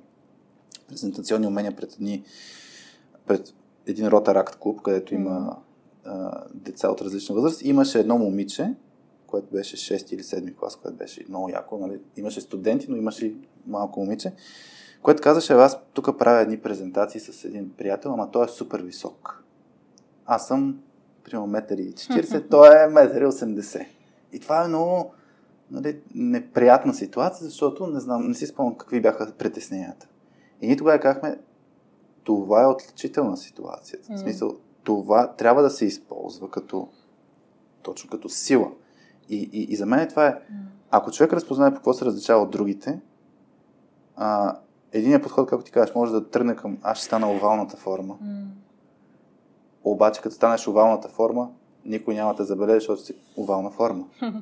[0.88, 2.24] презентационни умения пред, едни,
[3.28, 3.54] пред
[3.88, 5.58] един ротаракт клуб, където има
[6.06, 7.62] а, деца от различна възраст.
[7.62, 8.76] Имаше едно момиче,
[9.28, 11.78] което беше 6 или 7 клас, което беше много яко.
[11.78, 12.00] Нали?
[12.18, 14.34] Имаше студенти, но имаше и малко момиче,
[15.02, 19.44] което казаше, аз тук правя едни презентации с един приятел, ама той е супер висок.
[20.26, 20.80] Аз съм
[21.24, 23.86] примерно метър и 40, той е метър и 80.
[24.32, 25.14] И това е много
[25.72, 30.08] нали, неприятна ситуация, защото не знам, не си спомням какви бяха притесненията.
[30.62, 31.40] И ние тогава казахме,
[32.24, 34.00] това е отличителна ситуация.
[34.00, 34.16] Mm.
[34.16, 36.88] В смисъл, това трябва да се използва като
[37.82, 38.72] точно като сила.
[39.30, 40.36] И, и, и за мен това е,
[40.92, 43.00] ако човек разпознае по какво се различава от другите,
[44.16, 44.60] а,
[44.92, 48.18] единият подход, както ти кажеш, може да тръгне към аз ще стана овалната форма.
[48.24, 48.46] Mm.
[49.92, 51.50] Обаче, като станеш овалната форма,
[51.86, 54.06] никой няма да забележи, защото си овална форма.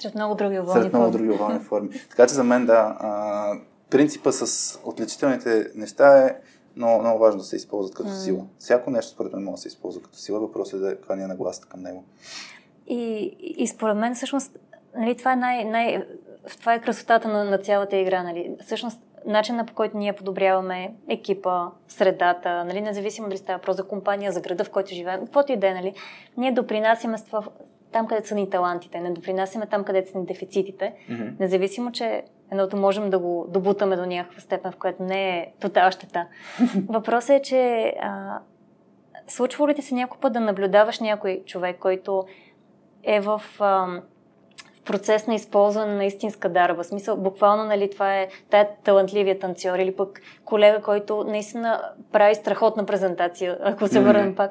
[0.00, 1.88] Сред много други овални Сред много други овални форми.
[2.10, 3.52] Така че за мен, да, а,
[3.90, 6.36] принципа с отличителните неща е
[6.76, 8.24] много, много важно да се използват като mm.
[8.24, 8.44] сила.
[8.58, 10.40] Всяко нещо, според мен, може да се използва като сила.
[10.40, 12.04] Въпросът е да каква ни е нагласата към него.
[12.86, 14.58] И, и според мен, всъщност,
[14.96, 16.06] нали, това е най, най,
[16.60, 18.22] това е красотата на, на цялата игра.
[18.22, 18.56] Нали.
[18.64, 24.32] Всъщност, начина по който ние подобряваме екипа, средата, нали, независимо дали става просто за компания,
[24.32, 25.94] за града, в който живеем, каквото и да е, нали,
[26.36, 27.42] ние допринасяме с това
[27.92, 31.40] там, където са ни талантите, не допринасяме там, където са ни дефицитите, mm-hmm.
[31.40, 35.90] независимо, че едното можем да го добутаме до някаква степен, в която не е тотал
[35.90, 36.26] щета.
[36.88, 38.38] Въпросът е, че а,
[39.28, 42.24] случва ли ти се някой път да наблюдаваш някой човек, който
[43.02, 43.42] е в...
[43.60, 44.02] А,
[44.84, 46.84] процес на използване на истинска дарба.
[46.84, 51.82] Смисъл, буквално, нали, това е тая талантливия танцор или пък колега, който наистина
[52.12, 54.36] прави страхотна презентация, ако се върнем mm-hmm.
[54.36, 54.50] пак.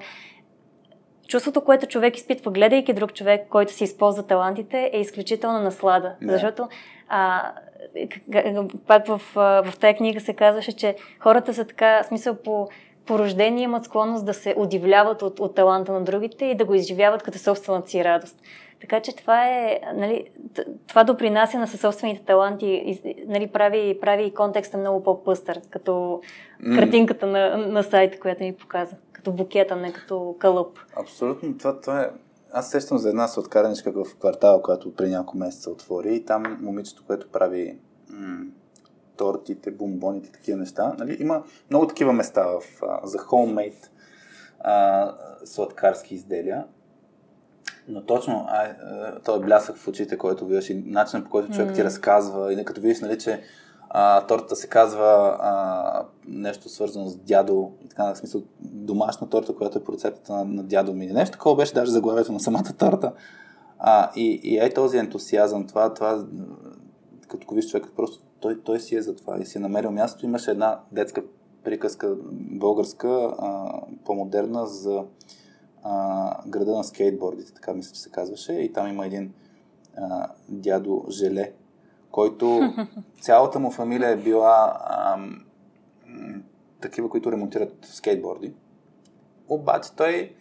[1.27, 6.15] Чувството, което човек изпитва, гледайки друг човек, който си използва талантите, е изключителна наслада.
[6.21, 6.31] Yeah.
[6.31, 6.67] Защото
[7.09, 7.51] а,
[8.87, 12.67] пак в, в тази книга се казваше, че хората са така, смисъл по
[13.05, 16.73] по рождение имат склонност да се удивляват от, от таланта на другите и да го
[16.73, 18.41] изживяват като собствената си радост.
[18.81, 20.29] Така че това е, нали,
[20.87, 26.21] това допринася на съсобствените таланти и нали, прави, прави контекста много по-пъстър, като
[26.63, 26.79] mm.
[26.79, 28.95] картинката на, на сайта, която ми показа.
[29.11, 30.79] Като букета, не като кълъп.
[30.95, 31.57] Абсолютно.
[31.57, 32.09] Това, това е...
[32.53, 37.03] Аз сещам за една сладкарничка в квартал, която при няколко месеца отвори и там момичето,
[37.07, 37.77] което прави
[38.09, 38.45] м-
[39.17, 40.95] тортите, бомбоните, такива неща.
[40.99, 41.17] Нали?
[41.19, 43.87] Има много такива места в, а, за homemade
[44.59, 45.13] а,
[45.45, 46.65] сладкарски изделия.
[47.87, 48.75] Но точно, а,
[49.25, 51.75] той е блясък в очите, който виждаш и начинът по който човек mm.
[51.75, 53.41] ти разказва и като видиш, нали, че
[53.89, 59.55] а, тортата се казва а, нещо свързано с дядо и така, в смисъл домашна торта,
[59.55, 61.05] която е по рецептата на, на дядо ми.
[61.05, 63.11] Нещо такова беше даже заглавието на самата торта.
[63.79, 66.25] А, и, и е този ентусиазъм, това, това
[67.27, 69.91] като го виж човек, просто той, той си е за това и си е намерил
[69.91, 70.25] място.
[70.25, 71.23] Имаше една детска
[71.63, 73.71] приказка, българска, а,
[74.05, 75.03] по-модерна, за
[75.83, 78.53] а, града на скейтбордите, така мисля, че се казваше.
[78.53, 79.33] И там има един
[79.97, 81.53] а, дядо Желе,
[82.11, 82.73] който
[83.21, 85.17] цялата му фамилия е била а,
[86.81, 88.53] такива, които ремонтират скейтборди.
[89.49, 90.35] Обаче той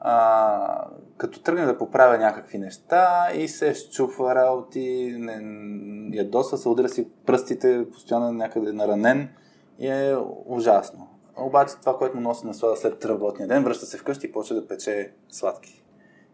[0.00, 0.84] а,
[1.16, 5.40] като тръгне да поправя някакви неща и се щупва работи, не,
[6.16, 9.28] ядосва се, удря си пръстите, постоянно някъде наранен
[9.78, 11.07] и е ужасно.
[11.38, 14.68] Обаче това, което му носи наслада след работния ден, връща се вкъщи и почва да
[14.68, 15.84] пече сладки.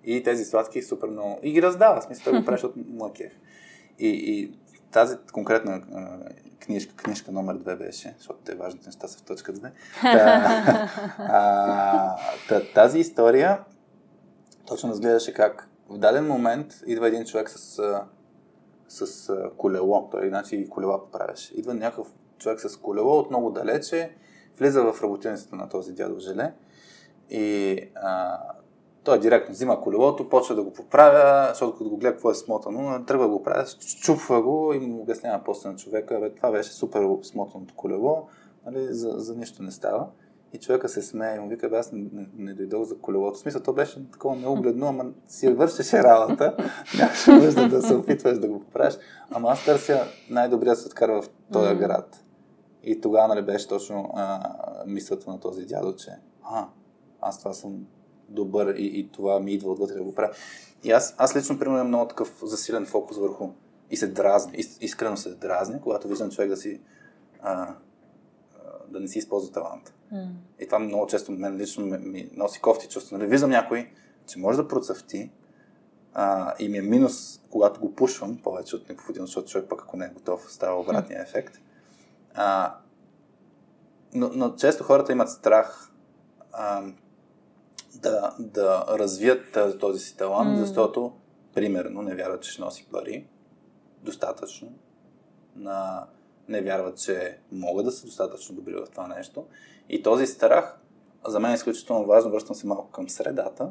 [0.05, 1.39] И тези сладки супер много.
[1.43, 3.33] И ги раздава, в смисъл, той го прави, защото му е кеф.
[3.99, 4.59] И, и
[4.93, 6.19] тази конкретна а,
[6.61, 9.71] книжка, книжка номер две беше, защото те важните неща са в точка 2.
[10.03, 12.17] Та, а,
[12.49, 13.65] та, тази история
[14.67, 17.83] точно разгледаше как в даден момент идва един човек с,
[18.89, 21.55] с колело, той иначе и колела поправяше.
[21.55, 22.09] Идва някакъв
[22.39, 24.11] човек с колело от много далече,
[24.59, 26.53] влиза в работилницата на този дядо Желе
[27.31, 28.39] и а,
[29.05, 33.05] той директно взима колелото, почва да го поправя, защото като го гледа какво е смотано,
[33.07, 33.65] тръгва да го правя,
[34.03, 38.29] чупва го и му обяснява после на човека, бе, това беше супер смотаното колело,
[38.67, 40.07] нали, за, за нищо не става.
[40.53, 43.39] И човека се смее и му вика, бе, аз не, не, не дойдох за колелото.
[43.39, 46.57] В смисъл, то беше такова неугледно, ама си вършеше работа.
[46.99, 48.95] Нямаше нужда да се опитваш да го поправиш.
[49.31, 52.24] Ама аз търся най-добрия се откарва в този град.
[52.87, 54.53] И тогава нали, беше точно а,
[54.87, 56.11] мисълта на този дядо, че
[56.43, 56.67] а,
[57.21, 57.87] аз това съм
[58.29, 60.35] добър и, и това ми идва отвътре да го правя.
[60.85, 63.49] И аз, аз лично, примерно, имам много такъв засилен фокус върху
[63.91, 66.81] и се дразни, искрено се дразни, когато виждам човек да си
[67.43, 67.75] а,
[68.89, 69.93] да не си използва таланта.
[70.15, 70.29] Mm.
[70.61, 73.19] И това много често мен лично ми, ми носи кофти чувство.
[73.19, 73.91] Нали, виждам някой,
[74.27, 75.31] че може да процъфти
[76.15, 79.97] а, и ми е минус, когато го пушвам повече от необходимо, защото човек пък ако
[79.97, 81.61] не е готов, става обратния ефект.
[82.35, 82.75] А,
[84.15, 85.93] но, но често хората имат страх
[86.53, 86.83] а,
[87.95, 90.61] да, да развият този си талант, mm.
[90.61, 91.13] защото,
[91.55, 93.27] примерно, не вярват, че ще носи пари
[94.03, 94.73] достатъчно,
[95.57, 96.07] на,
[96.49, 99.47] не вярват, че могат да са достатъчно добри в това нещо.
[99.89, 100.79] И този страх,
[101.27, 103.71] за мен е изключително важно, връщам се малко към средата.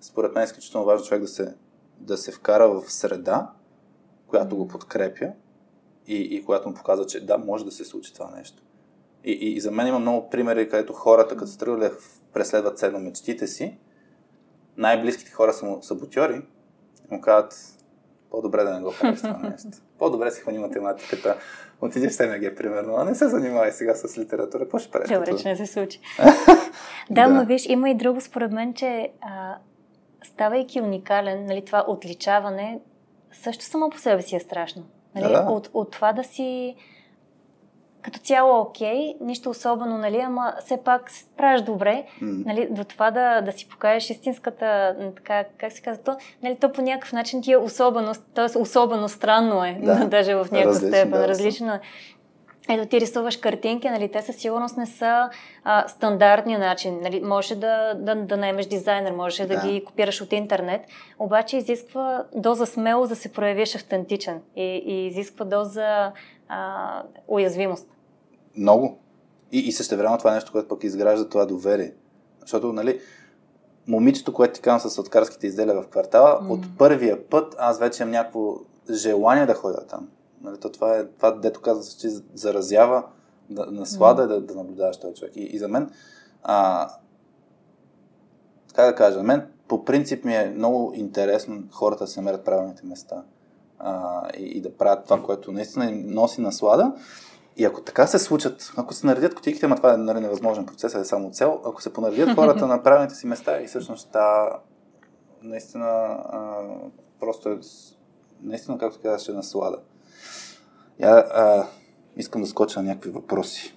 [0.00, 1.54] Според мен е изключително важно човек да се,
[1.98, 3.50] да се вкара в среда,
[4.26, 5.32] която го подкрепя
[6.06, 8.62] и, и която му показва, че да, може да се случи това нещо.
[9.24, 11.90] И, и, и за мен има много примери, където хората, като се тръгвали
[12.32, 13.78] преследват седно мечтите си,
[14.76, 16.42] най-близките хора са му саботьори,
[17.10, 17.54] му казват,
[18.30, 19.68] по-добре да не го правиш това нещо.
[19.98, 21.36] По-добре си хвани математиката,
[21.80, 24.62] отидеш в СМГ, примерно, а не се занимавай сега с литература.
[24.62, 25.10] Какво ще правиш?
[25.10, 26.00] Добре, че не се случи.
[26.18, 26.34] да,
[27.10, 29.56] да, но виж, има и друго според мен, че а,
[30.24, 32.80] ставайки уникален, нали, това отличаване
[33.32, 34.82] също само по себе си е страшно.
[35.16, 35.32] Нали?
[35.32, 35.50] Да, да.
[35.50, 36.76] От, от това да си
[38.06, 42.46] като цяло окей, нищо особено, нали, ама все пак правиш добре, mm.
[42.46, 46.72] нали, до това да, да си покажеш истинската, така, как се казва то, нали, то
[46.72, 48.58] по някакъв начин ти е особено, т.е.
[48.58, 50.06] особено странно е, да.
[50.10, 51.80] даже в някаква степен, да, различно е.
[52.68, 55.30] Ето ти рисуваш картинки, нали, те със сигурност не са
[55.64, 57.00] а, стандартния начин.
[57.00, 59.60] Нали, може да, да, да наемеш дизайнер, може да.
[59.60, 60.80] да ги копираш от интернет,
[61.18, 66.12] обаче изисква доза смелост да се проявиш автентичен и, и изисква доза
[66.48, 67.88] а, уязвимост.
[68.56, 68.98] Много.
[69.52, 71.92] И, и също време това е нещо, което пък изгражда това доверие.
[72.40, 73.00] Защото, нали,
[73.86, 76.50] момичето, което ти казвам с сладкарските изделия в квартала, mm.
[76.50, 78.54] от първия път аз вече имам някакво
[78.90, 80.08] желание да ходя там.
[80.40, 83.04] Нали, то това е това, дето казва, че заразява
[83.50, 84.28] да, наслада mm.
[84.28, 85.36] да, да наблюдаваш този човек.
[85.36, 85.90] И, и за мен,
[86.42, 86.88] а,
[88.74, 92.86] как да кажа, мен по принцип ми е много интересно хората да се намерят правилните
[92.86, 93.22] места
[93.78, 96.92] а, и, и да правят това, което наистина им носи наслада.
[97.56, 100.94] И ако така се случат, ако се наредят котиките, ама това е нали, невъзможен процес,
[100.94, 104.50] е само цел, ако се понаредят хората на правилните си места и всъщност та,
[105.42, 106.62] наистина а,
[107.20, 107.58] просто е,
[108.42, 109.78] наистина, както казваш, е наслада.
[111.00, 111.66] Я а,
[112.16, 113.74] искам да скоча на някакви въпроси.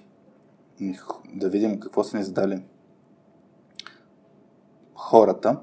[1.34, 2.62] Да видим какво са ни задали
[4.94, 5.56] хората.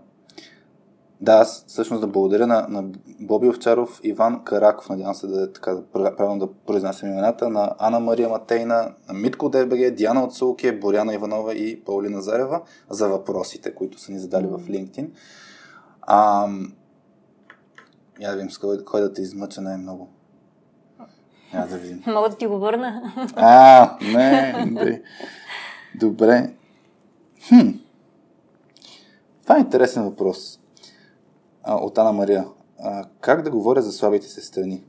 [1.21, 2.84] Да, аз всъщност да благодаря на, на
[3.19, 5.84] Боби Овчаров, Иван Караков, надявам се да е така да,
[6.15, 11.13] правилно да произнасям имената, на Ана Мария Матейна, на Митко ДБГ, Диана от Сулке, Боряна
[11.13, 15.09] Иванова и Паулина Зарева за въпросите, които са ни задали в LinkedIn.
[16.01, 16.47] А,
[18.19, 20.09] я да видим с кой, кой да те измъча най-много.
[21.57, 22.03] Я да видим.
[22.13, 23.13] Мога да ти го върна.
[23.35, 25.01] А, не, не.
[25.95, 26.53] Добре.
[27.47, 27.69] Хм.
[29.43, 30.59] Това е интересен въпрос
[31.63, 32.45] а, от Ана Мария.
[32.79, 34.84] А, как да говоря за слабите се страни?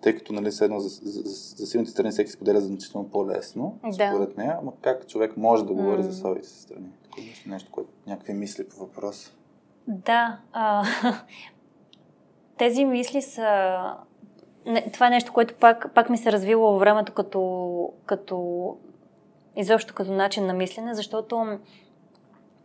[0.00, 4.10] Тъй като, нали, седно за, за, за, за силните страни всеки споделя значително по-лесно, да.
[4.10, 6.06] според нея, ама как човек може да говори mm.
[6.06, 6.88] за слабите се страни?
[7.02, 9.32] Такова нещо, нещо, което някакви мисли по въпроса.
[9.88, 10.38] Да.
[10.52, 10.84] А,
[12.58, 13.78] тези мисли са...
[14.66, 18.66] Не, това е нещо, което пак, пак ми се развило във времето като, като
[19.56, 21.58] изобщо като начин на мислене, защото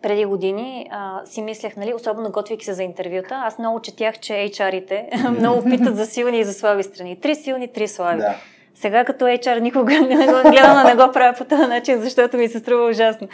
[0.02, 4.34] преди години а, си мислех, нали, особено готвейки се за интервюта, аз много четях, че
[4.34, 5.10] HR-ите
[5.40, 7.20] много питат за силни и за слаби страни.
[7.20, 8.22] Три силни, три слаби.
[8.22, 8.36] Да.
[8.76, 12.48] Сега като HR никога не го гледам, не го правя по този начин, защото ми
[12.48, 13.28] се струва ужасно.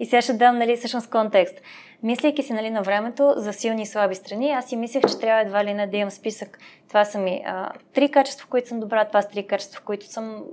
[0.00, 1.60] И сега ще дам, нали, всъщност контекст.
[2.02, 5.42] Мислейки си, нали, на времето за силни и слаби страни, аз си мислех, че трябва
[5.42, 6.58] едва ли не да имам списък.
[6.88, 9.84] Това са ми а, три качества, в които съм добра, това са три качества, в
[9.84, 10.44] които съм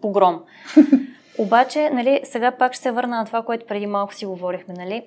[0.00, 0.42] погром.
[1.38, 5.04] Обаче, нали, сега пак ще се върна на това, което преди малко си говорихме, нали.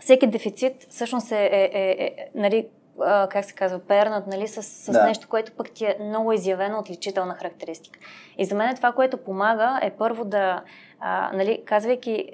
[0.00, 2.66] Всеки дефицит всъщност е, е, е, е нали,
[3.00, 5.04] а, как се казва, пернат, нали, с, с да.
[5.04, 7.98] нещо, което пък ти е много изявено отличителна характеристика.
[8.38, 10.62] И за мен това, което помага, е първо да,
[11.00, 12.30] а, нали, казвайки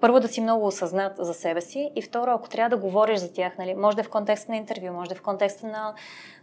[0.00, 3.32] първо да си много осъзнат за себе си и второ, ако трябва да говориш за
[3.32, 5.94] тях, нали, може да е в контекста на интервю, може да е в контекста на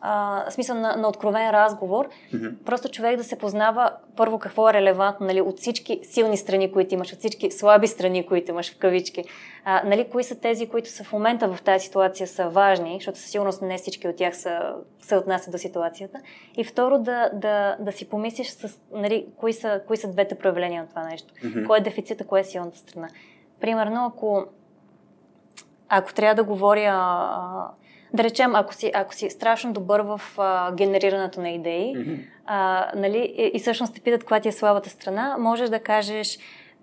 [0.02, 2.64] а, смисъл на, на откровен разговор, mm-hmm.
[2.66, 6.94] просто човек да се познава първо какво е релевантно нали, от всички силни страни, които
[6.94, 9.24] имаш, от всички слаби страни, които имаш в кавички.
[9.66, 13.18] А, нали, кои са тези, които са в момента в тази ситуация са важни, защото
[13.18, 16.20] със сигурност не всички от тях са, се отнасят до ситуацията.
[16.58, 20.82] И второ, да, да, да си помислиш с, нали, кои, са, кои са двете проявления
[20.82, 21.34] на това нещо.
[21.34, 21.68] Mm-hmm.
[21.68, 23.08] Кой е дефицита, кое е силната страна.
[23.62, 24.46] Примерно, ако,
[25.90, 26.94] ако трябва да говоря,
[28.14, 32.26] да речем, ако си, ако си страшно добър в а, генерирането на идеи, mm-hmm.
[32.46, 36.38] а, нали, и, и всъщност те питат каква ти е слабата страна, можеш да кажеш,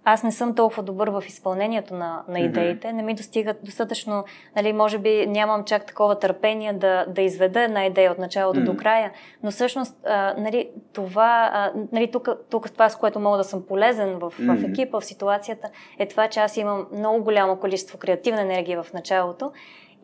[0.05, 2.93] аз не съм толкова добър в изпълнението на, на идеите, mm-hmm.
[2.93, 4.25] не ми достигат достатъчно,
[4.57, 8.65] нали, може би нямам чак такова търпение да, да изведа една идея от началото mm-hmm.
[8.65, 9.13] до края,
[9.43, 13.67] но всъщност а, нали, това, а, нали, тук, тук това, с което мога да съм
[13.67, 14.67] полезен в, mm-hmm.
[14.67, 15.69] в екипа, в ситуацията,
[15.99, 19.53] е това, че аз имам много голямо количество креативна енергия в началото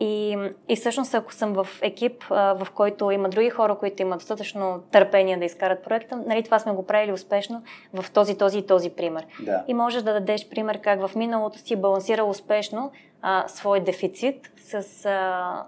[0.01, 0.39] и,
[0.69, 5.37] и всъщност, ако съм в екип, в който има други хора, които имат достатъчно търпение
[5.37, 7.63] да изкарат проекта, нали, това сме го правили успешно
[7.95, 9.27] в този, този и този пример.
[9.41, 9.65] Да.
[9.69, 12.93] И можеш да дадеш пример как в миналото си балансирал успешно
[13.23, 15.65] а, свой дефицит с, а,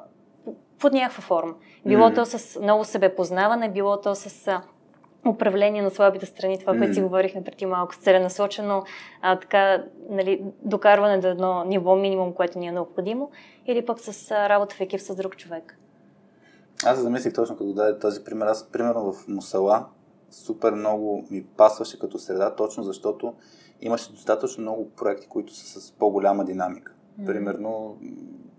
[0.79, 1.55] под някаква форма.
[1.87, 2.15] Било mm.
[2.15, 4.61] то с много себепознаване, било то с
[5.29, 8.85] управление на слабите страни, това, което си говорихме преди малко, с целенасочено
[9.23, 13.31] а, така, нали, докарване до едно ниво минимум, което ни е необходимо,
[13.67, 15.79] или пък с а, работа в екип с друг човек.
[16.85, 18.47] Аз замислих точно като даде този пример.
[18.47, 19.87] Аз, примерно в Мусала,
[20.31, 23.35] супер много ми пасваше като среда, точно защото
[23.81, 26.93] имаше достатъчно много проекти, които са с по-голяма динамика.
[27.21, 27.27] Mm.
[27.27, 27.97] Примерно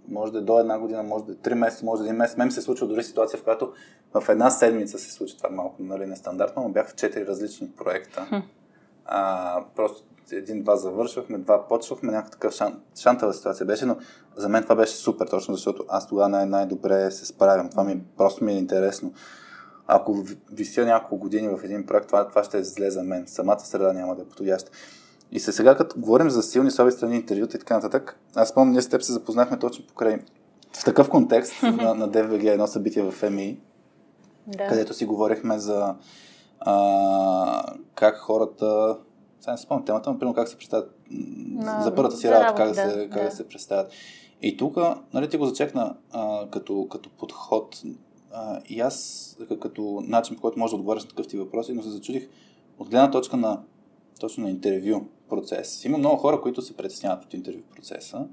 [0.08, 2.18] може да е до една година, може да е три месеца, може да е един
[2.18, 2.38] месец.
[2.38, 3.74] Мен се случва дори ситуация, в която
[4.14, 8.44] в една седмица се случи това малко нали, нестандартно, но бяха четири различни проекта.
[9.06, 13.98] А, просто един-два завършвахме, два почвахме, някакъв такъв шан, шантава ситуация беше, но
[14.36, 17.70] за мен това беше супер, точно защото аз тогава най- най-добре се справям.
[17.70, 19.14] Това ми просто ми е интересно.
[19.88, 23.28] Ако вися няколко години в един проект, това, това ще е зле за мен.
[23.28, 24.72] Самата среда няма да е подходяща.
[25.32, 28.72] И се сега, като говорим за силни слаби страни, интервюта и така нататък, аз помня,
[28.72, 30.20] ние с теб се запознахме точно покрай
[30.74, 33.60] в такъв контекст на, на DVG, едно събитие в МИ,
[34.48, 34.68] да.
[34.68, 35.96] където си говорихме за
[36.60, 38.98] а, как хората
[39.42, 42.68] сега не спомням темата, но примерно как се представят на, за първата си работа, как,
[42.68, 43.30] да, се, как да.
[43.30, 43.92] да се представят.
[44.42, 44.78] И тук,
[45.14, 47.82] нали, ти го зачекна а, като, като подход
[48.34, 51.84] а, и аз като начин, по който може да отговориш на такъв ти въпроси, но
[51.84, 52.30] се зачудих
[52.80, 53.62] от гледна точка на
[54.20, 55.86] точно на интервю процес.
[55.86, 58.28] Има много хора, които се притесняват от интервю процеса,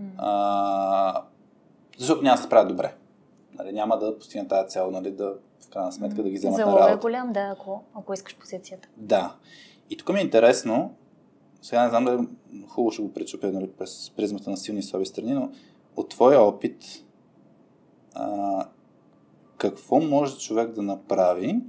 [0.00, 0.10] mm.
[0.18, 1.22] а,
[1.98, 2.94] защото няма да се справят добре.
[3.58, 6.72] Нали, няма да постигнат тази цел, нали, да в крайна сметка да ги вземат Залога
[6.72, 6.94] на работа.
[6.94, 8.88] е голям, да, ако, ако искаш позицията.
[8.96, 9.34] Да.
[9.90, 10.94] И тук ми е интересно,
[11.62, 12.26] сега не знам да
[12.68, 15.50] хубаво ще го пречупя нали, през призмата на силни и слаби страни, но
[15.96, 16.84] от твоя опит
[18.14, 18.66] а,
[19.58, 21.60] какво може човек да направи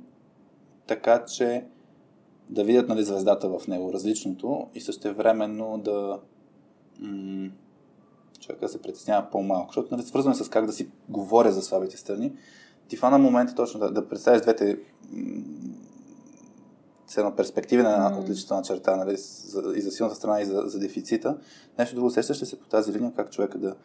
[0.87, 1.65] така, че
[2.49, 6.19] да видят нали, звездата в него, различното и също времено да
[6.99, 7.49] м-
[8.39, 12.33] човека се притеснява по-малко, защото нали, свързваме с как да си говоря за слабите страни.
[12.87, 14.79] Ти фана момента точно да, да представиш двете
[17.07, 18.19] с една перспективна mm.
[18.19, 21.37] отличителна черта нали, за, и за силната страна и за, за дефицита.
[21.79, 23.75] Нещо друго сещаш ли се по тази линия, как човека да,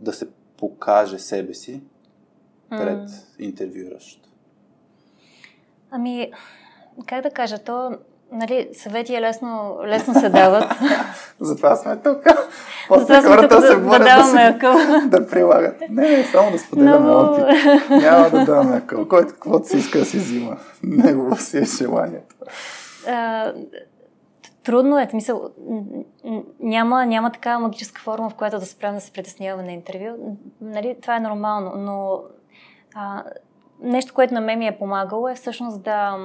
[0.00, 1.82] да се покаже себе си
[2.70, 3.38] пред mm.
[3.38, 4.28] интервюиращ?
[5.90, 6.30] Ами,
[7.06, 7.98] как да кажа, то
[8.32, 10.64] Нали, съвети е лесно, лесно се дават.
[11.40, 12.18] Затова сме тук.
[12.88, 15.80] После хората се борят да, да, да, да прилагат.
[15.90, 17.18] Не, не, само да споделяме Но...
[17.18, 17.44] опит.
[17.90, 19.08] Няма да даваме акъл.
[19.08, 20.56] Който каквото си иска да си взима.
[20.82, 22.34] Негово си е желанието.
[23.08, 23.52] А,
[24.64, 25.08] трудно е.
[25.14, 25.48] Мисъл,
[26.60, 30.36] няма, няма такава магическа форма, в която да спрем да се притесняваме на интервю.
[30.60, 32.22] Нали, това е нормално, но
[32.94, 33.22] а,
[33.82, 36.18] нещо, което на мен ми е помагало е всъщност да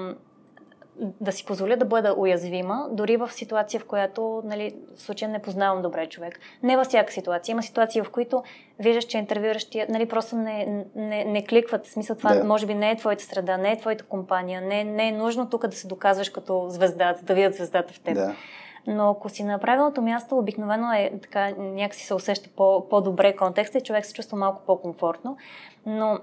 [1.00, 5.42] да си позволя да бъда уязвима, дори в ситуация, в която, нали, в случая не
[5.42, 6.40] познавам добре човек.
[6.64, 7.54] Не във всяка ситуация.
[7.54, 8.44] Има ситуации, в които
[8.80, 11.86] виждаш, че интервюиращия, нали, просто не, не, не кликват.
[11.86, 12.44] В смисъл това, да.
[12.44, 15.68] може би не е твоята среда, не е твоята компания, не, не е нужно тук
[15.68, 18.16] да се доказваш като звезда, да видят звездата в теб.
[18.16, 18.36] Да.
[18.88, 23.78] Но ако си на правилното място, обикновено е така, някакси се усеща по, по-добре контекста
[23.78, 25.38] и човек се чувства малко по-комфортно.
[25.86, 26.20] Но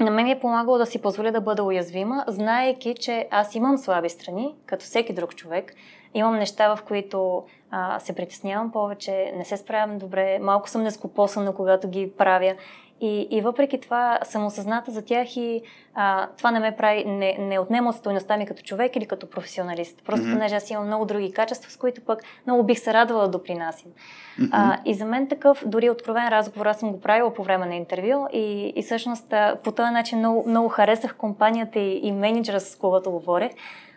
[0.00, 3.78] на мен ми е помагало да си позволя да бъда уязвима, знаейки, че аз имам
[3.78, 5.74] слаби страни, като всеки друг човек.
[6.14, 11.54] Имам неща, в които а, се притеснявам повече, не се справям добре, малко съм нескопосана,
[11.54, 12.54] когато ги правя.
[13.00, 15.62] И, и въпреки това съм осъзната за тях и
[15.94, 19.30] а, това не ме прави, не, не отнема от стойността ми като човек или като
[19.30, 20.02] професионалист.
[20.06, 20.32] Просто mm-hmm.
[20.32, 23.90] понеже аз имам много други качества, с които пък много бих се радвала да допринасям.
[23.90, 24.48] Mm-hmm.
[24.52, 27.74] А, и за мен такъв, дори откровен разговор, аз съм го правила по време на
[27.74, 32.76] интервю и, и всъщност по този начин много, много харесах компанията и, и менеджера, с
[32.76, 33.52] когото говорех,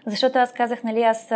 [0.06, 1.32] защото аз казах, нали, аз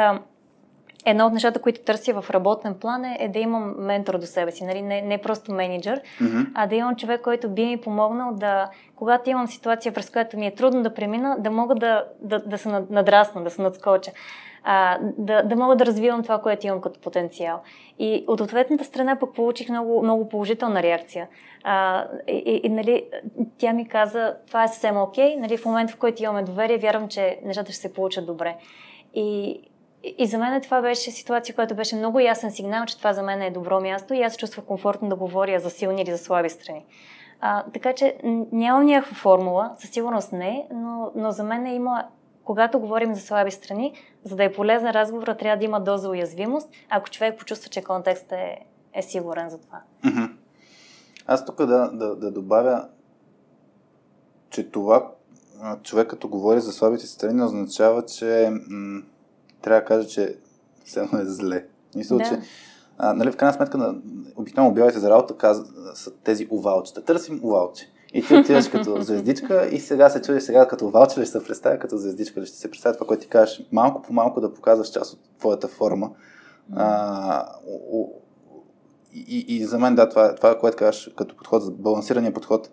[1.05, 4.51] едно от нещата, които търся в работен план е, е да имам ментор до себе
[4.51, 4.81] си, нали?
[4.81, 6.47] не, не просто менеджер, mm-hmm.
[6.55, 10.47] а да имам човек, който би ми помогнал да, когато имам ситуация, през която ми
[10.47, 14.11] е трудно да премина, да мога да, да, да се надрасна, да се надскоча.
[14.63, 17.61] А, да, да мога да развивам това, което имам като потенциал.
[17.99, 21.27] И от ответната страна пък получих много, много положителна реакция.
[21.63, 23.05] А, и, и, нали,
[23.57, 27.07] тя ми каза, това е съвсем окей, нали, в момента в който имаме доверие, вярвам,
[27.07, 28.55] че нещата ще се получат добре.
[29.13, 29.59] И,
[30.03, 33.41] и за мен това беше ситуация, която беше много ясен сигнал, че това за мен
[33.41, 36.49] е добро място и аз се чувствах комфортно да говоря за силни или за слаби
[36.49, 36.85] страни.
[37.41, 38.17] А, така че
[38.51, 42.05] нямам някаква формула, със сигурност не, но, но за мен е има,
[42.43, 43.93] когато говорим за слаби страни,
[44.23, 48.31] за да е полезен разговор, трябва да има доза уязвимост, ако човек почувства, че контекстът
[48.31, 49.81] е, е сигурен за това.
[51.27, 52.87] Аз тук да, да, да добавя,
[54.49, 55.11] че това
[55.83, 59.01] човек като говори за слабите страни означава, че м-
[59.63, 60.37] трябва да кажа, че
[60.85, 61.65] все едно е зле.
[61.95, 62.23] Мисля, да.
[62.23, 62.39] че
[62.97, 63.95] а, нали, в крайна сметка на
[64.35, 65.61] обикновено обявите за работа каз,
[65.93, 67.03] са тези овалчета.
[67.03, 67.89] Търсим овалче.
[68.13, 71.45] И ти отиваш като звездичка и сега се чудиш сега като овалче ли ще се
[71.45, 73.67] представя, като звездичка ли ще се представя това, което ти кажеш.
[73.71, 76.11] Малко по малко да показваш част от твоята форма.
[76.75, 77.45] А,
[79.13, 82.69] и, и, за мен, да, това, това което кажеш като подход, балансирания подход,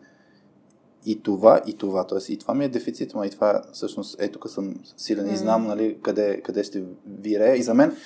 [1.07, 2.07] и това, и това.
[2.07, 5.33] Тоест, и това ми е дефицит, но и това всъщност, е, тук съм силен mm.
[5.33, 7.55] и знам, нали, къде, къде ще вире.
[7.57, 7.97] И за мен,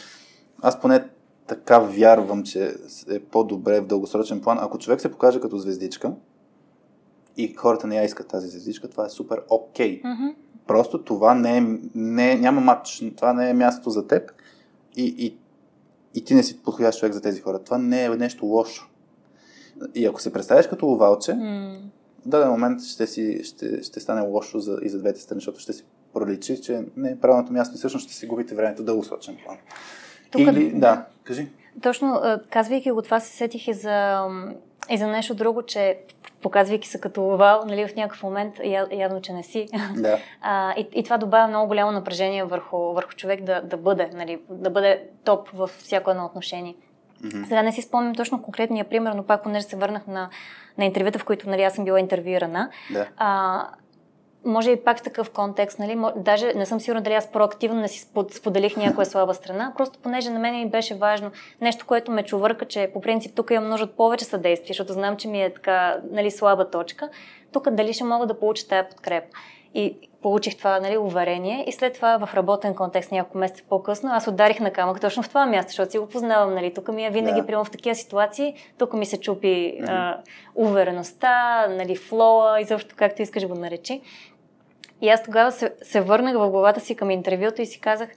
[0.62, 1.08] аз поне
[1.46, 2.74] така вярвам, че
[3.10, 6.12] е по-добре в дългосрочен план, ако човек се покаже като звездичка
[7.36, 10.02] и хората не я искат тази звездичка, това е супер окей.
[10.02, 10.04] Okay.
[10.04, 10.34] Mm-hmm.
[10.66, 11.62] Просто това не е,
[11.94, 14.30] не няма матч, това не е място за теб
[14.96, 15.38] и, и,
[16.14, 17.58] и ти не си подходящ човек за тези хора.
[17.58, 18.90] Това не е нещо лошо.
[19.94, 21.80] И ако се представяш като овалче, mm
[22.26, 25.72] даден момент ще, си, ще, ще стане лошо за, и за двете страни, защото ще
[25.72, 25.84] си
[26.14, 29.56] проличи, че не е правилното място и всъщност ще си губите времето дългосрочен план.
[30.30, 31.48] Тук, Или, да, да, кажи.
[31.82, 34.26] Точно, казвайки го това, се сетих и за,
[34.90, 35.98] и за нещо друго, че
[36.42, 38.54] показвайки се като овал, нали, в някакъв момент
[38.92, 39.68] явно, че не си.
[39.96, 40.18] Да.
[40.40, 44.40] А, и, и това добавя много голямо напрежение върху, върху човек да, да бъде, нали,
[44.50, 46.74] да бъде топ във всяко едно отношение.
[47.24, 47.44] Mm-hmm.
[47.44, 50.28] Сега не си спомням точно конкретния пример, но пак, понеже се върнах на,
[50.78, 53.08] на интервюта, в които нали, аз съм била интервюирана, да.
[53.16, 53.66] а,
[54.44, 55.98] може и пак в такъв контекст, нали?
[56.16, 60.30] Даже не съм сигурна дали аз проактивно не си споделих някоя слаба страна, просто понеже
[60.30, 61.30] на мен ми беше важно
[61.60, 65.16] нещо, което ме чувърка, че по принцип тук имам нужда от повече съдействие, защото знам,
[65.16, 67.08] че ми е така, нали, слаба точка.
[67.52, 69.28] Тук дали ще мога да получа тая подкрепа.
[69.74, 74.26] И получих това нали, уверение и след това в работен контекст няколко месеца по-късно аз
[74.26, 76.54] ударих на камък точно в това място, защото си го познавам.
[76.54, 76.74] Нали.
[76.74, 77.46] Тук ми е винаги, yeah.
[77.46, 79.88] приема в такива ситуации, тук ми се чупи mm-hmm.
[79.88, 80.18] а,
[80.54, 84.00] увереността, нали, флоа и защо както искаш го наречи.
[85.00, 88.08] И аз тогава се, се върнах в главата си към интервюто и си казах,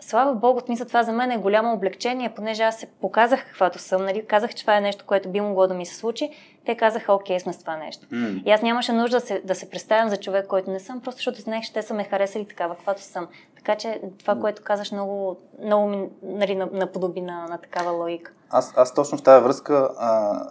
[0.00, 4.04] слава Богу, смисъл това за мен е голямо облегчение, понеже аз се показах каквато съм,
[4.04, 4.26] нали?
[4.26, 6.30] казах, че това е нещо, което би могло да ми се случи.
[6.66, 8.06] Те казаха, окей, сме с това нещо.
[8.06, 8.42] Mm.
[8.44, 11.18] И аз нямаше нужда да се, да се представям за човек, който не съм, просто
[11.18, 13.28] защото знаех, че те са ме харесали такава, каквато съм.
[13.56, 18.32] Така че това, което казаш, много, много ми нали, наподоби на, на такава логика.
[18.50, 20.42] Аз, аз точно в тази връзка, а,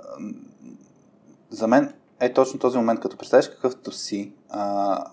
[1.49, 5.05] за мен е точно този момент, като представиш какъвто си, а,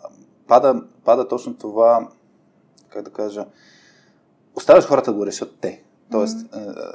[0.46, 2.09] пада, пада точно това,
[2.88, 3.46] как да кажа,
[4.56, 5.82] оставяш хората да го решат те.
[6.10, 6.94] Тоест, mm-hmm.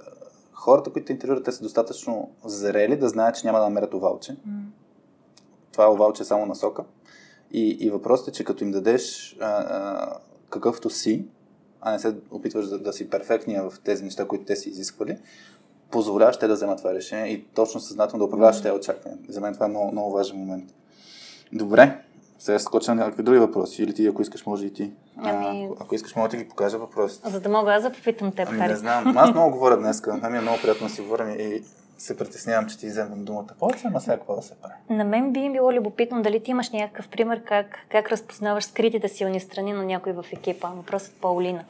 [0.53, 4.31] хората, които те интервюрат, те са достатъчно зрели да знаят, че няма да намерят овалче.
[4.31, 4.63] Mm-hmm.
[5.71, 6.83] Това овалче е само насока.
[7.51, 10.17] И, и въпросът е, че като им дадеш а, а,
[10.49, 11.25] какъвто си,
[11.81, 15.17] а не се опитваш да, да си перфектния в тези неща, които те си изисквали,
[15.91, 18.63] позволяваш те да вземат това решение и точно съзнателно да управляваш mm-hmm.
[18.63, 19.19] тези очаквания.
[19.29, 20.73] За мен това е много, много важен момент.
[21.53, 22.03] Добре.
[22.39, 23.83] Сега скоча на някакви други въпроси.
[23.83, 24.91] Или ти, ако искаш, може и ти.
[25.17, 25.69] Ами...
[25.71, 27.29] А, ако искаш, мога да ти ги покажа въпросите.
[27.29, 29.17] За да мога аз да попитам теб, Ами не знам.
[29.17, 30.01] Аз много говоря днес.
[30.21, 31.63] На ми е много приятно да си говорим и
[31.97, 34.73] се притеснявам, че ти вземам думата повече, ама сега какво да се прави.
[34.89, 39.07] На мен би ми било любопитно дали ти имаш някакъв пример как, как разпознаваш скритите
[39.07, 40.67] силни страни на някой в екипа.
[40.67, 41.63] Въпросът Паулина.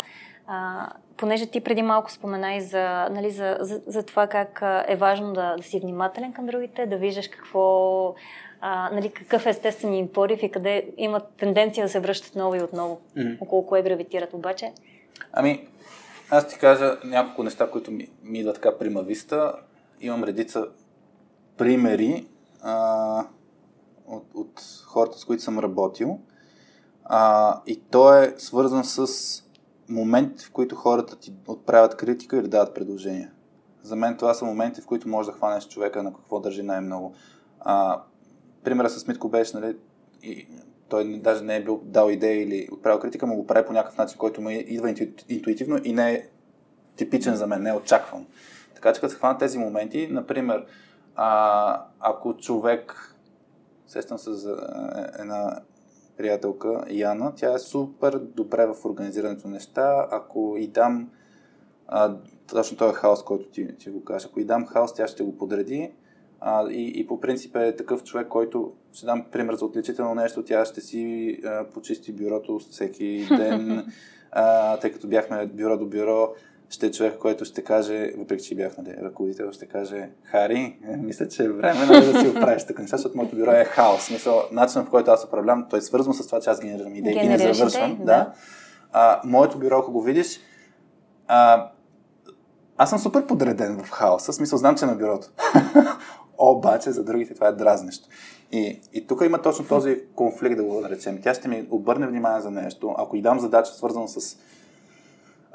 [0.47, 0.87] А,
[1.17, 5.33] понеже ти преди малко спомена и за, нали, за, за, за това как е важно
[5.33, 8.15] да, да си внимателен към другите, да виждаш какво,
[8.61, 12.55] а, нали, какъв е естествен им порив и къде имат тенденция да се връщат отново
[12.55, 13.01] и отново.
[13.17, 13.29] Мгм.
[13.41, 14.73] Около кое гравитират обаче.
[15.33, 15.67] Ами,
[16.29, 19.53] аз ти кажа няколко неща, които ми, ми идват така примависта.
[20.01, 20.65] Имам редица
[21.57, 22.27] примери
[22.61, 23.25] а,
[24.07, 26.19] от, от хората, с които съм работил.
[27.05, 29.07] А, и то е свързан с
[29.89, 33.31] моменти, в които хората ти отправят критика или дават предложения.
[33.81, 37.13] За мен това са моменти, в които можеш да хванеш човека на какво държи най-много.
[37.59, 38.01] А,
[38.67, 39.75] примера с Митко беше, нали,
[40.23, 40.47] и
[40.89, 43.97] той даже не е бил дал идея или отправил критика, но го прави по някакъв
[43.97, 46.27] начин, който му идва инту- интуитивно и не е
[46.95, 48.25] типичен за мен, не е очакван.
[48.75, 50.65] Така че като се хванат тези моменти, например,
[51.15, 53.15] а, ако човек,
[53.87, 55.61] сещам се за е, една
[56.17, 60.07] приятелка, Яна, тя е супер добре в организирането на неща.
[60.11, 61.09] Ако и дам
[61.87, 62.15] а,
[62.47, 65.37] точно този хаос, който ти, ти го кажеш, ако и дам хаос, тя ще го
[65.37, 65.91] подреди.
[66.39, 70.43] А, и, и по принцип е такъв човек, който ще дам пример за отличително нещо,
[70.43, 73.85] тя ще си а, почисти бюрото всеки ден,
[74.31, 76.33] а, тъй като бяхме бюро до бюро,
[76.69, 81.27] ще е човек, който ще каже, въпреки че бях нали, ръководител, ще каже, Хари, мисля,
[81.27, 84.01] че е време нали, да си оправиш така неща, защото моето бюро е хаос.
[84.01, 87.19] Смисъл, начинът, по който аз управлявам, той е свързан с това, че аз генерирам идеи
[87.23, 87.97] и не завършвам.
[87.97, 88.05] Да.
[88.05, 88.33] да.
[88.91, 90.39] А, моето бюро, ако го видиш,
[91.27, 91.69] а,
[92.77, 95.27] аз съм супер подреден в хаоса, смисъл знам, че е на бюрото.
[96.37, 98.07] Обаче за другите това е дразнещо.
[98.51, 101.19] И, и тук има точно този конфликт, да го наречем.
[101.23, 102.95] Тя ще ми обърне внимание за нещо.
[102.97, 104.37] Ако й дам задача, свързана с...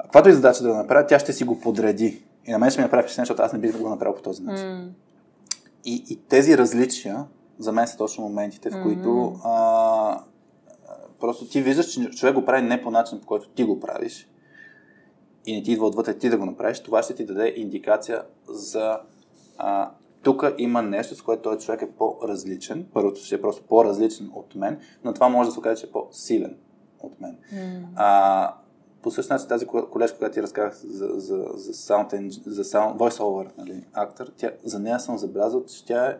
[0.01, 2.23] Каквато и задача да го направя, тя ще си го подреди.
[2.45, 4.43] И на мен ще ми направи впечатление, защото аз не бих го направил по този
[4.43, 4.67] начин.
[4.67, 4.89] М,
[5.85, 7.25] И, и тези различия,
[7.59, 10.19] за мен са точно моментите, в които а, а,
[11.19, 14.29] просто ти виждаш, че човек го прави не по начин, по който ти го правиш
[15.45, 18.99] и не ти идва отвътре ти да го направиш, това ще ти даде индикация за
[19.57, 19.91] а,
[20.23, 22.87] тук има нещо, с което този човек е по-различен.
[22.93, 25.91] Първото ще е просто по-различен от мен, но това може да се окаже, че е
[25.91, 26.57] по-силен
[26.99, 27.37] от мен.
[27.53, 27.87] м.
[27.95, 28.53] А,
[29.01, 32.97] по същия начин тази ко- колежка, която ти разказах за, за, за, sound, за sound,
[32.97, 36.17] voice-over нали, актър, тя, за нея съм забелязал, че тя е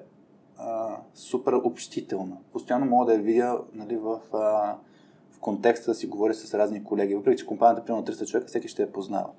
[0.57, 2.37] а, супер общителна.
[2.53, 4.75] Постоянно мога да я видя нали, в, а,
[5.31, 7.15] в контекста да си говори с разни колеги.
[7.15, 9.29] Въпреки, че компанията е примерно 300 човека, всеки ще я познава.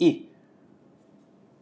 [0.00, 0.27] И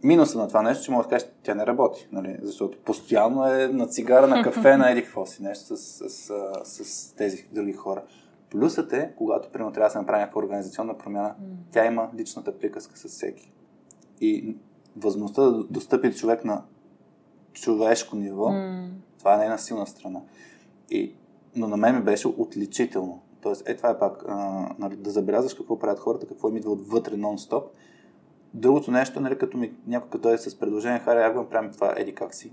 [0.06, 2.36] минуса на това нещо, че може да кажеш, тя не работи, нали?
[2.42, 6.32] защото постоянно е на цигара, на кафе, на еди какво си, нещо с, с,
[6.64, 8.02] с, с тези други хора.
[8.50, 11.34] Плюсът е, когато примерно трябва да се направи някаква организационна промяна,
[11.72, 13.52] тя има личната приказка с всеки.
[14.20, 14.56] И
[14.96, 16.62] възможността да достъпи човек на
[17.52, 18.52] човешко ниво,
[19.18, 20.20] това е нейна силна страна.
[20.90, 21.14] И,
[21.56, 23.22] но на мен ми беше отличително.
[23.40, 24.34] Тоест, е това е пак, а,
[24.78, 27.64] нали, да забелязваш какво правят хората, какво им идва отвътре нон-стоп.
[28.56, 31.94] Другото нещо, нали, като ми някой като е с предложение, харе, як го направим това,
[31.96, 32.52] еди как си.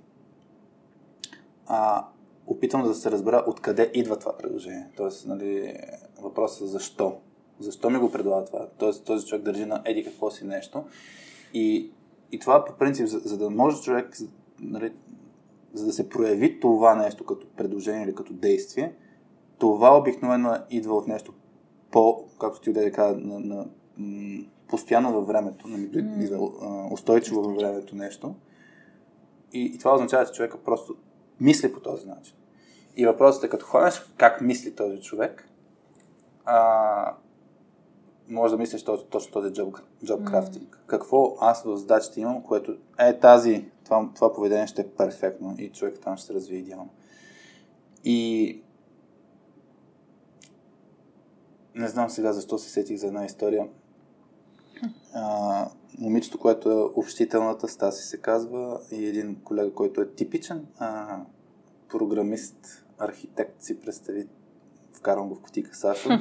[1.67, 2.05] А,
[2.47, 4.87] опитвам да се разбера откъде идва това предложение.
[4.97, 5.79] Тоест, нали,
[6.21, 7.17] въпросът е защо.
[7.59, 8.67] Защо ми го предлага това?
[8.77, 10.83] Тоест, този човек държи на еди какво си нещо.
[11.53, 11.91] И,
[12.31, 14.17] и това по принцип, за, за да може човек,
[14.59, 14.93] нали,
[15.73, 18.95] за да се прояви това нещо като предложение или като действие,
[19.57, 21.33] това обикновено идва от нещо
[21.91, 23.65] по, както ти да кажа, на, на,
[23.97, 24.43] м,
[24.73, 26.29] постоянно във времето, нали,
[26.61, 28.35] а, устойчиво във времето нещо.
[29.51, 30.95] И, и това означава, че човека просто
[31.39, 32.35] мисли по този начин.
[32.95, 35.49] И въпросът е, като хванеш как мисли този човек,
[36.45, 37.15] а,
[38.29, 40.31] може да мислиш точно, точно този job, job М.
[40.31, 40.75] crafting.
[40.87, 45.69] Какво аз в задачите имам, което е тази, това, това поведение ще е перфектно и
[45.69, 46.89] човек там ще се развие идеално.
[48.03, 48.61] И
[51.75, 53.67] не знам сега защо се сетих за една история.
[55.13, 55.67] А,
[55.99, 61.19] момичето, което е общителната, Стаси се казва, и един колега, който е типичен а,
[61.89, 64.27] програмист, архитект, си представи,
[64.93, 66.09] вкарвам го в котика Сашо.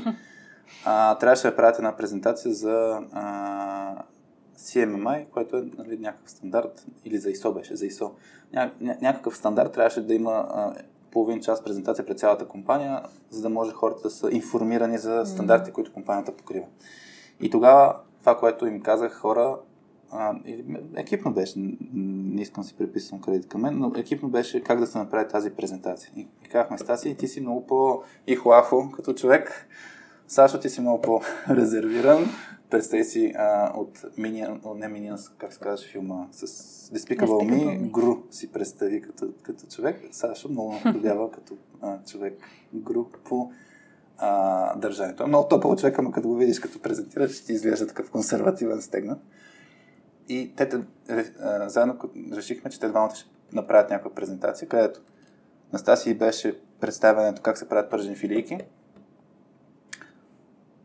[0.84, 4.02] А, трябваше да правят една презентация за а,
[4.58, 8.10] CMMI, което е нали, някакъв стандарт, или за ISO беше, за ISO.
[8.52, 10.74] Ня, ня, някакъв стандарт трябваше да има а,
[11.10, 15.72] половин час презентация пред цялата компания, за да може хората да са информирани за стандартите,
[15.72, 16.66] които компанията покрива.
[17.40, 19.58] И тогава това, което им казах хора,
[20.10, 20.34] а,
[20.96, 21.54] екипно беше,
[21.94, 25.50] не искам си приписвам кредит към мен, но екипно беше как да се направи тази
[25.50, 26.12] презентация.
[26.16, 29.68] И, и казахме, Стаси, ти си много по-ихлахо като човек,
[30.28, 32.24] Сашо, ти си много по-резервиран.
[32.70, 36.46] Представи си а, от Minion, не Minions, как се казва филма, с
[36.94, 40.00] Despicable Me, Гру си представи като, като човек.
[40.10, 42.38] Сашо много наподобява като а, човек
[42.74, 43.50] Гру по
[44.22, 45.26] а, държането.
[45.26, 49.18] Много топъл човек, ама като го видиш, като презентираш, ще ти изглежда такъв консервативен стегнат.
[50.28, 50.70] И те,
[51.40, 51.98] а, заедно
[52.32, 55.00] решихме, че те двамата ще направят някаква презентация, където
[55.72, 58.58] Настасия беше представянето как се правят пържени филийки,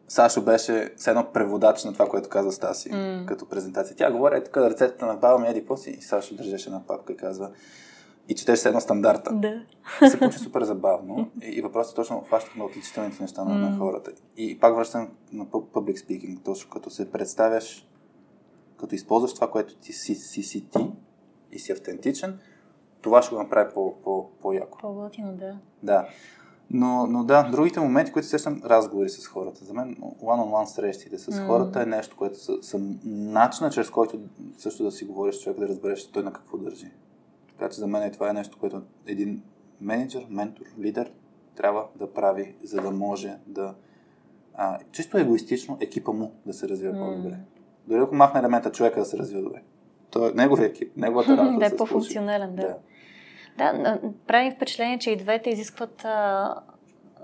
[0.07, 3.25] Сашо беше с едно преводач на това, което каза Стаси mm.
[3.25, 3.95] като презентация.
[3.95, 7.13] Тя говори е тук рецептата на баба ми, еди си, и Сашо държеше една папка
[7.13, 7.51] и казва
[8.29, 9.33] и четеше с едно стандарта.
[9.33, 9.61] Да.
[10.09, 13.69] Се получи супер забавно и, и въпросът е точно хващахме отличителните неща на, mm.
[13.69, 14.11] на хората.
[14.37, 17.87] И пак връщам на public speaking, точно като се представяш,
[18.79, 20.91] като използваш това, което ти си, си, си ти
[21.51, 22.39] и си автентичен,
[23.01, 24.77] това ще го направи по, по, по-яко.
[24.81, 25.57] По-готино, да.
[25.83, 26.07] Да.
[26.71, 29.65] Но, но да, другите моменти, които сещам, разговори с хората.
[29.65, 31.47] За мен one-on-one срещите с mm.
[31.47, 34.19] хората е нещо, което са, са начина, чрез който
[34.57, 36.91] също да си говориш с човек, да разбереш той на какво държи.
[37.57, 39.41] Така че за мен това е нещо, което един
[39.81, 41.11] менеджер, ментор, лидер
[41.55, 43.75] трябва да прави, за да може да
[44.53, 46.99] а, чисто егоистично екипа му да се развива mm.
[46.99, 47.37] по-добре.
[47.87, 49.61] Дори ако махне елемента човека да се развива добре.
[50.09, 51.59] То е неговия екип, неговата работа.
[51.59, 52.61] да е по-функционален, да.
[52.61, 52.77] да.
[53.57, 56.55] Да, прави впечатление, че и двете изискват а,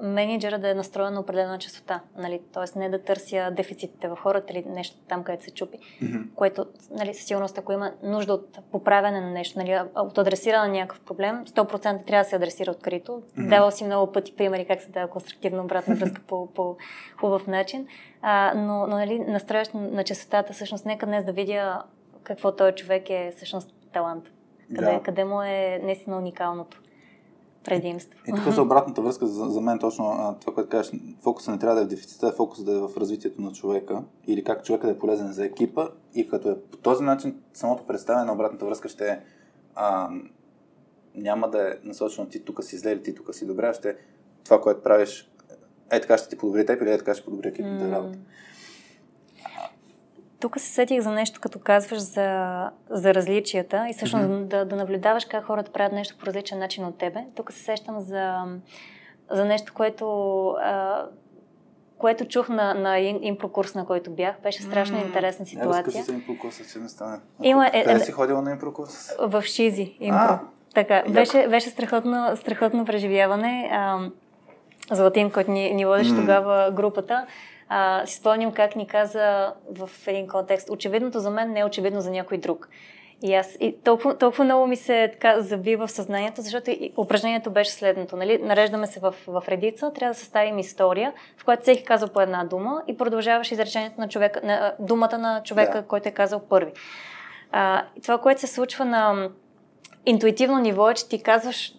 [0.02, 2.00] менеджера да е настроен на определена частота.
[2.18, 2.42] Нали?
[2.54, 5.78] Тоест не да търся дефицитите в хората или нещо там, където се чупи.
[5.78, 6.34] Mm-hmm.
[6.36, 10.74] Което нали, със сигурност, ако има нужда от поправяне на нещо, нали, от адресиране на
[10.74, 13.12] някакъв проблем, 100% трябва да се адресира открито.
[13.12, 13.50] Mm-hmm.
[13.50, 16.78] Давал си много пъти примери как се дава конструктивна обратна връзка по, по
[17.20, 17.88] хубав начин.
[18.22, 21.84] А, но, но нали, настрояш на частотата, всъщност, нека днес да видя
[22.24, 24.24] какво този човек е всъщност талант.
[24.76, 25.04] Къде, да.
[25.04, 26.83] къде му е наистина уникалното
[27.64, 28.20] предимство.
[28.28, 30.92] И, и тук за обратната връзка, за, за мен точно а, това, което кажеш,
[31.22, 34.04] фокуса не трябва да е в дефицита, а фокус да е в развитието на човека
[34.28, 37.84] или как човека да е полезен за екипа и като е по този начин самото
[37.84, 39.20] представяне на обратната връзка ще е
[39.76, 40.10] а,
[41.16, 43.96] няма да е насочено ти тук си зле или ти тук си добре, ще е
[44.44, 45.30] това, което правиш
[45.92, 47.92] е така ще ти подобри теб или е така ще подобри екипната mm.
[47.92, 48.18] работа.
[50.44, 54.44] Тук се сетих за нещо, като казваш за, за различията и всъщност mm-hmm.
[54.44, 57.20] да, да наблюдаваш как хората правят нещо по различен начин от тебе.
[57.36, 58.44] Тук се сещам за,
[59.32, 61.06] за нещо, което, а,
[61.98, 64.36] което чух на, на импрокурс, на който бях.
[64.44, 65.06] Беше страшно mm-hmm.
[65.06, 65.72] интересна ситуация.
[65.72, 67.18] Не, разкажи за импрокурса, че не стане.
[67.44, 69.12] Има, е, е, си ходила на импрокурс?
[69.20, 69.98] В Шизи.
[70.00, 70.18] Импро.
[70.18, 70.40] А,
[70.74, 73.70] така, беше, беше страхотно, страхотно преживяване.
[73.74, 74.10] А,
[74.92, 76.20] Златин, който ни, ни водеше mm.
[76.20, 77.26] тогава групата,
[77.76, 82.02] а, си спомням как ни каза в един контекст, очевидното за мен не е очевидно
[82.02, 82.70] за някой друг.
[83.24, 87.52] И аз и толкова, толкова много ми се така забива в съзнанието, защото и упражнението
[87.52, 88.16] беше следното.
[88.16, 88.38] Нали?
[88.38, 92.44] Нареждаме се в, в редица, трябва да съставим история, в която всеки казва по една
[92.44, 95.88] дума и продължаваш изречението на, човека, на думата на човека, да.
[95.88, 96.72] който е казал първи.
[97.52, 99.30] А, това, което се случва на
[100.06, 101.74] интуитивно ниво е, че ти казваш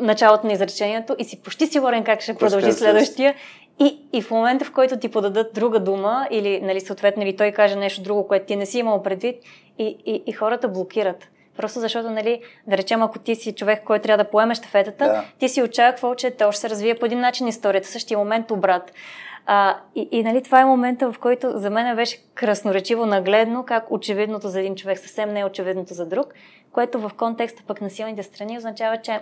[0.00, 3.34] началото на изречението и си почти сигурен как ще продължи следващия
[3.80, 7.52] и, и в момента, в който ти подадат друга дума, или нали, съответно, или той
[7.52, 9.36] каже нещо друго, което ти не си имал предвид,
[9.78, 11.28] и, и, и хората блокират.
[11.56, 15.24] Просто защото, нали, да речем, ако ти си човек, който трябва да поеме щафетата, да.
[15.38, 18.92] ти си очаквал, че то ще се развие по един начин историята, същия момент обрат.
[19.46, 23.90] А, и, и нали, това е момента, в който за мен беше красноречиво нагледно, как
[23.90, 26.34] очевидното за един човек съвсем не е очевидното за друг,
[26.72, 29.20] което в контекста пък на силните страни означава, че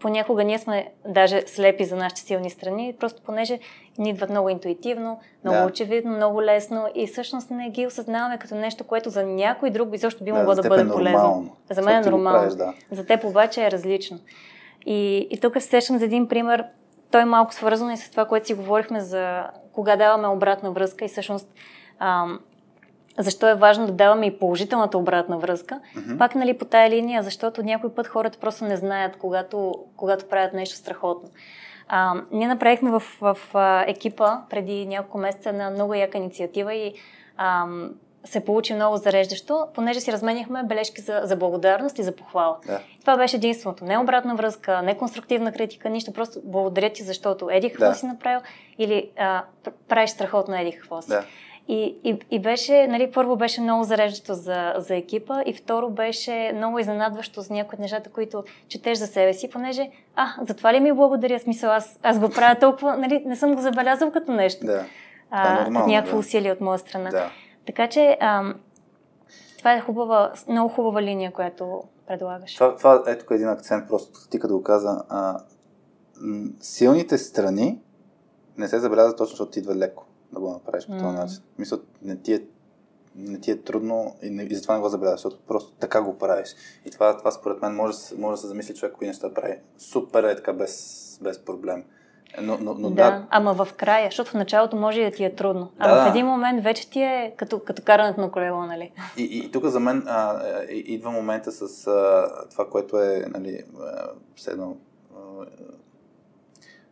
[0.00, 3.58] понякога ние сме даже слепи за нашите силни страни, просто понеже
[3.98, 5.66] ни идват много интуитивно, много да.
[5.66, 10.24] очевидно, много лесно и всъщност не ги осъзнаваме като нещо, което за някой друг изобщо
[10.24, 11.56] би могло да, да бъде е полезно.
[11.70, 12.38] За мен е нормално.
[12.38, 12.74] Правиш, да.
[12.90, 14.18] За теб обаче е различно.
[14.86, 16.64] И, и тук се сещам за един пример.
[17.10, 19.42] Той е малко свързан и с това, което си говорихме за
[19.72, 21.48] кога даваме обратна връзка и всъщност
[21.98, 22.40] ам,
[23.18, 25.80] защо е важно да даваме и положителната обратна връзка.
[25.96, 26.18] Mm-hmm.
[26.18, 30.52] Пак нали, по тая линия, защото някой път хората просто не знаят, когато, когато правят
[30.52, 31.28] нещо страхотно.
[31.88, 36.94] А, ние направихме в, в, в екипа преди няколко месеца една много яка инициатива и
[37.36, 37.66] а,
[38.24, 42.58] се получи много зареждащо, понеже си разменяхме бележки за, за благодарност и за похвала.
[42.66, 42.80] Yeah.
[43.00, 43.84] Това беше единственото.
[43.84, 46.12] Не обратна връзка, не конструктивна критика, нищо.
[46.12, 47.92] Просто благодаря ти, защото еди какво yeah.
[47.92, 48.40] си направил
[48.78, 49.44] или а,
[49.88, 51.10] правиш страхотно еди какво си.
[51.10, 51.24] Yeah.
[51.68, 56.52] И, и, и беше, нали, първо беше много зареждащо за, за екипа и второ беше
[56.54, 60.80] много изненадващо за някои от нещата, които четеш за себе си, понеже, а, затова ли
[60.80, 64.66] ми благодаря, смисъл, аз, аз го правя толкова, нали, не съм го забелязал като нещо.
[64.66, 64.84] Да.
[65.30, 66.20] А, е нормално, някакво да.
[66.20, 67.10] усилие от моя страна.
[67.10, 67.30] Да.
[67.66, 68.54] Така че, ам,
[69.58, 72.54] Това е хубава, много хубава линия, която предлагаш.
[72.54, 75.04] Това, това е тук един акцент, просто ти като го каза.
[75.08, 75.40] А,
[76.20, 77.80] м- силните страни
[78.58, 81.42] не се забелязва точно, защото ти идва леко да го направиш по този начин.
[81.58, 82.42] Мисля, не ти е
[83.18, 86.18] не ти е трудно и, не, и затова не го забелязваш, защото просто така го
[86.18, 86.48] правиш.
[86.84, 89.54] И това, това според мен може, може да се замисли човек, кои неща прави.
[89.78, 91.84] Супер е така без, без проблем.
[92.42, 95.24] Но, но, но да, да, ама в края, защото в началото може и да ти
[95.24, 95.72] е трудно.
[95.78, 98.92] А Да, в един момент вече ти е като, като карането на колело, нали?
[99.16, 103.24] И, и, и тук за мен а, е, идва момента с а, това, което е
[103.34, 104.76] нали, а, все едно,
[105.16, 105.20] а,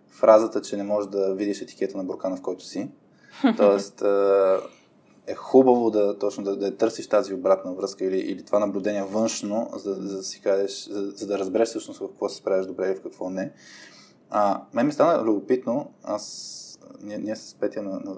[0.09, 2.89] фразата, че не можеш да видиш етикета на буркана, в който си.
[3.57, 4.03] Тоест
[5.27, 9.71] е хубаво да точно да, да търсиш тази обратна връзка или, или това наблюдение външно,
[9.75, 12.91] за, за да си кажеш, за, за да разбереш всъщност в какво се справяш добре
[12.91, 13.53] и в какво не.
[14.31, 18.17] А, мен ми стана любопитно, аз, ние, ние с Петя на, на,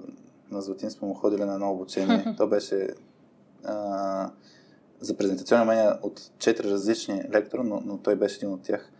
[0.51, 2.35] на Златин сме му ходили на едно обучение.
[2.37, 2.87] То беше
[3.63, 4.29] а,
[4.99, 8.91] за презентационни умения от четири различни лектора, но, но той беше един от тях.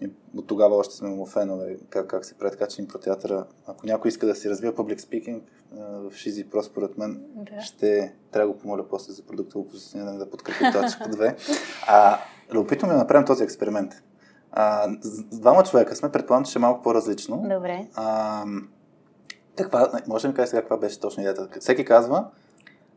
[0.00, 3.86] И от тогава още сме му фенове, как, как се прави така, че импротеатъра, ако
[3.86, 5.44] някой иска да си развива публик спикинг
[5.76, 7.60] в Шизи Про, според мен, Да.
[7.60, 11.36] ще трябва да го помоля после за продуктово позициониране да подкрепи точка 2.
[11.86, 12.18] А,
[12.52, 13.92] любопитно ми е да направим този експеримент.
[14.52, 14.88] А,
[15.32, 17.36] двама човека сме, предполагам, че е малко по-различно.
[17.36, 17.88] Добре.
[17.94, 18.44] А,
[19.56, 21.48] каква, може ли ми кажеш сега каква беше точно идеята?
[21.60, 22.28] Всеки казва,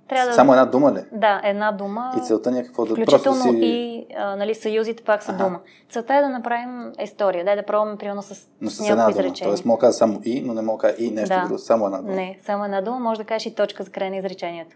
[0.09, 1.03] Трябва само една дума ли?
[1.11, 2.11] Да, една дума.
[2.17, 3.59] И целта ни е какво да Включително просто си...
[3.59, 5.43] и а, нали, съюзите пак са Аха.
[5.43, 5.59] дума.
[5.89, 7.45] Целта е да направим история.
[7.45, 9.07] Дай да пробваме примерно с, Но с дума.
[9.09, 9.49] изречения.
[9.49, 11.41] Тоест мога да кажа само и, но не мога да кажа и нещо Да.
[11.41, 11.59] друго.
[11.59, 12.13] Само една дума.
[12.13, 14.75] Не, само една дума, може да кажеш и точка за край на изречението.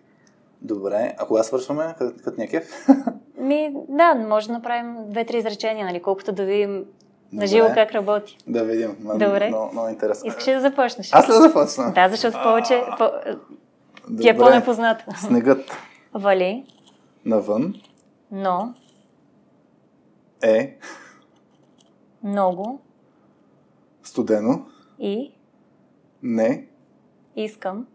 [0.61, 1.15] Добре.
[1.17, 1.95] А кога свършваме?
[1.97, 2.87] Като, като ни е кеф?
[3.37, 6.85] Ми, да, може да направим две-три изречения, нали, колкото да видим
[7.33, 8.37] на живо как работи.
[8.47, 8.95] да видим.
[9.01, 9.47] Добре.
[9.47, 10.27] Много, много интересно.
[10.27, 11.09] Искаш ли да започнеш?
[11.13, 11.91] Аз ли да започна?
[11.95, 13.09] Да, защото повече по,
[14.07, 14.37] ти е Добре.
[14.37, 15.05] по-непозната.
[15.17, 15.71] Снегът
[16.13, 16.65] Вали,
[17.25, 17.73] навън
[18.31, 18.73] но,
[20.43, 20.77] е
[22.23, 22.81] много
[24.03, 24.65] студено.
[24.99, 25.31] и
[26.23, 26.67] Не.
[27.35, 27.87] искам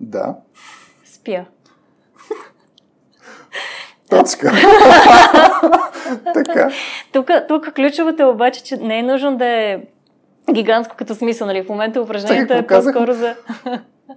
[0.00, 0.36] Да.
[1.04, 1.44] спя.
[4.10, 4.52] Точка.
[6.34, 6.70] така.
[7.12, 9.84] Тук, тук ключовото е обаче, че не е нужно да е
[10.52, 11.62] гигантско като смисъл, нали?
[11.62, 13.36] В момента упражнението е по-скоро за...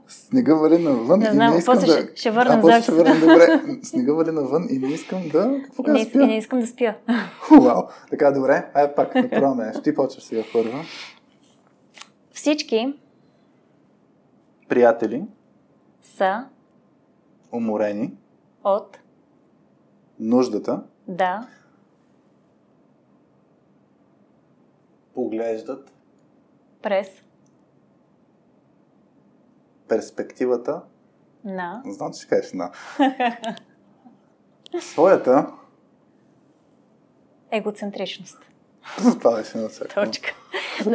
[0.08, 1.94] Снега вали навън Не и знам, не искам после да...
[1.94, 3.62] ще- ще върнем а, после ще върнем, добре.
[3.84, 5.62] Снега вали навън и не искам да...
[5.64, 6.34] Какво И не, каза и не спя?
[6.34, 6.96] искам да спя.
[7.52, 7.82] Вау.
[8.10, 8.72] Така, добре.
[8.74, 9.82] Айде пак да пробваме нещо.
[9.82, 10.84] Ти почваш сега първа.
[12.32, 12.94] Всички
[14.70, 15.24] Приятели,
[16.02, 16.46] са
[17.52, 18.14] уморени,
[18.64, 19.00] от
[20.20, 21.48] нуждата, да
[25.14, 25.92] поглеждат
[26.82, 27.08] през
[29.88, 30.82] перспективата,
[31.46, 32.72] на знам, че ще кажеш на,
[34.80, 35.48] своята,
[37.52, 38.38] егоцентричност.
[39.20, 39.70] това беше на.
[39.96, 40.34] Точка.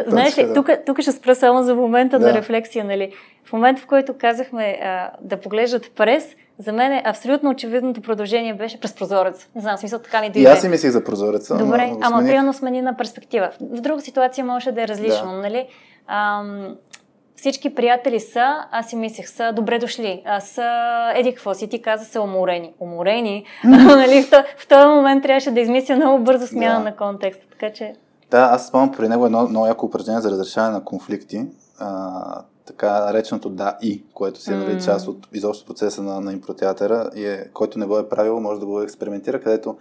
[0.07, 2.27] Знаеш ли, тук, тук ще спра само за момента Да.
[2.27, 3.15] на рефлексия, нали?
[3.45, 6.25] В момента, в който казахме а, да поглеждат през,
[6.59, 9.49] за мен е абсолютно очевидното продължение беше през прозорец.
[9.55, 10.49] Не знам, смисъл така ми И дойде.
[10.51, 11.59] аз си мислих за прозореца.
[11.59, 13.51] Добре, но ама примерно смени на перспектива.
[13.61, 15.37] В друга ситуация може да е различно, Да.
[15.39, 15.69] нали?
[16.07, 16.77] Ам,
[17.41, 20.23] всички приятели са, аз си мислех, са добре дошли.
[20.27, 20.65] А са,
[21.15, 22.73] еди какво си, ти каза са уморени.
[22.81, 23.45] Уморени?
[23.65, 26.85] нали, в, в този момент трябваше да измисля много бързо смяна Да.
[26.85, 27.47] на контекста.
[27.51, 27.95] Така че,
[28.31, 31.47] Да, аз спомням при него едно много яко упражнение за разрешаване на конфликти.
[31.79, 36.33] А, така нареченото да и, което си е нали, част от изобщо процеса на, на
[36.33, 39.77] импротеатъра, и е, който не го е правил, може да го експериментира, където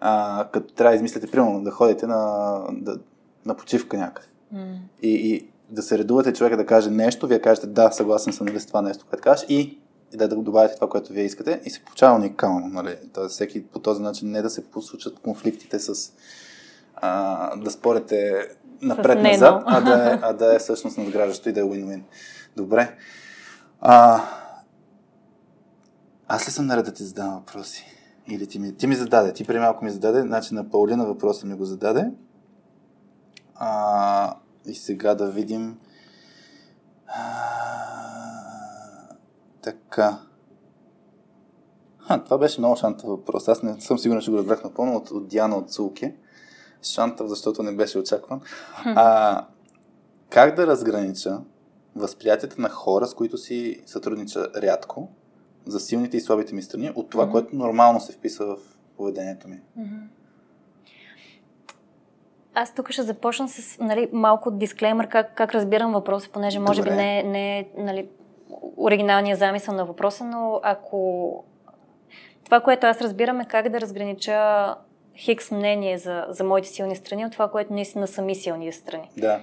[0.00, 2.98] а, като трябва да измислите, примерно, да ходите на, да,
[3.46, 4.28] на почивка някъде.
[4.52, 4.60] м-
[5.02, 8.60] И, и да се редувате човека да каже нещо, вие кажете да, съгласен съм нали,
[8.60, 9.78] с това нещо, което кажеш и,
[10.12, 12.68] и да, добавите това, което вие искате и се получава уникално.
[12.68, 12.96] Нали?
[13.14, 16.12] Тоест всеки по този начин не да се посучат конфликтите с
[16.96, 18.48] а, да спорите
[18.82, 22.02] напред-назад, а, да е, а да е всъщност надграждащо и да е win-win.
[22.56, 22.96] Добре.
[23.80, 24.22] А,
[26.28, 27.86] аз ли съм наред да ти задам въпроси?
[28.28, 31.46] Или ти ми, ти ми зададе, ти преди малко ми зададе, значи на Паулина въпроса
[31.46, 32.10] ми го зададе.
[33.54, 34.34] А,
[34.66, 35.78] и сега да видим.
[39.62, 40.18] Така.
[41.98, 43.48] Ха, това беше много шантав въпрос.
[43.48, 46.14] Аз не съм сигурен, че го разбрах напълно от, от Диана от Сулке.
[46.82, 48.40] Шантав, защото не беше очакван.
[48.84, 49.46] А,
[50.30, 51.40] как да разгранича
[51.96, 55.08] възприятията на хора, с които си сътруднича рядко,
[55.66, 57.32] за силните и слабите ми страни, от това, Мгм.
[57.32, 58.58] което нормално се вписва в
[58.96, 59.60] поведението ми?
[59.76, 59.96] Мгм.
[62.54, 66.90] Аз тук ще започна с нали, малко дисклеймър как, как разбирам въпроса, понеже може Добре.
[66.90, 68.08] би не, е- не е нали,
[68.76, 71.44] оригиналният замисъл на въпроса, но ако
[72.44, 74.74] това което аз разбирам е как да разгранича
[75.16, 79.10] хикс мнение за, за моите силни страни от това, което наистина са ми силни страни.
[79.16, 79.40] Да.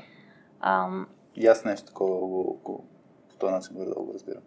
[0.61, 2.83] Ам, И аз нещо такова го, го,
[3.29, 4.41] по този начин го разбирам.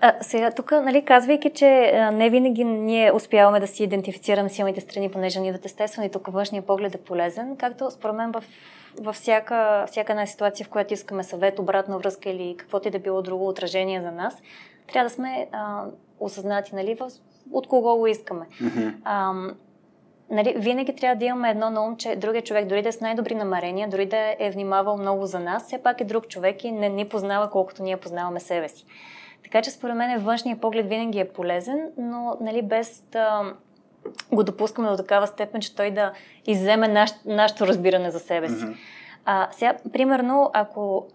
[0.00, 4.80] А, сега, тук, нали, казвайки, че а, не винаги ние успяваме да си идентифицираме силните
[4.80, 8.44] страни, понеже ни идват естествено и тук външния поглед е полезен, както според мен в,
[9.00, 12.98] във всяка, всяка една ситуация, в която искаме съвет, обратна връзка или каквото и да
[12.98, 14.42] било друго отражение за нас,
[14.92, 15.84] трябва да сме а,
[16.20, 17.10] осъзнати, нали, в,
[17.52, 18.46] от кого го искаме.
[18.62, 18.94] Mm-hmm.
[19.04, 19.32] А,
[20.30, 23.00] нали, винаги трябва да имаме едно на ум, че другия човек, дори да е с
[23.00, 26.72] най-добри намерения, дори да е внимавал много за нас, все пак е друг човек и
[26.72, 28.84] не ни познава колкото ние познаваме себе си.
[29.44, 33.52] Така че според мен външния поглед винаги е полезен, но нали, без да
[34.32, 36.12] го допускаме до такава степен, че той да
[36.46, 38.54] изземе наш, нашето разбиране за себе си.
[38.54, 38.76] Mm-hmm.
[39.24, 41.06] А, сега, примерно, ако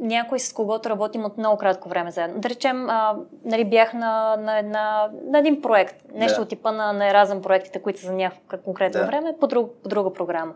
[0.00, 2.40] някой с когото работим от много кратко време заедно.
[2.40, 6.42] Да речем, а, нали, бях на, на, една, на един проект, нещо Да.
[6.42, 9.06] от типа на, на Еразъм проектите, които са за някакво конкретно Да.
[9.06, 10.52] време, по, друг, по друга програма.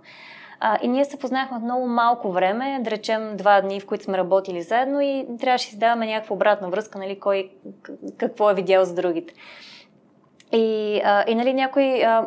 [0.64, 4.04] А, и ние се познахме от много малко време, да речем два дни, в които
[4.04, 7.50] сме работили заедно и трябваше да си даваме някаква обратна връзка, нали, кой
[8.18, 9.34] какво е видял за другите.
[10.52, 12.04] И, а, и нали, някой.
[12.04, 12.26] А,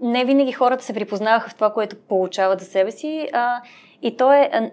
[0.00, 3.28] не винаги хората се припознаваха в това, което получават за себе си.
[3.32, 3.60] А,
[4.02, 4.50] и то е.
[4.52, 4.70] А,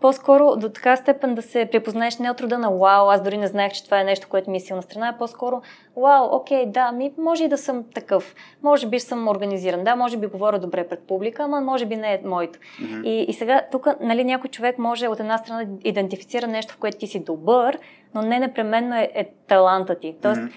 [0.00, 3.46] по-скоро до така степен да се припознаеш не от рода на вау, аз дори не
[3.46, 5.62] знаех, че това е нещо, което ми е силна страна, а по-скоро
[5.96, 8.34] вау, окей, да, ми може и да съм такъв.
[8.62, 12.14] Може би съм организиран, да, може би говоря добре пред публика, ама може би не
[12.14, 12.58] е моето.
[12.80, 13.00] Мгм.
[13.04, 16.76] И, и сега тук нали, някой човек може от една страна да идентифицира нещо, в
[16.76, 17.78] което ти си добър,
[18.14, 20.16] но не непременно е, е таланта ти.
[20.22, 20.50] Тоест, Мгм.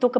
[0.00, 0.16] тук,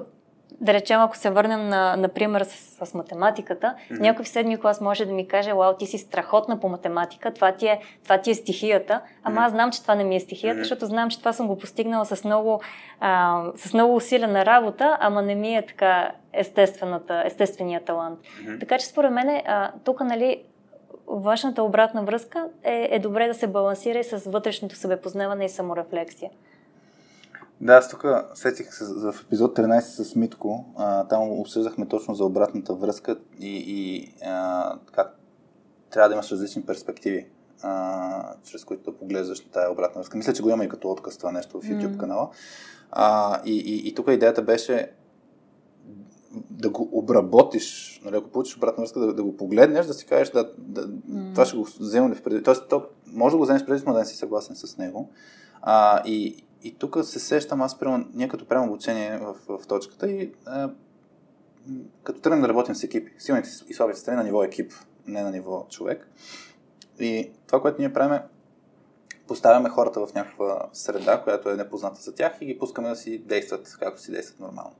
[0.61, 4.03] да речем, ако се върнем на, например, с, с математиката, Мгм.
[4.03, 7.53] някой в седми клас може да ми каже, вау, ти си страхотна по математика, това
[7.53, 9.45] ти е, това ти е стихията, ама Мгм.
[9.45, 10.63] аз знам, че това не ми е стихията, Мгм.
[10.63, 12.61] защото знам, че това съм го постигнала с много,
[13.01, 18.19] а, с много усилена работа, ама не ми е така естествената, естествения талант.
[18.43, 18.59] Мгм.
[18.59, 19.43] Така че според мен,
[19.85, 20.43] тук, нали,
[21.07, 26.31] външната обратна връзка е, е добре да се балансира и с вътрешното себепознаване и саморефлексия.
[27.61, 28.05] Да, аз тук
[28.35, 30.65] сетих се в епизод 13 с Митко.
[30.77, 35.19] А, там обсъждахме точно за обратната връзка и, и а, как
[35.91, 37.27] трябва да имаш различни перспективи,
[37.63, 40.17] а, чрез които да поглеждаш на тази обратна връзка.
[40.17, 42.31] Мисля, че го има и като отказ това нещо в YouTube канала.
[42.91, 44.93] А, и, и, и тук идеята беше
[46.51, 50.31] да го обработиш, нали, ако получиш обратна връзка, да, да го погледнеш, да си кажеш,
[50.31, 51.31] да, да, М.
[51.33, 52.43] това ще го вземем ли в преди.
[52.43, 55.11] Тоест, то, може да го вземеш преди, но да не си съгласен с него.
[55.63, 60.11] А, и, и тук се сещам, аз приема, ние като правим обучение в, в точката
[60.11, 60.71] и а,
[62.03, 64.73] като тръгнем да работим с екипи, силните и слабите страни на ниво екип,
[65.07, 66.09] не на ниво човек.
[67.01, 68.23] И това, което ние правим е
[69.29, 73.19] поставяме хората в някаква среда, която е непозната за тях и ги пускаме да си
[73.19, 74.75] действат, както си действат нормално.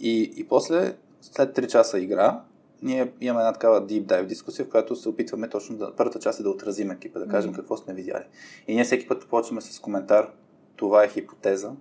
[0.00, 2.40] И, и после, след 3 часа игра,
[2.82, 5.96] ние имаме една такава deep dive дискусия, в която се опитваме точно да...
[5.96, 7.60] Първата част е да отразим екипа, да кажем Мгм.
[7.60, 8.24] какво сме видяли.
[8.68, 10.30] И ние всеки път почваме с коментар,
[10.76, 11.72] това е хипотеза,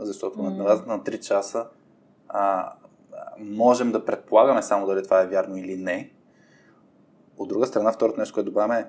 [0.00, 0.62] защото на, Мгм.
[0.62, 1.66] на, на 3 часа
[2.28, 2.72] а,
[3.38, 6.10] можем да предполагаме само дали това е вярно или не.
[7.38, 8.86] От друга страна, второто нещо, което добавяме е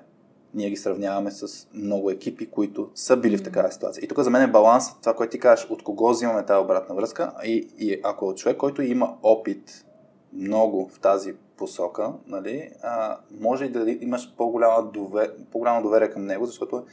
[0.54, 4.04] ние ги сравняваме с много екипи, които са били в такава ситуация.
[4.04, 6.94] И тук за мен е баланс, това, което ти кажеш, от кого взимаме тази обратна
[6.94, 7.32] връзка.
[7.44, 9.86] И, и ако е човек, който има опит
[10.32, 15.34] много в тази посока, нали, а, може и да имаш по-голяма довер...
[15.52, 16.84] по-голямо доверие към него, защото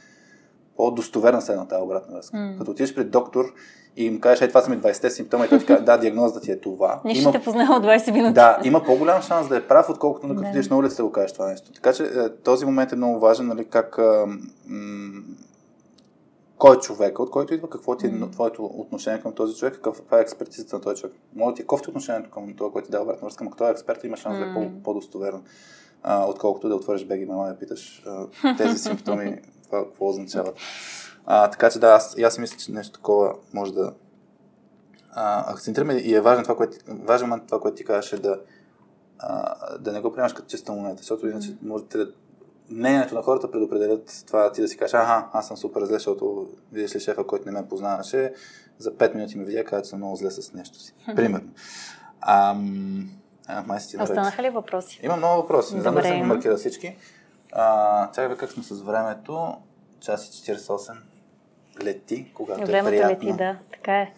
[0.76, 2.36] по-достоверна се на тази обратна връзка.
[2.36, 2.54] М.
[2.58, 3.44] Като отидеш при доктор
[3.96, 6.40] и им кажеш, е, това са ми 20-те симптома и той ти каже, да, диагнозата
[6.40, 7.00] ти е това.
[7.04, 8.34] Нищо Има те познава от 20 минути.
[8.34, 11.32] да, има по-голям шанс да е прав, отколкото като отидеш на улицата да го кажеш
[11.32, 11.72] това нещо.
[11.72, 14.26] Така че е, този момент е много важен, нали, как а,
[14.66, 15.22] м-
[16.58, 18.30] кой е човека, от който идва, какво ти е Мгм.
[18.30, 21.16] твоето отношение към този човек, каква е експертизата на този човек.
[21.34, 23.68] Може да ти е кофти отношението към това, който ти дава обратна връзка, но като
[23.68, 25.42] е експерт има шанс да е по- по-достоверен,
[26.02, 28.26] а, отколкото да отвориш беги мама и да питаш а,
[28.56, 30.56] тези симптоми, това какво означават.
[31.26, 33.92] А, така че да, аз, аз мисля, че нещо такова може да
[35.12, 38.40] а, акцентираме и е важно това, което, важен момент това, което ти казваш е да,
[39.18, 42.12] а, да не го приемаш като чиста монета, защото иначе можете да
[42.70, 46.48] мнението на хората предопределят това ти да си кажеш, аха, аз съм супер зле, защото
[46.72, 48.32] видиш ли шефа, който не ме познаваше,
[48.78, 50.94] за 5 минути ме видя, каза, че съм много зле с нещо си.
[51.16, 51.48] Примерно.
[52.20, 53.10] Ам,
[53.46, 53.96] а, май си.
[54.02, 55.00] Останаха ли въпроси?
[55.02, 55.74] Има много въпроси.
[55.74, 56.96] Не знам дали съм ги маркирал всички.
[57.58, 59.54] А, бе, как сме с времето.
[60.00, 60.96] Час и 48.
[61.82, 63.28] Лети, когато е Времето приятно.
[63.28, 64.12] лети, да, така е.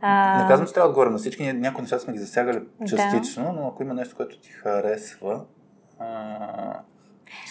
[0.00, 1.42] А, Не казвам, че трябва да отговорим на всички.
[1.42, 2.86] Ние някои неща сме ги засягали Да.
[2.86, 5.40] частично, но ако има нещо, което ти харесва,
[5.98, 6.06] а,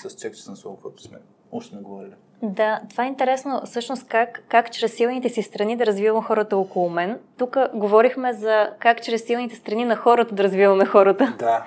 [0.03, 1.17] с чек, че съм слова, което сме,
[1.51, 2.13] още сме говорили.
[2.43, 6.89] Да, това е интересно всъщност как, как чрез силните си страни да развивам хората около
[6.89, 7.19] мен.
[7.37, 11.35] Тук говорихме за как чрез силните страни на хората да развиваме хората.
[11.39, 11.65] Да.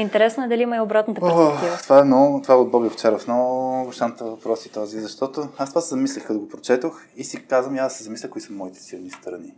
[0.00, 1.74] Интересно е дали има и обратната перспектива.
[1.74, 3.26] О, това е много, това е от Боби Овчаров.
[3.28, 7.74] Много шанта въпроси този, защото аз това се замислих, като го прочетох и си казвам,
[7.74, 9.54] да се замисля, кои са моите силни страни.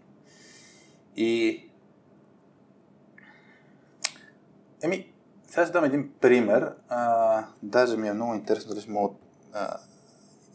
[1.17, 1.61] И...
[4.83, 5.12] Еми,
[5.47, 6.73] сега ще дам един пример.
[6.89, 9.15] А, даже ми е много интересно дали ще мога...
[9.53, 9.77] А,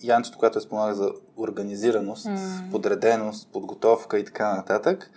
[0.03, 2.71] Янчето, което е спомага за организираност, mm.
[2.71, 5.11] подреденост, подготовка и така нататък.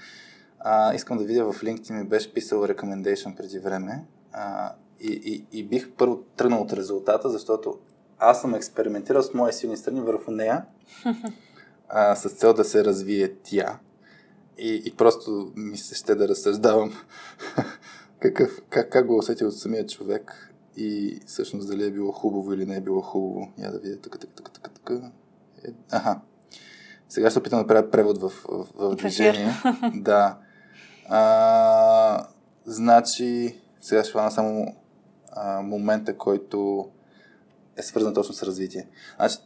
[0.61, 4.05] А, искам да видя в LinkedIn ми беше писал recommendation преди време.
[4.33, 7.79] А, и, и, и бих първо тръгнал от резултата, защото
[8.19, 10.65] аз съм експериментирал с мои силни страни върху нея,
[11.89, 13.79] а, с цел да се развие тя.
[14.59, 16.93] И, и просто ми се ще да разсъждавам
[18.21, 22.67] какъв, как, как го усети от самия човек и всъщност дали е било хубаво или
[22.67, 23.53] не е било хубаво.
[23.59, 25.11] Я да видя така, така, така, така, така.
[25.65, 26.21] Е, аха.
[27.09, 29.53] Сега ще опитам да правя превод в, в, в движение.
[29.95, 30.39] да.
[31.09, 32.27] А,
[32.65, 34.75] значи, сега ще хвана само
[35.33, 36.89] а, момента, който
[37.77, 38.89] е свързан точно с развитие.
[39.17, 39.37] Значи,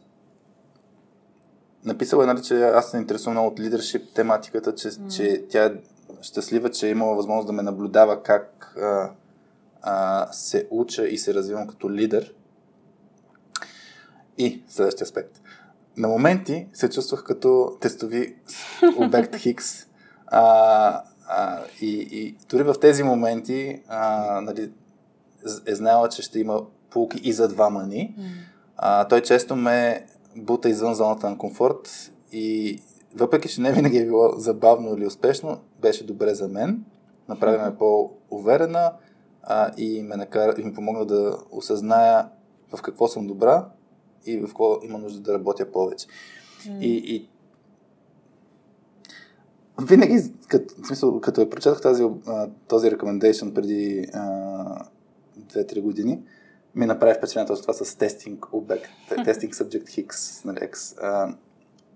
[1.85, 5.15] написал е, нали, че аз се интересувам много от лидершип тематиката, че, mm.
[5.15, 5.71] че тя е
[6.21, 9.11] щастлива, че е имала възможност да ме наблюдава как а,
[9.81, 12.33] а, се уча и се развивам като лидер.
[14.37, 15.41] И следващия аспект.
[15.97, 18.35] На моменти се чувствах като тестови
[18.97, 19.87] обект Хикс.
[20.27, 21.03] А,
[21.35, 24.71] а, и, и дори в тези моменти а, нали,
[25.65, 28.15] е знала, че ще има полки и за двама ни.
[28.19, 28.23] Mm.
[28.77, 30.05] А, той често ме
[30.35, 32.79] бута извън зоната на комфорт и
[33.15, 36.83] въпреки, че не винаги е било забавно или успешно, беше добре за мен.
[37.29, 38.91] Направи ме по-уверена
[39.43, 42.29] а, и, ме накара, и ми помогна да осъзная
[42.75, 43.65] в какво съм добра
[44.25, 46.07] и в какво има нужда да работя повече.
[46.67, 46.79] Mm.
[46.79, 47.29] И, и
[49.81, 52.03] винаги, като, в смисъл, като я прочетах тази,
[52.67, 54.85] този recommendation преди а,
[55.39, 56.21] 2-3 години,
[56.75, 58.89] ми направи впечатлението това с тестинг обект,
[59.25, 61.01] тестинг subject Hicks, нали, X.
[61.01, 61.35] А,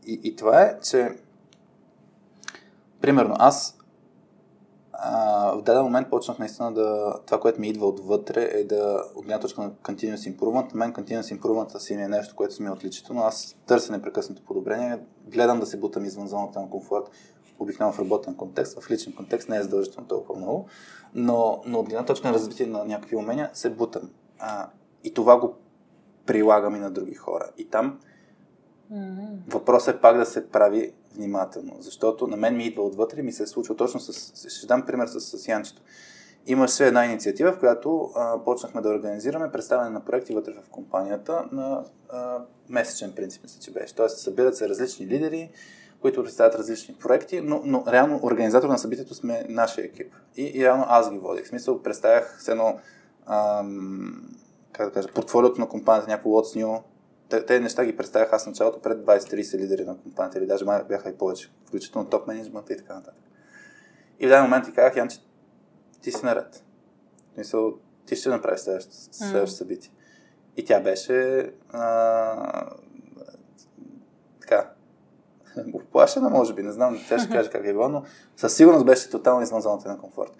[0.08, 1.10] и, и това е, че
[3.02, 3.78] примерно аз
[4.94, 7.16] а, в даден момент почнах наистина да...
[7.26, 11.40] Това, което ми идва отвътре е да, от гледна точка на Continuous Improvement, мен Continuous
[11.40, 13.22] Improvement си ми е нещо, което си ми е отличително.
[13.22, 17.10] Аз търся непрекъснато подобрение, гледам да се бутам извън зоната на комфорт,
[17.60, 20.68] обикновено в работен контекст, в личен контекст не е задължително толкова много,
[21.14, 24.10] но, но от гледна точка на развитие на някакви умения се бутам.
[24.40, 24.70] А,
[25.04, 25.56] и това го
[26.26, 27.50] прилагам и на други хора.
[27.58, 28.00] И там
[28.94, 29.30] mm-hmm.
[29.48, 33.32] въпросът е пак да се прави внимателно, защото на мен ми идва отвътре и ми
[33.32, 34.50] се е случва точно с...
[34.50, 35.82] Ще дам пример с, с Янчето.
[36.46, 41.46] Имаше една инициатива, в която а, почнахме да организираме представяне на проекти вътре в компанията
[41.52, 42.40] на а,
[42.70, 43.96] месечен принцип, мисля, че беше.
[43.96, 45.50] Тоест, събират се различни лидери,
[46.08, 50.14] които представят различни проекти, но, но реално организатор на събитието сме нашия екип.
[50.38, 51.46] И, и реално аз ги водих.
[51.46, 52.80] В смисъл, представях с едно
[53.26, 54.30] ам,
[54.72, 56.82] как да кажа, портфолиото на компанията, някакво What's New.
[57.30, 61.10] Те, те неща ги представях аз началото пред 20-30 лидери на компанията, или даже бяха
[61.10, 63.24] и повече, включително топ менеджмента и така нататък.
[64.20, 65.20] И в даден момент ти казах, Ян, че
[66.02, 66.64] ти си наред.
[67.38, 67.74] Мисъл,
[68.06, 69.92] ти ще направиш следващото, следващото събитие.
[70.58, 72.70] И тя беше а,
[74.42, 74.72] така,
[75.74, 78.04] оплашена, може би, не знам, тя ще каже как е било, но
[78.36, 80.32] със сигурност беше тотално извън зоната на комфорт.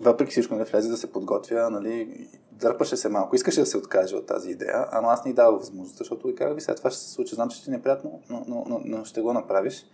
[0.00, 3.78] Въпреки всичко, не нали, влезе да се подготвя, нали, дърпаше се малко, искаше да се
[3.78, 6.90] откаже от тази идея, ама аз не дава възможност, защото и как ви след това
[6.90, 9.32] ще се случи, знам, че ще ти е неприятно, но, но, но, но ще го
[9.32, 9.86] направиш.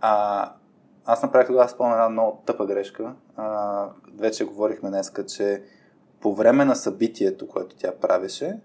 [0.00, 0.52] А,
[1.04, 3.14] аз направих тогава, спомня една много тъпа грешка.
[3.36, 3.88] А,
[4.18, 5.62] вече говорихме днеска, че
[6.20, 8.60] по време на събитието, което тя правеше,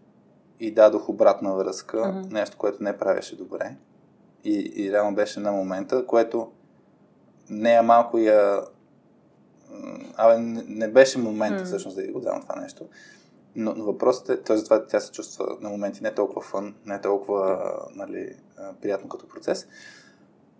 [0.60, 2.32] и дадох обратна връзка, mm-hmm.
[2.32, 3.76] нещо, което не правеше добре.
[4.44, 6.52] И, и реално беше на момента, което
[7.50, 8.62] нея малко я...
[10.16, 11.66] Абе, не, не беше момента mm-hmm.
[11.66, 12.86] всъщност да го дам това нещо.
[13.56, 14.64] Но, но въпросът е, т.е.
[14.64, 18.36] това тя се чувства на моменти не толкова фън, не толкова нали,
[18.82, 19.68] приятно като процес.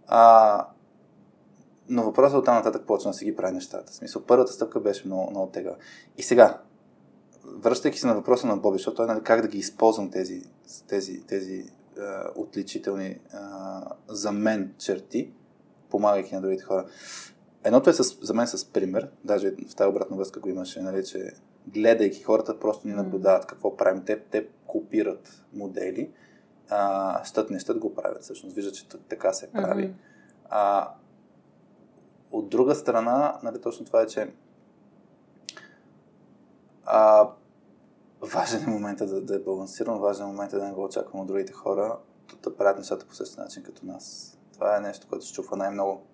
[0.08, 0.68] А,
[1.90, 3.92] но въпросът е от там нататък почна да си ги прави нещата.
[3.92, 5.76] В смисъл, първата стъпка беше много, много тега.
[6.18, 6.62] И сега,
[7.48, 10.42] връщайки се на въпроса на Боби, защото е нали, как да ги използвам тези,
[10.88, 12.02] тези, тези е,
[12.36, 13.20] отличителни е,
[14.08, 15.32] за мен черти,
[15.90, 16.86] помагайки на другите хора.
[17.64, 21.06] Едното е с, за мен с пример, даже в тази обратна връзка го имаше, нали,
[21.06, 21.32] че
[21.68, 24.04] гледайки хората, просто ни наблюдават какво правим.
[24.06, 26.12] Те, те копират модели,
[26.70, 29.84] а, щът не щът го правят, всъщност виждат, че така се прави.
[29.84, 29.94] Mm-hmm.
[30.50, 30.92] А,
[32.32, 34.32] от друга страна, нали, точно това е, че
[36.90, 37.30] а,
[38.22, 41.28] важен е момента да, да е балансиран, важен е момента да не го очаквам от
[41.28, 41.98] другите хора,
[42.44, 44.38] да, правят нещата по същия начин като нас.
[44.54, 46.06] Това е нещо, което се чува най-много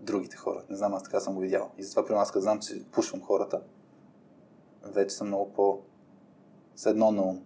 [0.00, 0.62] другите хора.
[0.70, 1.70] Не знам, аз така съм го видял.
[1.78, 3.60] И затова при нас, като знам, че пушвам хората,
[4.82, 5.80] вече съм много по
[6.76, 7.40] с едно на ум.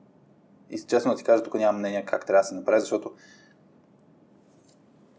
[0.70, 3.12] И честно да ти кажа, тук нямам мнение как трябва да се направи, защото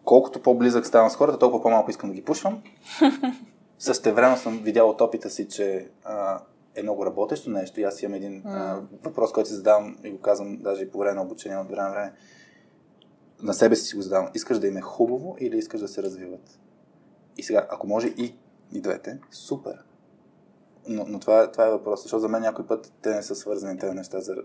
[0.04, 2.64] колкото по-близък ставам с хората, толкова по-малко искам да ги пушвам.
[4.12, 6.40] време съм видял от опита си, че а,
[6.78, 10.20] е много работещо нещо и аз имам един а, въпрос, който си задавам и го
[10.20, 12.14] казвам даже и по време на обучение от време време.
[13.42, 14.30] На себе си го задавам.
[14.36, 16.60] Искаш да им е хубаво или искаш да се развиват?
[17.38, 18.36] И сега, ако може и,
[18.74, 19.84] и двете, супер.
[20.88, 23.80] Но, но това, това е въпрос, защото за мен някой път те не са свързани
[23.80, 24.20] тези неща.
[24.20, 24.36] За...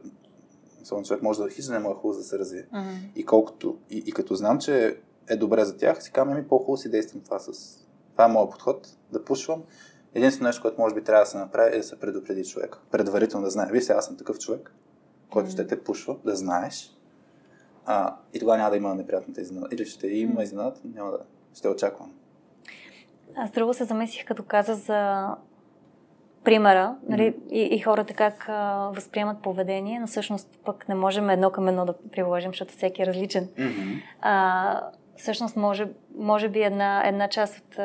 [0.85, 2.67] Само човек може да хищ да не му е хубаво да се развие.
[2.75, 3.15] Mm-hmm.
[3.17, 6.77] И, колкото, и, и като знам, че е добре за тях, си казвам, ми по-хубаво
[6.77, 7.79] си действам това с...
[8.13, 9.63] Това е моят подход, да пушвам.
[10.15, 12.77] Единственото нещо, което може би трябва да се направи е да се предупреди човек.
[12.91, 13.73] Предварително да знае.
[13.73, 14.75] Виж, аз съм такъв човек,
[15.31, 16.97] който ще те пушва, да знаеш.
[17.87, 19.75] А, и тогава няма да има неприятната изненада.
[19.75, 21.19] Или ще има изненада, няма да.
[21.55, 22.13] Ще очаквам.
[23.37, 25.29] Аз друго се замесих, като каза за
[26.45, 27.53] примера нали, mm-hmm.
[27.53, 31.85] и, и хората как а, възприемат поведение, но всъщност пък не можем едно към едно
[31.85, 33.47] да приложим, защото всеки е различен.
[33.47, 34.03] Mm-hmm.
[34.21, 34.91] А,
[35.23, 35.89] всъщност може,
[36.19, 37.79] може би една, една част от,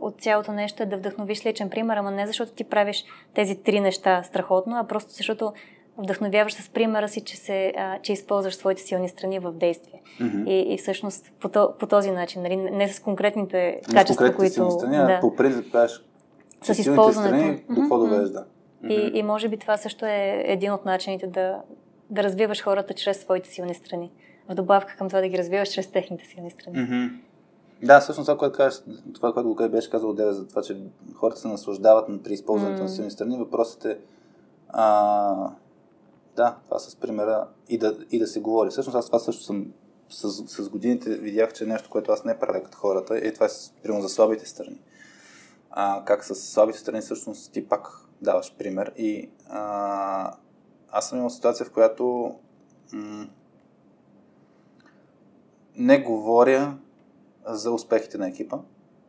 [0.00, 3.04] от цялото нещо е да вдъхновиш личен пример, ама не защото ти правиш
[3.34, 5.52] тези три неща страхотно, а просто защото
[5.98, 10.02] вдъхновяваш с примера си, че, се, а, че използваш своите силни страни в действие.
[10.20, 10.48] Mm-hmm.
[10.48, 14.16] И, и всъщност по, то, по този начин, нали, не с конкретните не качества, с
[14.16, 14.70] конкретните които...
[14.70, 15.18] Страни, да.
[15.20, 16.02] по принцип правиш
[16.62, 17.36] с използването.
[17.36, 18.44] Страни, до какво довежда.
[18.84, 18.92] Mm-hmm.
[18.92, 21.58] И, и може би това също е един от начините да,
[22.10, 24.10] да развиваш хората чрез своите силни страни.
[24.50, 26.76] В добавка към това да ги развиваш чрез техните силни страни.
[26.76, 27.10] Mm-hmm.
[27.82, 28.82] Да, всъщност това, което кажеш,
[29.14, 30.76] това, което го беше казал Деве за това, че
[31.14, 32.84] хората се наслаждават при използването mm-hmm.
[32.84, 33.98] на силни страни, въпросът е
[34.68, 35.50] а,
[36.36, 38.70] да, това с примера и да, и да се говори.
[38.70, 39.72] Всъщност аз това също съм
[40.08, 43.46] с, с годините видях, че е нещо, което аз не правя като хората и това
[43.46, 44.80] е примерно за слабите страни.
[45.70, 47.88] А, как с слабите страни всъщност ти пак
[48.22, 50.32] даваш пример и а,
[50.90, 52.34] аз съм имал ситуация, в която
[52.92, 53.26] м-
[55.76, 56.78] не говоря
[57.46, 58.58] за успехите на екипа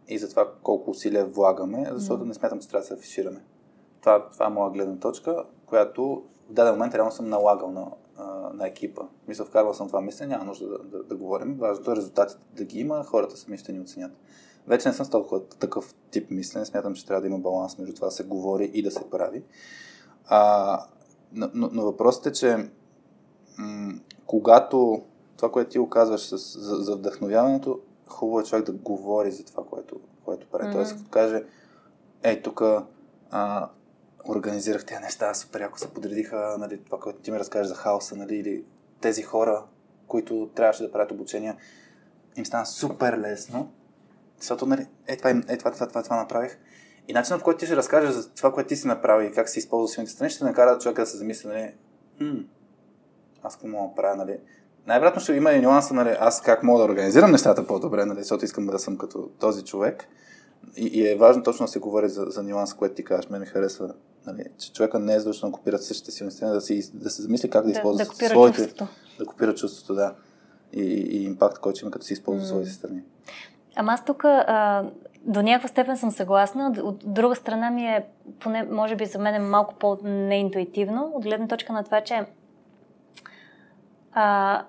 [0.07, 2.27] и за това колко усилия влагаме, защото mm.
[2.27, 3.43] не смятам, че трябва да се афишираме.
[4.01, 7.87] Това, това е моя гледна точка, която в даден момент реално съм налагал на,
[8.53, 9.01] на екипа.
[9.27, 11.57] Мисля, вкарвал съм това мислене, няма нужда да, да, да говорим.
[11.59, 14.11] Важното е резултатите да ги има, хората сами ще ни оценят.
[14.67, 16.65] Вече не съм толкова такъв тип мислене.
[16.65, 19.43] Смятам, че трябва да има баланс между това да се говори и да се прави.
[20.25, 20.83] А,
[21.33, 22.69] но, но, но въпросът е, че
[23.57, 23.93] м-
[24.25, 25.01] когато
[25.41, 29.63] това, което ти оказваш с, за, за вдъхновяването, хубаво е човек да говори за това,
[29.65, 30.63] което, което прави.
[30.63, 30.73] Mm-hmm.
[30.73, 31.43] Тоест, като каже,
[32.23, 32.61] ей, тук
[34.29, 38.15] организирах тези неща, супер яко се подредиха, нали, това, което ти ми разкажеш за хаоса,
[38.15, 38.65] нали, или
[38.99, 39.63] тези хора,
[40.07, 41.57] които трябваше да правят обучения,
[42.35, 43.71] им стана супер лесно,
[44.37, 46.57] защото, нали, е, това, е, това, това, това, това направих.
[47.07, 49.49] И начинът, по който ти ще разкажеш за това, което ти си направил и как
[49.49, 51.73] си използвал силните страни, ще накара човека да се замисли, нали,
[53.43, 54.39] аз какво мога да правя, нали.
[54.87, 58.45] Най-вероятно ще има и нюанса, нали, аз как мога да организирам нещата по-добре, нали, защото
[58.45, 60.07] искам да съм като този човек.
[60.77, 63.29] И, и е важно точно да се говори за, за нюанс, което ти кажеш.
[63.29, 63.93] Мен ми харесва,
[64.27, 67.21] нали, че човека не е задължено да копира същите си страни, да, си, да се
[67.21, 68.57] замисли как да, да използва да своите...
[68.57, 68.87] Чувството.
[69.19, 70.13] Да копира чувството, да.
[70.73, 72.47] И, и, и импакт, който има, като си използва mm.
[72.47, 73.01] своите страни.
[73.75, 74.83] Ама аз тук а,
[75.21, 76.73] до някаква степен съм съгласна.
[76.83, 78.05] От друга страна ми е,
[78.39, 82.25] поне може би за мен е малко по-неинтуитивно, от гледна точка на това, че
[84.13, 84.63] а,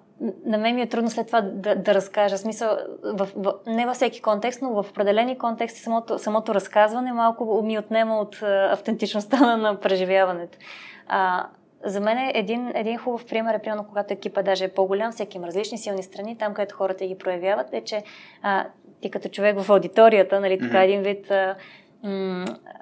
[0.46, 2.38] на мен ми е трудно след това да, да разкажа.
[2.38, 7.62] Смисъл, в, в, не във всеки контекст, но в определени контексти самото, самото разказване малко
[7.62, 10.58] ми отнема от а, автентичността на, на преживяването.
[11.08, 11.46] А,
[11.84, 15.36] за мен е един, един хубав пример е, примерно, когато екипа даже е по-голям, всеки
[15.36, 18.02] има различни силни страни, там, където хората ги проявяват, е, че
[18.42, 18.66] а,
[19.00, 20.84] ти като човек в аудиторията, нали, така mm-hmm.
[20.84, 21.56] един вид, а,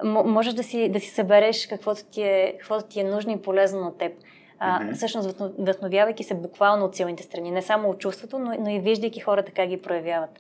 [0.04, 3.42] м- можеш да си, да си събереш каквото ти, е, каквото ти е нужно и
[3.42, 4.12] полезно на теб
[4.60, 4.94] а, mm-hmm.
[4.94, 7.50] всъщност вдъхновявайки се буквално от силните страни.
[7.50, 10.30] Не само от чувството, но, но и виждайки хората как ги проявяват.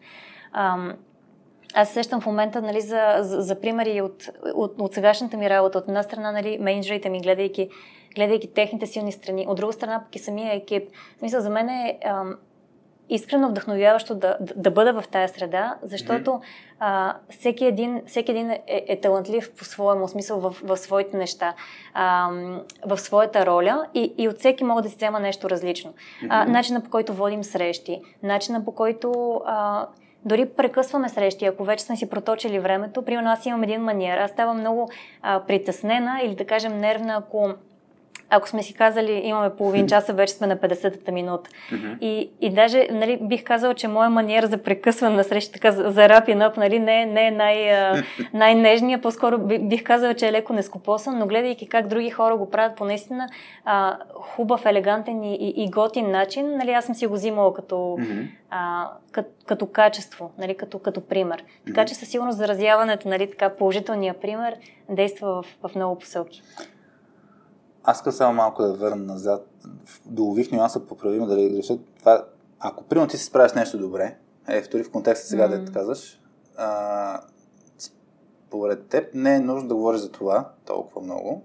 [0.52, 0.92] А,
[1.74, 5.78] аз сещам в момента нали, за, за, за примери от, от, от сегашната ми работа.
[5.78, 7.68] От една страна, нали, менеджерите ми, гледайки,
[8.14, 9.46] гледайки техните силни страни.
[9.48, 10.88] От друга страна, пък и самия екип.
[11.16, 12.36] В смисъл, за мен е ам,
[13.10, 16.42] искрено вдъхновяващо да, да, да бъда в тая среда, защото mm-hmm.
[16.78, 21.54] а, всеки, един, всеки един е, е талантлив по своему смисъл в, в своите неща,
[21.94, 22.30] а,
[22.86, 25.90] в своята роля и, и от всеки мога да си взема нещо различно.
[25.90, 26.26] Mm-hmm.
[26.30, 29.86] А, начина по който водим срещи, начина по който а,
[30.24, 33.02] дори прекъсваме срещи, ако вече сме си проточили времето.
[33.02, 34.90] Примерно аз имам един маниер, аз ставам много
[35.22, 37.54] а, притеснена или да кажем нервна, ако
[38.30, 41.50] ако сме си казали, имаме половин час, вече сме на 50-та минута.
[41.72, 41.98] Mm-hmm.
[42.00, 46.08] И, и даже нали, бих казала, че моя маниер за прекъсване на среща, така за
[46.08, 47.70] рапин нали, не, не е най,
[48.34, 52.76] най-нежния, по-скоро бих казала, че е леко нескопосан, но гледайки как други хора го правят
[52.76, 53.28] по наистина
[53.64, 57.74] а, хубав, елегантен и, и, и готин начин, нали, аз съм си го взимала като,
[57.74, 58.28] mm-hmm.
[58.50, 61.44] а, като, като качество, нали, като, като пример.
[61.66, 64.54] Така че със сигурност заразяването, нали, така положителния пример
[64.88, 66.42] действа в, в много посоки.
[67.90, 69.46] Аз искам само малко да върна назад.
[70.06, 71.78] Долових нюанса поправимо да реша.
[71.98, 72.24] Това,
[72.60, 74.16] ако примерно ти се справиш нещо добре,
[74.48, 75.64] е, втори в контекста сега mm-hmm.
[75.64, 76.20] да казваш,
[76.56, 77.20] а,
[77.78, 81.42] според теб не е нужно да говориш за това толкова много.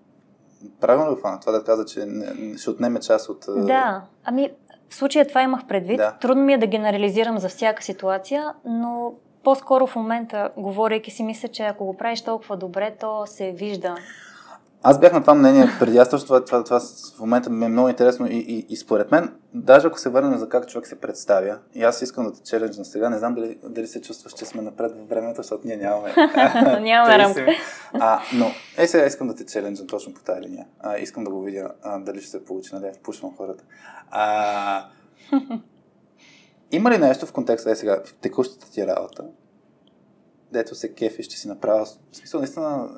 [0.80, 3.46] Правилно ли хвана това да каза, че не, ще отнеме част от...
[3.48, 4.52] Да, ами
[4.90, 5.98] в случая това имах предвид.
[5.98, 6.18] Да.
[6.22, 9.14] Трудно ми е да генерализирам за всяка ситуация, но
[9.44, 13.96] по-скоро в момента, говорейки си, мисля, че ако го правиш толкова добре, то се вижда
[14.88, 15.98] аз бях на това мнение преди.
[15.98, 16.80] Аз точно това, това, това
[17.16, 20.38] в момента ми е много интересно и, и, и според мен, даже ако се върнем
[20.38, 23.58] за как човек се представя, и аз искам да те челенджна сега, не знам дали,
[23.64, 26.14] дали се чувстваш, че сме напред във времето, защото ние нямаме.
[26.82, 27.46] нямаме рамка.
[27.94, 28.46] А, но,
[28.78, 30.66] е сега искам да те челенджна точно по тази линия.
[30.80, 32.92] А, искам да го видя а, дали ще се получи, нали?
[33.00, 33.64] Впушвам хората.
[34.12, 34.86] А,
[36.72, 39.24] има ли нещо в контекста, е сега, в текущата ти работа,
[40.52, 42.90] дето се кефи, ще си направя, в смисъл, наистина,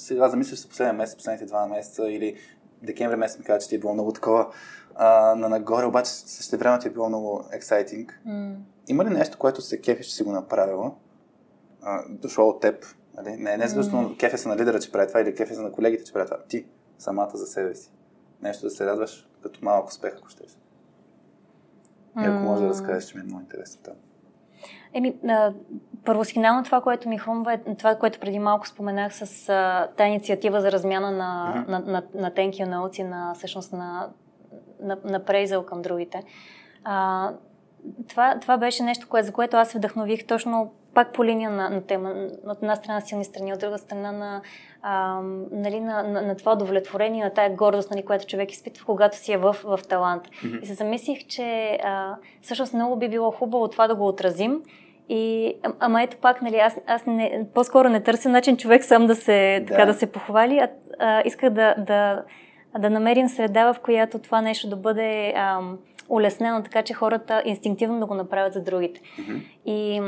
[0.00, 2.36] сега замисляш се последния месец, последните два месеца или
[2.82, 4.52] декември месец ми каза, че ти е било много такова
[4.94, 8.20] а, на нагоре, обаче също време ти е било много ексайтинг.
[8.28, 8.54] Mm.
[8.88, 10.92] Има ли нещо, което се кефиш, че си го направила,
[11.82, 12.86] а, дошло от теб?
[13.16, 13.36] Нали?
[13.36, 14.18] Не, не задължително mm.
[14.18, 16.38] кефе се на лидера, че прави това или кефе се на колегите, че прави това.
[16.48, 16.66] Ти,
[16.98, 17.92] самата за себе си.
[18.42, 20.58] Нещо да се радваш като малък успех, ако щеш.
[22.20, 23.94] И ако може да разкажеш, че ми е много интересно там.
[24.94, 25.54] Еми, а,
[26.04, 30.60] първосигнално това, което ми хрумва е това, което преди малко споменах с а, тази инициатива
[30.60, 31.68] за размяна на, mm-hmm.
[31.68, 34.08] на, на, на тенки науци, на, всъщност на,
[34.82, 36.22] на, на прейзъл към другите.
[36.84, 37.30] А,
[38.08, 41.70] това, това беше нещо, кое, за което аз се вдъхнових точно пак по линия на,
[41.70, 42.28] на тема.
[42.46, 44.42] От една страна силни страни, от друга страна на,
[44.82, 45.20] а,
[45.52, 49.32] нали, на, на, на това удовлетворение, на тая гордост, нали, която човек изпитва, когато си
[49.32, 50.28] е в, в талант.
[50.28, 50.60] Mm-hmm.
[50.60, 54.62] И се замислих, че а, всъщност много би било хубаво това да го отразим.
[55.12, 59.14] И, ама ето пак, нали, аз, аз не, по-скоро не търся начин човек сам да
[59.14, 59.66] се, да.
[59.66, 60.68] Така, да се похвали, а,
[60.98, 62.22] а исках да, да,
[62.78, 65.78] да намерим среда, в която това нещо да бъде ам,
[66.08, 69.00] улеснено, така че хората инстинктивно да го направят за другите.
[69.00, 69.42] Mm-hmm.
[69.66, 70.00] И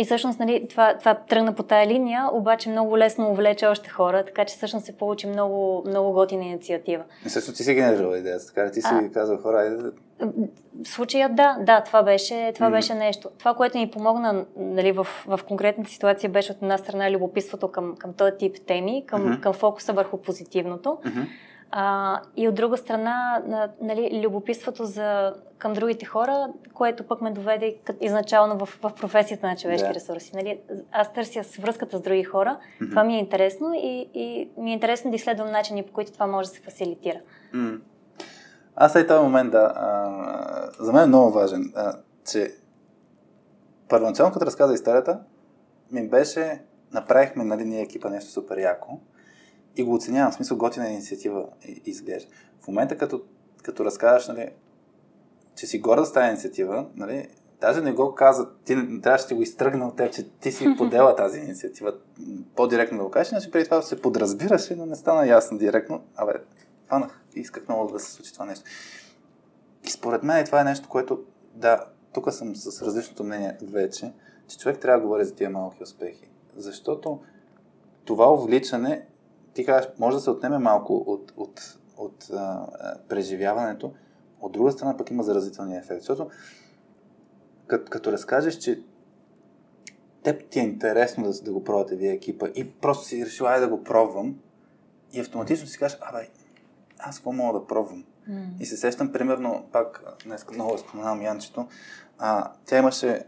[0.00, 4.24] и всъщност нали, това, това тръгна по тая линия, обаче много лесно увлече още хора,
[4.24, 7.04] така че всъщност се получи много, много готина инициатива.
[7.26, 9.76] Също ти си генерирала идеята, така ли ти си а, казал хора, айде
[10.84, 12.72] в случая да, да, това беше, това mm-hmm.
[12.72, 13.28] беше нещо.
[13.38, 17.96] Това, което ни помогна нали, в, в конкретната ситуация, беше от една страна любопитството към,
[17.96, 19.40] към този тип теми, към, mm-hmm.
[19.40, 20.88] към фокуса върху позитивното.
[20.88, 21.26] Mm-hmm.
[21.72, 23.42] А, и от друга страна,
[23.80, 29.56] нали, любопитството за, към другите хора, което пък ме доведе изначално в, в професията на
[29.56, 29.94] човешки да.
[29.94, 30.32] ресурси.
[30.34, 30.60] Нали,
[30.92, 32.90] аз търся връзката с други хора, mm-hmm.
[32.90, 36.26] това ми е интересно и, и ми е интересно да изследвам начини, по които това
[36.26, 37.20] може да се фасилитира.
[37.54, 37.80] Mm.
[38.76, 41.92] Аз и този момент, да, а, за мен е много важен, а,
[42.30, 42.54] че
[43.88, 45.20] първоначално, като разказа историята,
[45.92, 48.98] ми беше, направихме, нали, ние екипа нещо супер яко,
[49.80, 51.46] и го оценявам, в смисъл готина инициатива
[51.84, 52.30] изглежда.
[52.60, 53.22] В момента, като,
[53.62, 54.50] като разказваш, нали,
[55.56, 57.28] че си горда с тази инициатива, нали,
[57.60, 61.16] даже не го каза, ти трябваше да го изтръгна от теб, че ти си подела
[61.16, 61.94] тази инициатива,
[62.56, 66.02] по-директно да го кажеш, иначе преди това се подразбираше, но не стана ясно директно.
[66.16, 66.32] Абе,
[66.86, 68.64] фанах, исках много да се случи това нещо.
[69.84, 71.20] И според мен това е нещо, което,
[71.54, 74.12] да, тук съм с различното мнение вече,
[74.48, 76.30] че човек трябва да говори за тия малки успехи.
[76.56, 77.20] Защото
[78.04, 79.06] това увличане
[79.54, 82.66] ти кажеш, може да се отнеме малко от, от, от а,
[83.08, 83.92] преживяването,
[84.40, 86.00] от друга страна пък има заразителния ефект.
[86.00, 86.30] Защото
[87.66, 88.82] като, като разкажеш, че
[90.22, 93.68] теб ти е интересно да, да го пробвате вие екипа и просто си решила да
[93.68, 94.38] го пробвам
[95.12, 96.28] и автоматично си кажеш, абе,
[96.98, 98.04] аз какво мога да пробвам?
[98.30, 98.60] Mm.
[98.60, 101.68] И се сещам, примерно, пак днес много споменавам Янчето,
[102.18, 103.24] а, тя имаше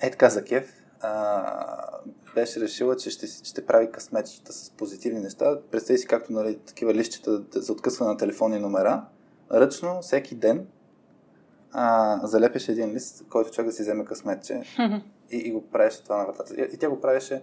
[0.00, 2.00] е така за кеф, а,
[2.34, 5.60] беше решила, че ще, ще прави късметчета с позитивни неща.
[5.70, 9.04] Представи си както нали, такива лищчета за откъсване на телефонни номера.
[9.52, 10.66] Ръчно, всеки ден
[11.72, 14.62] а, залепеше един лист, който човек да си вземе късметче
[15.30, 16.54] и, и го правеше това на вратата.
[16.54, 17.42] И, и тя го правеше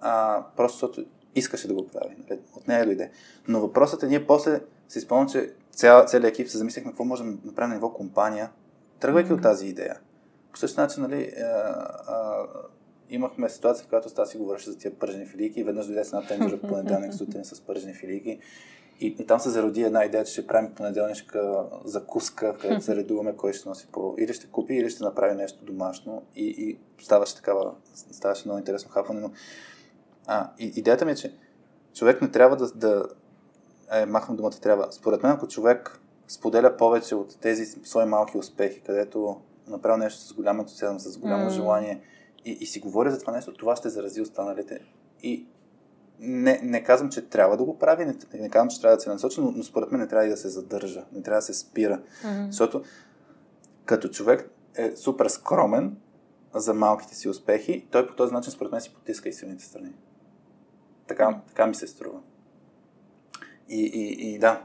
[0.00, 1.04] а, просто защото
[1.34, 2.16] искаше да го прави.
[2.18, 2.40] Нали?
[2.56, 3.10] От нея дойде.
[3.48, 7.36] Но въпросът е, ние после си спомням, че цял, целият екип се замислихме какво можем
[7.36, 8.50] да направим на ниво компания,
[9.00, 9.34] тръгвайки mm-hmm.
[9.34, 9.98] от тази идея.
[10.52, 11.44] По същия начин, нали, а,
[12.06, 12.46] а,
[13.12, 16.26] имахме ситуация, в която Стаси говореше за тия пържени филийки и веднъж дойде с една
[16.26, 18.38] тенджера понеделник сутрин с пържени филийки
[19.00, 23.36] И, и там се зароди една идея, че ще правим понеделнишка закуска, където се редуваме
[23.36, 24.14] кой ще носи по...
[24.18, 26.22] Или ще купи, или ще направи нещо домашно.
[26.36, 29.20] И, и ставаше такава, ставаше много интересно хапване.
[29.20, 29.30] Но
[30.26, 31.34] а, и, идеята ми е, че
[31.94, 33.08] човек не трябва да, да
[33.92, 34.92] е, махам думата трябва.
[34.92, 40.32] Според мен, ако човек споделя повече от тези свои малки успехи, където направил нещо с
[40.32, 41.52] голям ентусиазъм, с голямо mm.
[41.52, 42.00] желание
[42.44, 44.80] и, и си говори за това нещо, това ще зарази останалите.
[45.22, 45.46] И
[46.18, 49.10] не, не казвам, че трябва да го прави, не, не казвам, че трябва да се
[49.10, 51.54] насочи, но, но според мен не трябва и да се задържа, не трябва да се
[51.54, 52.00] спира.
[52.24, 52.46] Mm-hmm.
[52.46, 52.82] Защото
[53.84, 55.96] като човек е супер скромен
[56.54, 59.92] за малките си успехи, той по този начин според мен си потиска и силните страни.
[61.06, 62.20] Така, така ми се струва.
[63.68, 64.62] И, и, и да,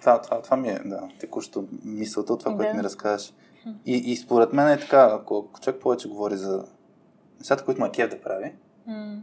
[0.00, 2.56] това, това, това ми е да, текущо мисълта от това, да.
[2.56, 3.34] което ми разказваш.
[3.86, 6.64] И, и според мен е така, ако човек повече говори за
[7.40, 8.52] нещата, които му е кеф да прави,
[8.88, 9.18] mm.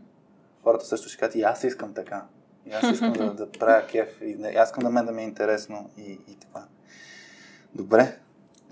[0.64, 2.26] хората също ще кажат, и аз искам така.
[2.66, 4.22] И аз искам да, да правя кеф.
[4.22, 5.90] И да, аз искам да мен да ми е интересно.
[5.98, 6.66] И, и така.
[7.76, 8.18] Добре.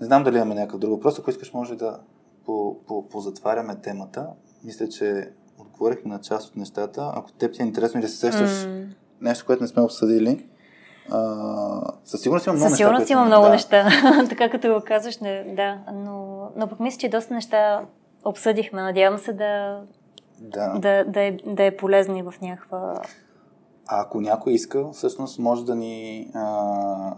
[0.00, 1.18] Не знам дали имаме някакъв друг въпрос.
[1.18, 2.00] Ако искаш, може да
[2.46, 4.26] по, по, позатваряме темата.
[4.64, 7.12] Мисля, че отговорихме на част от нещата.
[7.14, 8.86] Ако теб ти е интересно и да се сещаш mm.
[9.20, 10.46] нещо, което не сме обсъдили,
[11.10, 13.50] а, със сигурност има много със сигурност има много да.
[13.50, 13.88] неща,
[14.28, 15.78] така като го казваш, не, да.
[15.94, 17.86] Но, но пък мисля, че доста неща
[18.26, 18.82] обсъдихме.
[18.82, 19.80] Надявам се да,
[20.38, 20.78] да.
[20.78, 23.02] Да, да, е, да е полезно и в някаква...
[23.86, 26.30] А ако някой иска, всъщност може да ни...
[26.34, 27.14] А,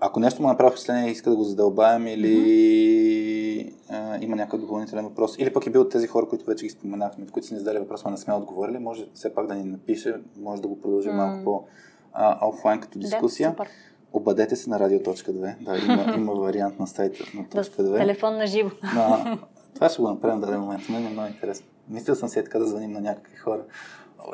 [0.00, 3.74] ако нещо му направи впечатление и иска да го задълбаем или mm-hmm.
[3.90, 6.70] а, има някакъв допълнителен въпрос, или пък е бил от тези хора, които вече ги
[6.70, 9.64] споменахме, които са ни задали въпрос, но не сме отговорили, може все пак да ни
[9.64, 11.16] напише, може да го продължим mm-hmm.
[11.16, 11.64] малко по
[12.12, 13.48] а, офлайн като дискусия.
[13.48, 13.68] Да, супер.
[14.12, 15.54] Обадете се на радио.2.
[15.60, 17.98] Да, има, има вариант на сайта на точка 2.
[17.98, 18.70] Телефон на живо.
[19.74, 20.88] това ще го направим в даден момент.
[20.88, 21.66] Мен е много интересно.
[21.88, 23.62] Мислил съм си е така да звъним на някакви хора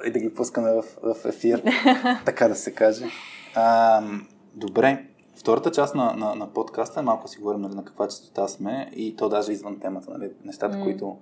[0.06, 1.62] и да ги пускаме в, в ефир,
[2.24, 3.06] така да се каже.
[3.54, 4.02] А,
[4.54, 5.04] добре.
[5.36, 8.90] Втората част на, на, на подкаста е малко си говорим нали, на каква частота сме
[8.96, 10.10] и то даже извън темата.
[10.10, 10.82] Нали, нещата, mm.
[10.82, 11.16] които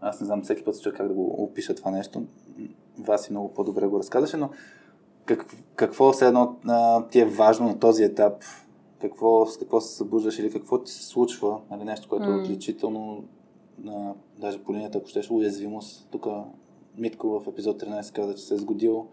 [0.00, 2.22] аз не знам всеки път се чуя как да го опиша това нещо.
[2.98, 4.50] Вас и много по-добре го разказваше, но
[5.24, 5.46] как,
[5.76, 8.32] какво все едно а, ти е важно на този етап?
[9.00, 11.58] Какво, с какво се събуждаш или какво ти се случва?
[11.70, 12.38] Нали, нещо, което mm.
[12.38, 13.24] е отличително,
[13.78, 16.08] на, даже по линията, ако щеш, уязвимост.
[16.10, 16.26] Тук
[16.98, 19.06] Митко в епизод 13 каза, че се е сгодил.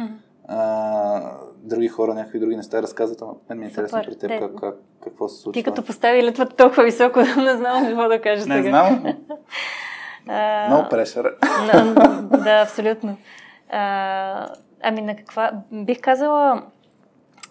[0.00, 0.08] Mm.
[0.48, 4.54] А, други хора, някакви други неща разказват, ама мен ми е интересно при теб как,
[4.60, 5.60] как, какво се случва.
[5.60, 8.90] Ти като постави летвата толкова високо, не знам какво да кажа не сега.
[8.90, 9.16] Не знам.
[10.68, 11.36] Много прешър.
[12.44, 13.16] да, абсолютно.
[13.70, 14.48] А,
[14.82, 15.52] Ами на каква...
[15.72, 16.62] Бих казала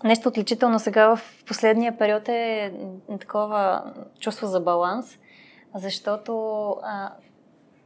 [0.03, 2.71] нещо отличително сега в последния период е
[3.19, 3.83] такова
[4.19, 5.17] чувство за баланс,
[5.75, 7.11] защото а,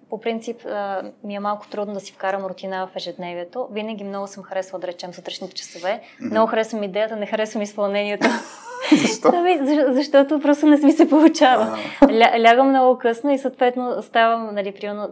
[0.09, 3.67] по принцип а, ми е малко трудно да си вкарам рутина в ежедневието.
[3.71, 6.01] Винаги много съм харесвала, да речем, сутрешните часове.
[6.01, 6.31] Mm-hmm.
[6.31, 8.27] Много харесвам идеята, не харесвам изпълнението.
[9.01, 9.31] Защо?
[9.33, 11.77] Ами, защото просто не ми се получава.
[12.03, 15.09] Ля, лягам много късно и съответно ставам, нали, примерно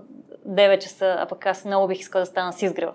[0.48, 2.94] 9 часа, а пък аз много бих искала да стана с изгрева.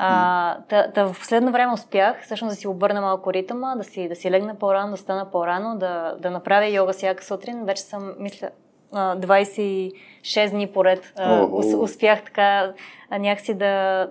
[0.00, 4.08] А, та, та в последно време успях всъщност да си обърна малко ритъма, да си,
[4.08, 7.64] да си легна по-рано, да стана по-рано, да, да направя йога всяка сутрин.
[7.64, 8.48] Вече съм, мисля,
[8.92, 11.12] 26 дни поред.
[11.18, 12.72] Oh, Успях така
[13.10, 14.06] някакси да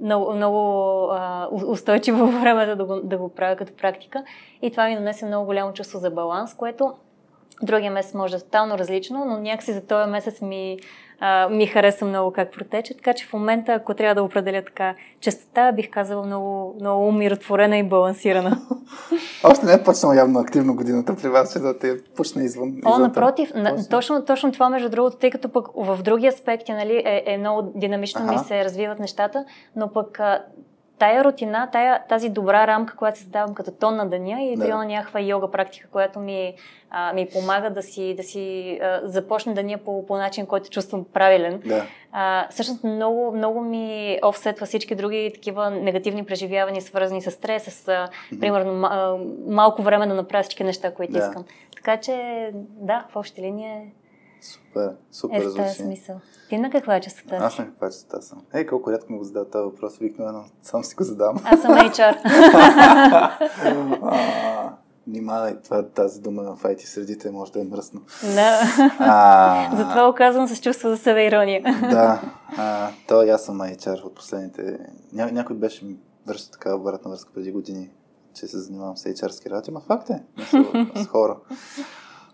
[0.00, 1.10] много, много
[1.52, 4.24] устойчиво времето да го, да го правя като практика.
[4.62, 6.94] И това ми донесе много голямо чувство за баланс, което
[7.62, 10.78] другия месец може да е тотално различно, но някакси за този месец ми
[11.20, 12.94] а, ми хареса много как протече.
[12.94, 17.78] Така че в момента, ако трябва да определя така частота, бих казала много, много умиротворена
[17.78, 18.58] и балансирана.
[19.44, 22.68] Още не е почнала явно активно годината при вас, че да те пусне извън.
[22.68, 26.72] О, извън напротив, на, точно, точно това, между другото, тъй като пък в други аспекти
[26.72, 28.32] нали, е, е много динамично ага.
[28.32, 29.44] ми се развиват нещата,
[29.76, 30.20] но пък
[30.98, 34.84] тая рутина, тая, тази добра рамка, която се създавам като тон на деня и да.
[34.84, 36.54] някаква йога практика, която ми,
[36.90, 41.04] а, ми помага да си, да си а, започне деня по, по начин, който чувствам
[41.12, 41.62] правилен.
[41.66, 41.86] Да.
[42.12, 47.86] А, всъщност много, много ми офсетва всички други такива негативни преживявания, свързани с стрес, с,
[47.86, 48.40] mm-hmm.
[48.40, 48.72] примерно,
[49.46, 51.18] малко време да направя всички неща, които да.
[51.18, 51.44] искам.
[51.76, 53.82] Така че, да, в общи линия
[54.40, 56.20] Супер, супер е, в този смисъл.
[56.48, 57.44] Ти на каква частота си?
[57.44, 58.42] Аз на каква частота съм.
[58.54, 61.36] Ей, колко рядко ми го задава този въпрос, обикновено сам си го задам.
[61.44, 62.16] Аз съм HR.
[65.06, 68.00] Внимавай, това, тази дума в IT средите може да е мръсно.
[68.22, 68.60] Да.
[68.98, 71.62] А, Затова оказвам с чувство за себе ирония.
[71.90, 72.20] да.
[72.56, 74.78] А, то аз съм HR от последните...
[75.12, 75.96] Ня, някой беше ми
[76.26, 77.90] връща така обратна връзка преди години,
[78.34, 80.22] че се занимавам с HR-ски работи, но факт е,
[80.94, 81.36] с хора.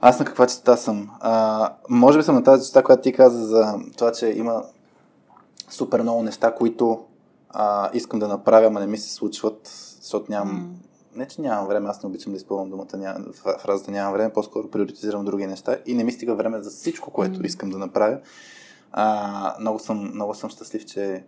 [0.06, 1.10] Аз на каква частота съм?
[1.20, 4.64] А, може би съм на тази частота, която ти каза за това, че има
[5.70, 7.04] супер много неща, които
[7.50, 9.60] а, искам да направя, ама не ми се случват,
[10.00, 10.76] защото нямам...
[11.14, 11.18] Mm.
[11.18, 13.26] Не, че нямам време, аз не обичам да изпълням думата, ням,
[13.58, 17.40] фразата нямам време, по-скоро приоритизирам други неща и не ми стига време за всичко, което
[17.40, 17.46] mm.
[17.46, 18.20] искам да направя.
[18.92, 21.24] А, много, съм, много съм щастлив, че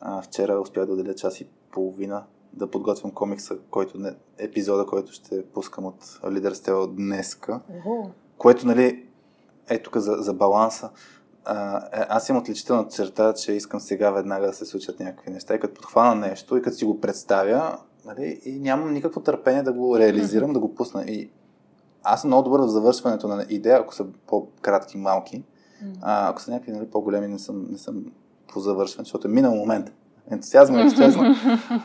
[0.00, 5.12] а, вчера успях да отделя час и половина да подготвям комикса, който не, епизода, който
[5.12, 7.60] ще пускам от Лидер Стела днеска.
[7.72, 8.10] Uh-huh.
[8.40, 9.06] Което, нали,
[9.68, 10.90] е тук за, за баланса.
[11.44, 15.54] А, е, аз имам отличителна черта, че искам сега веднага да се случат някакви неща.
[15.54, 19.72] И като подхвана нещо и като си го представя, нали, и нямам никакво търпение да
[19.72, 20.54] го реализирам, mm-hmm.
[20.54, 21.04] да го пусна.
[21.04, 21.30] И
[22.02, 25.44] аз съм много добър в завършването на идея, ако са по-кратки, малки.
[26.00, 28.04] А, ако са някакви нали, по-големи, не съм, не съм
[28.52, 29.92] по завършване, защото е минал момент.
[30.30, 31.36] Ентусиазма е изчезна.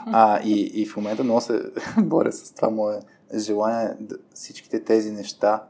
[0.06, 1.62] А, и, и в момента много се
[2.04, 3.00] боря с това мое
[3.36, 5.64] желание да, всичките тези неща,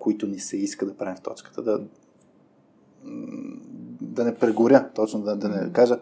[0.00, 1.80] които ни се иска да правим в точката, да,
[4.00, 5.98] да не прегоря, точно да, да не кажа,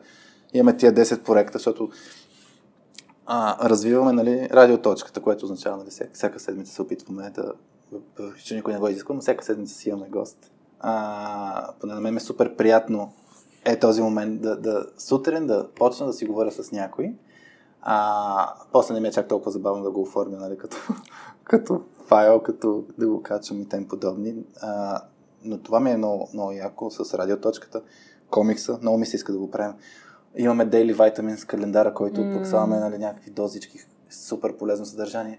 [0.54, 1.90] имаме тия 10 проекта, защото
[3.26, 7.52] а, развиваме нали, радиоточката, което означава, нали, всяка, всяка седмица се опитваме да,
[8.44, 10.50] че никой не го изисква, но всяка седмица си имаме гост.
[10.80, 13.12] А, поне на мен е супер приятно
[13.64, 17.14] е този момент да, да сутрин да почна да си говоря с някой.
[17.82, 20.76] А, после не ми е чак толкова забавно да го оформя, нали, като,
[21.48, 24.34] като файл, като да го качвам и тем подобни.
[24.60, 25.00] А,
[25.44, 27.82] но това ми е много, много яко с радиоточката,
[28.30, 29.74] комикса, много ми се иска да го правим.
[30.36, 32.36] Имаме Daily Vitamins календара, който mm.
[32.36, 33.78] пък слагаме нали, някакви дозички,
[34.10, 35.38] супер полезно съдържание.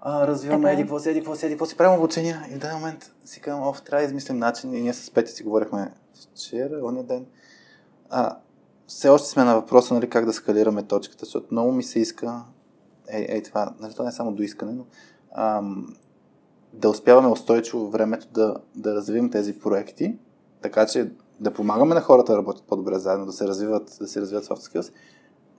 [0.00, 0.70] А, развиваме така.
[0.70, 0.72] Е.
[0.72, 2.46] еди, какво си, еди, какво си, еди, какво си, правим обучения.
[2.50, 4.74] И в даден момент си казвам, оф, трябва да измислим начин.
[4.74, 5.92] И ние с Пети си говорихме
[6.34, 7.26] вчера, ония ден.
[8.10, 8.36] А,
[8.86, 12.42] все още сме на въпроса, нали, как да скалираме точката, защото много ми се иска,
[13.08, 14.84] ей, ей това, нали, това не е само до искане, но
[15.36, 15.94] ам,
[16.72, 20.18] да успяваме устойчиво времето да, да развиваме тези проекти,
[20.62, 24.20] така че да помагаме на хората да работят по-добре заедно, да се развиват, да се
[24.20, 24.92] развиват soft skills.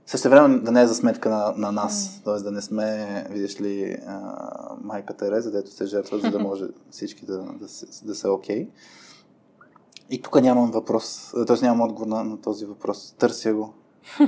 [0.05, 2.23] Също време да не е за сметка на, на нас, mm.
[2.23, 2.43] т.е.
[2.43, 7.25] да не сме, видиш ли, а, майка Тереза, дето се жертва, за да може всички
[7.25, 7.67] да, да,
[8.03, 8.65] да са окей.
[8.65, 8.69] Okay.
[10.09, 11.65] И тук нямам въпрос, т.е.
[11.65, 13.15] нямам отговор на, на този въпрос.
[13.17, 13.73] Търся го.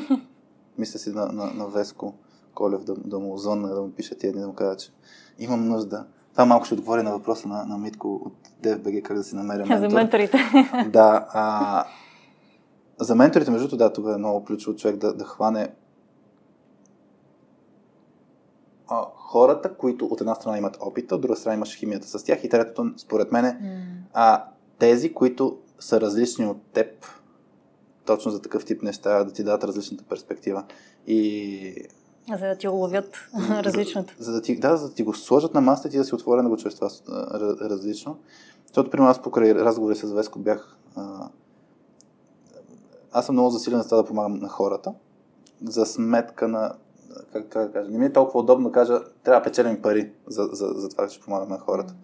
[0.78, 2.14] Мисля си на, на, на Веско
[2.56, 4.92] Колев да, да му звънна, да му пише тия дни, да му кажа, че
[5.40, 6.06] имам нужда.
[6.32, 8.34] Това малко ще отговори на въпроса на, на Митко от
[8.64, 9.90] DFBG, как да си намеря ментор.
[9.90, 10.38] За менторите.
[10.90, 11.28] Да.
[11.34, 11.86] А,
[13.00, 15.70] за менторите, между другото, да, това е много ключово човек да, да хване
[18.88, 22.44] а, хората, които от една страна имат опита, от друга страна имаш химията с тях
[22.44, 23.58] и третото, според мен,
[24.14, 24.44] а,
[24.80, 27.06] тези, които са различни от теб,
[28.06, 30.64] точно за такъв тип неща, да ти дадат различната перспектива.
[31.08, 31.88] И
[32.30, 33.16] за да ти уловят
[33.50, 34.16] различното.
[34.20, 36.04] За, за да, ти, да, за да ти го сложат на масата и ти да
[36.04, 36.90] си отворен да го чуеш това
[37.62, 38.20] различно.
[38.68, 40.78] Защото, примерно, аз покрай разговори с Веско бях...
[40.96, 41.30] А,
[43.12, 44.94] аз съм много засилен за това да помагам на хората,
[45.64, 46.74] за сметка на...
[47.34, 47.92] Как, как да кажа?
[47.92, 51.08] Не ми е толкова удобно да кажа, трябва да печелим пари за, за, за това,
[51.08, 51.96] че помагам на хората.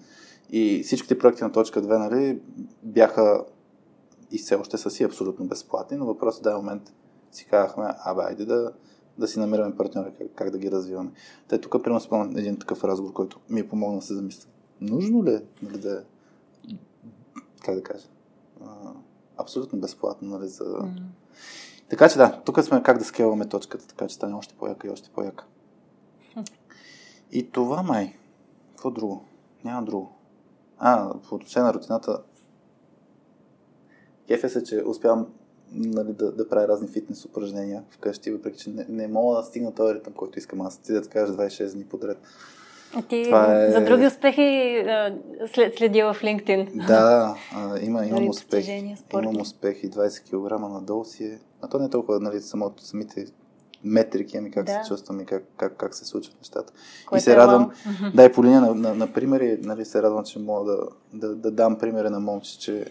[0.50, 2.42] И всичките проекти на точка 2, нали,
[2.84, 3.44] бяха
[4.32, 6.94] и все още са си абсолютно безплатни, но въпросът е да момент
[7.32, 8.72] си казахме, абе, айде да,
[9.20, 11.12] да си намираме партньори, как, как да ги развиваме.
[11.48, 14.50] Те тук, примерно, спомням един такъв разговор, който ми е помогнал да се замисля.
[14.82, 16.02] Нужно ли е нали, да е,
[17.66, 18.08] как да кажа,
[18.62, 18.94] а,
[19.38, 20.64] абсолютно безплатно, нали, за...
[20.64, 21.02] Mm.
[21.90, 24.92] Така че да, тук сме как да скелваме точката, така че стане още по-яка и
[24.92, 25.46] още по-яка.
[27.32, 28.16] И това май.
[28.70, 29.24] Какво друго?
[29.64, 30.12] Няма друго.
[30.78, 32.24] А, по отношение на рутината,
[34.28, 35.28] кефе се, че успявам
[35.72, 39.76] нали, да, да правя разни фитнес упражнения вкъщи, въпреки че не, не мога да стигна
[39.76, 40.78] този ритъм, който искам аз.
[40.78, 42.18] Ти да кажа 26 дни подред.
[42.94, 43.72] А ти е...
[43.72, 44.84] за други успехи
[45.54, 46.88] след, следи в LinkedIn.
[46.88, 48.68] Да, а, има, имам успех.
[49.14, 51.40] Имам успех и 20 кг надолу си е.
[51.62, 53.26] А то не е толкова нали, самото, самите
[53.84, 54.72] метрики, ами как да.
[54.72, 56.74] се чувствам и как, как, как се случват нещата.
[57.06, 57.72] Което и се е радвам,
[58.14, 60.88] е да и по линия на, на, на примери, нали, се радвам, че мога да,
[61.14, 62.86] да, да дам примери на момче, че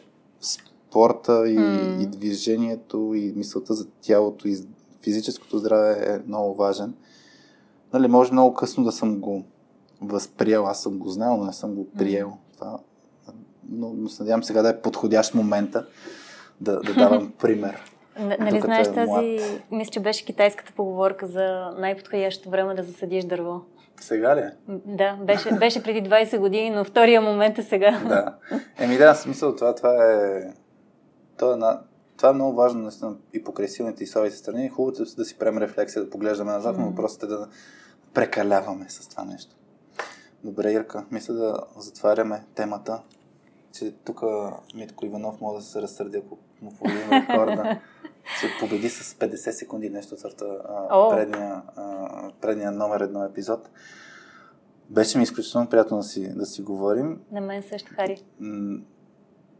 [0.88, 2.02] спорта и, mm.
[2.02, 4.56] и движението и мисълта за тялото и
[5.02, 6.94] физическото здраве е много важен.
[7.92, 9.44] Нали, може много късно да съм го
[10.00, 12.32] възприел, аз съм го знал, но не съм го приел.
[12.54, 12.78] Това,
[13.70, 15.86] но, но се надявам сега да е подходящ момента
[16.60, 17.76] да, да давам пример.
[18.18, 19.38] Нали знаеш е тази,
[19.70, 23.60] мисля, че беше китайската поговорка за най-подходящото време да засадиш дърво.
[24.00, 24.42] Сега ли?
[24.86, 28.00] Да, беше, беше преди 20 години, но втория момент е сега.
[28.08, 28.34] Да.
[28.78, 30.42] Еми да, смисъл това, това е
[31.38, 31.80] това е, на,
[32.16, 34.68] това е много важно наистина и покрай силните и слабите страни.
[34.68, 36.80] Хубаво е да си правим рефлексия, да поглеждаме назад, mm-hmm.
[36.80, 37.48] но въпросът е да
[38.14, 39.56] прекаляваме с това нещо.
[40.44, 43.02] Добре, Ирка, мисля да затваряме темата,
[43.72, 44.22] че тук
[44.74, 47.80] Митко Иванов може да се разсърди, ако му повидим рекорда.
[48.40, 50.46] се победи с 50 секунди нещо от сорта
[51.10, 53.70] предния, а, предния номер едно епизод.
[54.90, 57.20] Беше ми изключително приятно да си, да си говорим.
[57.32, 58.22] На мен също, Хари.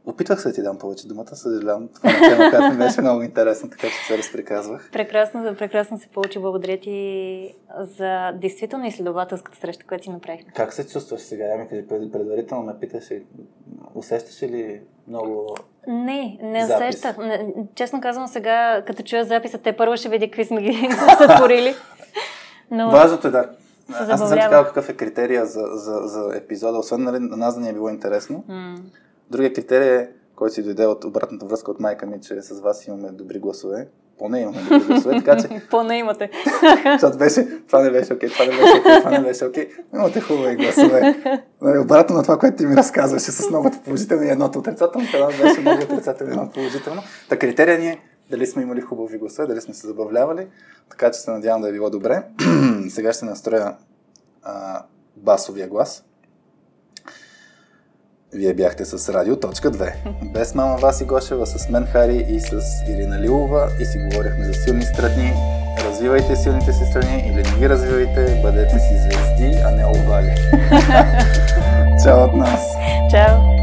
[0.09, 1.89] Опитвах се да ти дам повече думата, съжалявам.
[1.89, 4.89] Това е тема, която ми беше много интересна, така че се разприказвах.
[4.93, 6.39] Прекрасно, прекрасно се получи.
[6.39, 10.52] Благодаря ти за действително изследователската среща, която си направихме.
[10.52, 11.44] Как се чувстваш сега?
[11.44, 13.05] Я ми кажи, пред- предварително ме питаш,
[13.94, 15.56] усещаш ли много...
[15.86, 16.89] Не, не Запис.
[16.89, 17.18] усещах.
[17.18, 21.74] Не, честно казвам сега, като чуя записа, те първо ще видя какви сме ги сътворили.
[22.70, 23.51] Но Важното е да...
[23.93, 27.55] Аз не съм така какъв е критерия за, за, за епизода, освен нали, на нас
[27.55, 28.44] да ни е било интересно.
[28.48, 28.76] м,
[29.30, 32.86] Другия критерий е, който си дойде от обратната връзка от майка ми, че с вас
[32.86, 33.88] имаме добри гласове.
[34.18, 36.30] Поне имаме добри гласове, така че поне имате.
[36.92, 39.68] Защото беше, това не беше окей, това не беше окей, това не беше окей.
[39.94, 41.22] Имате хубави гласове.
[41.62, 45.26] Нали, Обратно на това, което ти ми разказваше с многото положително и едното отрицателно, това
[45.26, 47.02] беше много отрицателно и едно положително.
[47.28, 48.00] Та критерия ни е
[48.30, 50.46] дали сме имали хубави гласове, дали сме се забавлявали,
[50.90, 52.22] така че се надявам да е било добре.
[52.88, 53.76] Сега ще настроя
[54.42, 54.82] а,
[55.16, 56.05] басовия глас.
[58.32, 59.92] Вие бяхте с Радио Точка 2.
[60.32, 62.52] Без мама Васи Гошева, с мен Хари и с
[62.88, 65.32] Ирина Лилова и си говорихме за силни страни.
[65.84, 70.34] Развивайте силните си страни или не ги развивайте, бъдете си звезди, а не овали.
[72.05, 72.60] Чао от нас!
[73.10, 73.57] Чао!